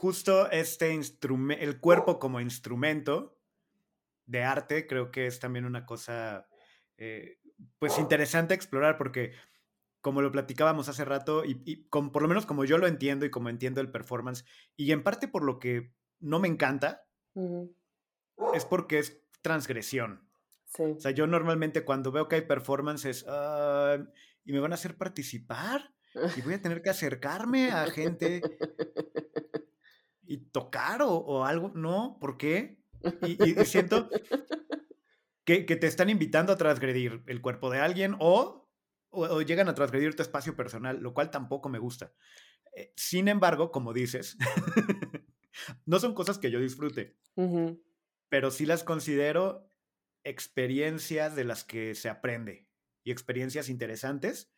justo 0.00 0.50
este 0.50 0.94
instrumento, 0.94 1.62
el 1.62 1.78
cuerpo 1.78 2.18
como 2.18 2.40
instrumento 2.40 3.36
de 4.24 4.42
arte, 4.42 4.86
creo 4.86 5.10
que 5.10 5.26
es 5.26 5.40
también 5.40 5.64
una 5.64 5.84
cosa, 5.84 6.48
eh, 6.96 7.39
pues 7.78 7.98
interesante 7.98 8.54
explorar, 8.54 8.96
porque 8.96 9.32
como 10.00 10.22
lo 10.22 10.32
platicábamos 10.32 10.88
hace 10.88 11.04
rato, 11.04 11.44
y, 11.44 11.60
y 11.64 11.88
con- 11.88 12.10
por 12.12 12.22
lo 12.22 12.28
menos 12.28 12.46
como 12.46 12.64
yo 12.64 12.78
lo 12.78 12.86
entiendo 12.86 13.26
y 13.26 13.30
como 13.30 13.48
entiendo 13.48 13.80
el 13.80 13.90
performance, 13.90 14.44
y 14.76 14.92
en 14.92 15.02
parte 15.02 15.28
por 15.28 15.44
lo 15.44 15.58
que 15.58 15.94
no 16.20 16.38
me 16.38 16.48
encanta, 16.48 17.06
es 18.54 18.64
porque 18.64 18.98
es 18.98 19.22
transgresión. 19.42 20.28
Sí. 20.66 20.82
O 20.84 21.00
sea, 21.00 21.10
yo 21.10 21.26
normalmente 21.26 21.84
cuando 21.84 22.12
veo 22.12 22.28
que 22.28 22.36
hay 22.36 22.42
performances 22.42 23.24
ah, 23.28 23.98
y 24.44 24.52
me 24.52 24.60
van 24.60 24.72
a 24.72 24.76
hacer 24.76 24.96
participar 24.96 25.94
y 26.36 26.40
voy 26.42 26.54
a 26.54 26.62
tener 26.62 26.82
que 26.82 26.90
acercarme 26.90 27.70
a 27.70 27.86
gente 27.90 28.40
y 30.22 30.36
tocar 30.50 31.02
o, 31.02 31.10
o 31.10 31.44
algo, 31.44 31.72
no, 31.74 32.18
¿por 32.20 32.36
qué? 32.36 32.82
Y 33.22 33.64
siento 33.64 34.08
que, 35.50 35.66
que 35.66 35.74
te 35.76 35.88
están 35.88 36.08
invitando 36.10 36.52
a 36.52 36.56
transgredir 36.56 37.24
el 37.26 37.40
cuerpo 37.40 37.70
de 37.70 37.80
alguien 37.80 38.14
o, 38.20 38.70
o- 39.10 39.24
o 39.26 39.42
llegan 39.42 39.68
a 39.68 39.74
transgredir 39.74 40.14
tu 40.14 40.22
espacio 40.22 40.54
personal, 40.54 41.00
lo 41.00 41.12
cual 41.12 41.30
tampoco 41.30 41.68
me 41.68 41.80
gusta. 41.80 42.12
Eh, 42.76 42.92
Sin 42.96 43.26
embargo, 43.26 43.72
como 43.72 43.92
dices, 43.92 44.36
no 45.86 45.98
son 45.98 46.14
cosas 46.14 46.38
que 46.38 46.50
yo 46.52 46.60
disfrute 46.60 47.18
pero 48.28 48.50
sí 48.52 48.64
las 48.64 48.84
considero 48.84 49.72
experiencias 50.24 51.34
de 51.34 51.44
las 51.44 51.64
que 51.64 51.94
se 51.96 52.08
aprende 52.08 52.68
y 53.02 53.10
experiencias 53.10 53.68
interesantes, 53.68 54.52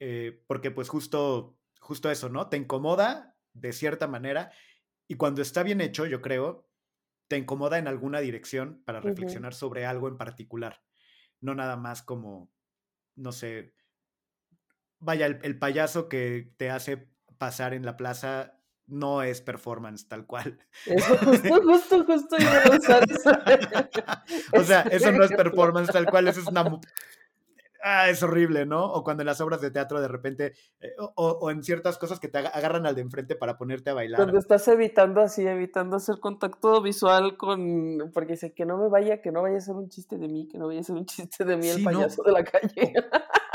eh, 0.00 0.44
porque 0.46 0.70
pues 0.70 0.88
justo, 0.90 1.58
justo 1.80 2.10
eso, 2.10 2.28
¿no? 2.28 2.48
Te 2.50 2.56
incomoda 2.58 3.36
de 3.54 3.72
cierta 3.72 4.06
manera 4.08 4.52
y 5.08 5.14
cuando 5.16 5.40
está 5.40 5.62
bien 5.62 5.80
hecho, 5.80 6.04
yo 6.06 6.20
creo, 6.20 6.67
te 7.28 7.38
incomoda 7.38 7.78
en 7.78 7.88
alguna 7.88 8.20
dirección 8.20 8.82
para 8.84 9.00
reflexionar 9.00 9.54
sobre 9.54 9.86
algo 9.86 10.08
en 10.08 10.16
particular, 10.16 10.82
no 11.40 11.54
nada 11.54 11.76
más 11.76 12.02
como, 12.02 12.50
no 13.14 13.32
sé, 13.32 13.74
vaya, 14.98 15.26
el, 15.26 15.38
el 15.42 15.58
payaso 15.58 16.08
que 16.08 16.52
te 16.56 16.70
hace 16.70 17.08
pasar 17.38 17.74
en 17.74 17.84
la 17.84 17.96
plaza 17.96 18.58
no 18.88 19.22
es 19.22 19.40
performance 19.40 20.08
tal 20.08 20.26
cual. 20.26 20.58
Eso, 20.86 21.18
justo, 21.18 21.62
justo, 21.62 22.04
justo 22.04 22.36
iba 22.38 22.62
a 22.62 22.76
usar 22.76 23.04
eso. 23.08 23.30
O 24.54 24.64
sea, 24.64 24.80
eso 24.90 25.12
no 25.12 25.24
es 25.24 25.30
performance 25.30 25.92
tal 25.92 26.06
cual, 26.06 26.28
eso 26.28 26.40
es 26.40 26.46
una... 26.46 26.80
Ah, 27.82 28.08
es 28.08 28.22
horrible, 28.22 28.66
¿no? 28.66 28.84
O 28.92 29.04
cuando 29.04 29.22
en 29.22 29.26
las 29.26 29.40
obras 29.40 29.60
de 29.60 29.70
teatro 29.70 30.00
de 30.00 30.08
repente, 30.08 30.54
eh, 30.80 30.88
o, 30.98 31.28
o 31.40 31.50
en 31.50 31.62
ciertas 31.62 31.96
cosas 31.98 32.18
que 32.18 32.28
te 32.28 32.38
aga- 32.38 32.50
agarran 32.50 32.86
al 32.86 32.94
de 32.94 33.02
enfrente 33.02 33.36
para 33.36 33.56
ponerte 33.56 33.90
a 33.90 33.94
bailar. 33.94 34.16
Cuando 34.18 34.38
estás 34.38 34.66
evitando 34.68 35.20
así, 35.20 35.46
evitando 35.46 35.96
hacer 35.96 36.18
contacto 36.18 36.82
visual 36.82 37.36
con. 37.36 38.10
Porque 38.12 38.32
dice 38.32 38.52
que 38.52 38.64
no 38.66 38.78
me 38.78 38.88
vaya, 38.88 39.20
que 39.22 39.30
no 39.30 39.42
vaya 39.42 39.58
a 39.58 39.60
ser 39.60 39.76
un 39.76 39.88
chiste 39.88 40.18
de 40.18 40.26
mí, 40.28 40.48
que 40.48 40.58
no 40.58 40.66
vaya 40.66 40.80
a 40.80 40.82
ser 40.84 40.96
un 40.96 41.06
chiste 41.06 41.44
de 41.44 41.56
mí 41.56 41.68
el 41.68 41.76
Sí, 41.76 41.84
no. 41.84 41.90
payaso 41.92 42.22
de 42.24 42.32
la 42.32 42.44
calle. 42.44 42.92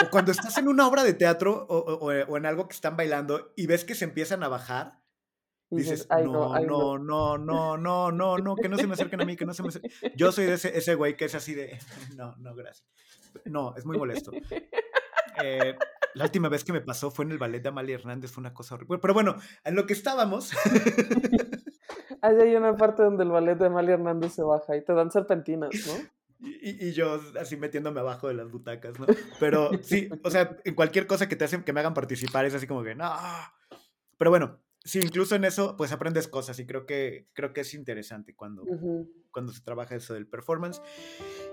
O 0.06 0.10
cuando 0.10 0.32
estás 0.32 0.58
en 0.58 0.68
una 0.68 0.88
obra 0.88 1.04
de 1.04 1.14
teatro 1.14 1.66
o, 1.70 1.78
o- 1.78 2.08
o 2.10 2.38
en 2.38 2.46
algo 2.46 2.68
que 2.68 2.76
están 2.76 2.96
bailando 2.98 3.52
y 3.56 3.68
ves 3.68 3.84
que 3.86 3.96
se 3.96 4.06
empiezan 4.06 4.44
a 4.44 4.48
bajar 4.48 5.02
dices, 5.70 6.06
ay, 6.12 6.26
no, 6.26 6.54
ay, 6.54 6.68
no, 6.68 7.00
no, 7.00 7.38
no, 7.40 7.78
no, 7.78 8.12
no, 8.12 8.38
no, 8.38 8.56
que 8.56 8.70
no 8.70 8.78
se 8.78 8.86
me 8.86 8.94
acerquen 8.94 9.22
a 9.22 9.26
mí, 9.26 9.36
que 9.36 9.44
no 9.46 9.56
se 9.56 9.64
me 9.64 9.70
acerquen. 9.70 9.92
Yo 10.16 10.32
soy 10.32 10.46
de 10.46 10.54
ese, 10.54 10.78
ese 10.78 10.94
güey 10.94 11.18
que 11.18 11.26
es 11.26 11.34
así 11.34 11.56
de, 11.56 11.80
no, 12.16 12.36
no, 12.38 12.54
gracias. 12.54 12.88
No, 13.46 13.76
es 13.76 13.86
muy 13.86 13.98
molesto. 13.98 14.32
Eh, 15.44 15.76
la 16.14 16.26
última 16.26 16.48
vez 16.48 16.64
que 16.64 16.72
me 16.72 16.82
pasó 16.82 17.10
fue 17.10 17.26
en 17.26 17.32
el 17.32 17.40
ballet 17.40 17.60
de 17.60 17.70
Amalia 17.70 17.96
Hernández, 17.96 18.32
fue 18.32 18.42
una 18.42 18.54
cosa 18.54 18.76
horrible. 18.76 19.00
Pero 19.00 19.16
bueno, 19.16 19.36
en 19.64 19.76
lo 19.76 19.88
que 19.88 19.94
estábamos, 19.94 20.52
Ahí 22.22 22.38
hay 22.40 22.56
una 22.56 22.76
parte 22.78 23.04
donde 23.04 23.24
el 23.24 23.32
ballet 23.32 23.58
de 23.58 23.66
Amalia 23.66 23.96
Hernández 23.96 24.32
se 24.34 24.44
baja 24.44 24.78
y 24.78 24.84
te 24.84 24.94
dan 24.94 25.12
serpentinas, 25.12 25.72
¿no? 25.88 26.48
y, 26.48 26.88
y 26.88 26.94
yo 26.94 27.20
así 27.40 27.58
metiéndome 27.58 28.00
abajo 28.00 28.30
de 28.30 28.34
las 28.34 28.50
butacas, 28.50 28.98
¿no? 28.98 29.06
Pero 29.42 29.72
sí, 29.82 30.10
o 30.24 30.30
sea, 30.30 30.58
en 30.64 30.74
cualquier 30.74 31.06
cosa 31.06 31.28
que 31.28 31.36
te 31.36 31.44
hacen, 31.44 31.64
que 31.64 31.74
me 31.74 31.82
hagan 31.82 31.94
participar, 31.94 32.46
es 32.46 32.54
así 32.54 32.66
como 32.66 32.82
que, 32.82 32.96
no. 32.96 33.12
Pero 34.18 34.32
bueno, 34.32 34.63
sí, 34.84 35.00
incluso 35.02 35.36
en 35.36 35.44
eso, 35.46 35.76
pues 35.78 35.92
aprendes 35.92 36.28
cosas 36.28 36.60
y 36.60 36.66
creo 36.66 36.86
que, 36.86 37.28
creo 37.34 37.54
que 37.54 37.62
es 37.62 37.74
interesante 37.74 38.36
cuando, 38.36 38.64
Ujú. 38.64 39.10
cuando 39.32 39.52
se 39.52 39.62
trabaja 39.62 39.96
eso 39.96 40.14
del 40.14 40.28
performance. 40.28 40.82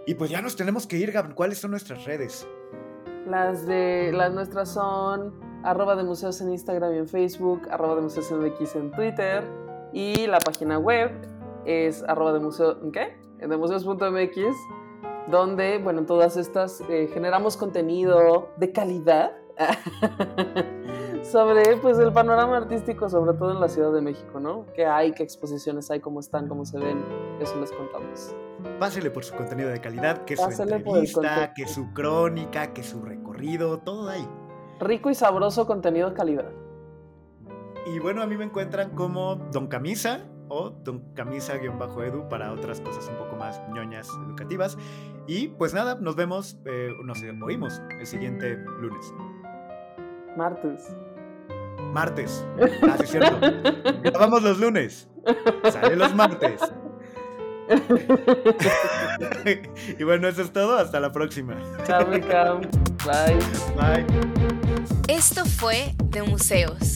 Y 0.06 0.14
pues 0.14 0.30
ya 0.30 0.42
nos 0.42 0.56
tenemos 0.56 0.86
que 0.86 0.96
ir, 0.98 1.12
Gab. 1.12 1.34
¿Cuáles 1.34 1.58
son 1.58 1.70
nuestras 1.72 2.04
redes? 2.04 2.46
Las 3.26 3.66
de 3.66 4.12
las 4.12 4.32
nuestras 4.32 4.72
son 4.72 5.38
arroba 5.62 5.94
de 5.94 6.04
museos 6.04 6.40
en 6.40 6.50
Instagram 6.50 6.94
y 6.94 6.98
en 6.98 7.08
Facebook, 7.08 7.68
arroba 7.70 7.96
de 7.96 8.02
museos 8.02 8.30
MX 8.32 8.76
en 8.76 8.90
Twitter 8.92 9.44
y 9.92 10.26
la 10.26 10.38
página 10.38 10.78
web 10.78 11.10
es 11.66 12.02
arroba 12.04 12.32
de 12.32 12.40
museo, 12.40 12.90
¿qué? 12.92 13.16
De 13.38 13.56
museos.mx 13.56 14.56
donde, 15.30 15.78
bueno, 15.78 16.06
todas 16.06 16.36
estas 16.36 16.80
eh, 16.88 17.08
generamos 17.12 17.56
contenido 17.56 18.48
de 18.56 18.72
calidad 18.72 19.32
sobre 21.22 21.76
pues 21.76 21.98
el 21.98 22.12
panorama 22.12 22.56
artístico, 22.56 23.08
sobre 23.08 23.36
todo 23.36 23.52
en 23.52 23.60
la 23.60 23.68
Ciudad 23.68 23.92
de 23.92 24.00
México, 24.00 24.40
¿no? 24.40 24.66
¿Qué 24.74 24.86
hay? 24.86 25.12
¿Qué 25.12 25.22
exposiciones 25.22 25.90
hay? 25.90 26.00
¿Cómo 26.00 26.20
están? 26.20 26.48
¿Cómo 26.48 26.64
se 26.64 26.78
ven? 26.78 27.04
Eso 27.40 27.58
les 27.60 27.72
contamos. 27.72 28.34
Pásele 28.78 29.10
por 29.10 29.24
su 29.24 29.34
contenido 29.34 29.70
de 29.70 29.80
calidad, 29.80 30.24
que 30.24 30.36
su 30.36 30.42
Pásele 30.42 30.76
el 30.76 30.78
entrevista, 30.78 31.52
que 31.54 31.66
su 31.66 31.92
crónica, 31.92 32.72
que 32.72 32.82
su 32.82 33.02
recorrido, 33.02 33.78
todo 33.78 34.08
ahí. 34.08 34.26
Rico 34.80 35.10
y 35.10 35.14
sabroso 35.14 35.66
contenido 35.66 36.10
de 36.10 36.16
calidad. 36.16 36.50
Y 37.86 37.98
bueno, 37.98 38.22
a 38.22 38.26
mí 38.26 38.36
me 38.36 38.44
encuentran 38.44 38.90
como 38.90 39.36
Don 39.36 39.66
Camisa 39.66 40.20
o 40.48 40.70
Don 40.70 41.14
Camisa-edu 41.14 42.28
para 42.28 42.52
otras 42.52 42.80
cosas 42.80 43.08
un 43.08 43.16
poco 43.16 43.36
más 43.36 43.60
ñoñas 43.72 44.08
educativas. 44.26 44.76
Y 45.26 45.48
pues 45.48 45.74
nada, 45.74 45.94
nos 45.94 46.16
vemos, 46.16 46.58
eh, 46.64 46.90
nos 47.04 47.22
oímos 47.42 47.80
el 47.98 48.06
siguiente 48.06 48.56
lunes. 48.80 49.14
Martes. 50.36 50.94
Martes. 51.92 52.44
Ah, 52.82 52.96
sí, 52.98 53.04
es 53.04 53.10
cierto. 53.10 53.38
Grabamos 54.02 54.42
los 54.42 54.58
lunes. 54.58 55.08
Sale 55.70 55.96
los 55.96 56.14
martes. 56.14 56.60
y 59.98 60.04
bueno, 60.04 60.28
eso 60.28 60.42
es 60.42 60.52
todo. 60.52 60.76
Hasta 60.76 61.00
la 61.00 61.12
próxima. 61.12 61.56
Chao. 61.86 62.04
Bye. 62.06 62.20
Bye. 63.76 64.06
Esto 65.08 65.44
fue 65.44 65.94
De 66.06 66.22
Museos, 66.22 66.94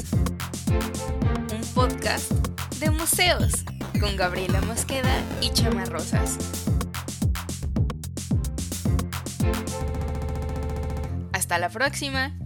un 1.53 1.61
podcast 1.75 2.31
de 2.79 2.91
museos 2.91 3.65
con 4.01 4.17
Gabriela 4.17 4.61
Mosqueda 4.63 5.15
y 5.41 5.51
Chama 5.51 5.85
Rosas. 5.85 6.39
Hasta 11.33 11.59
la 11.59 11.69
próxima. 11.69 12.37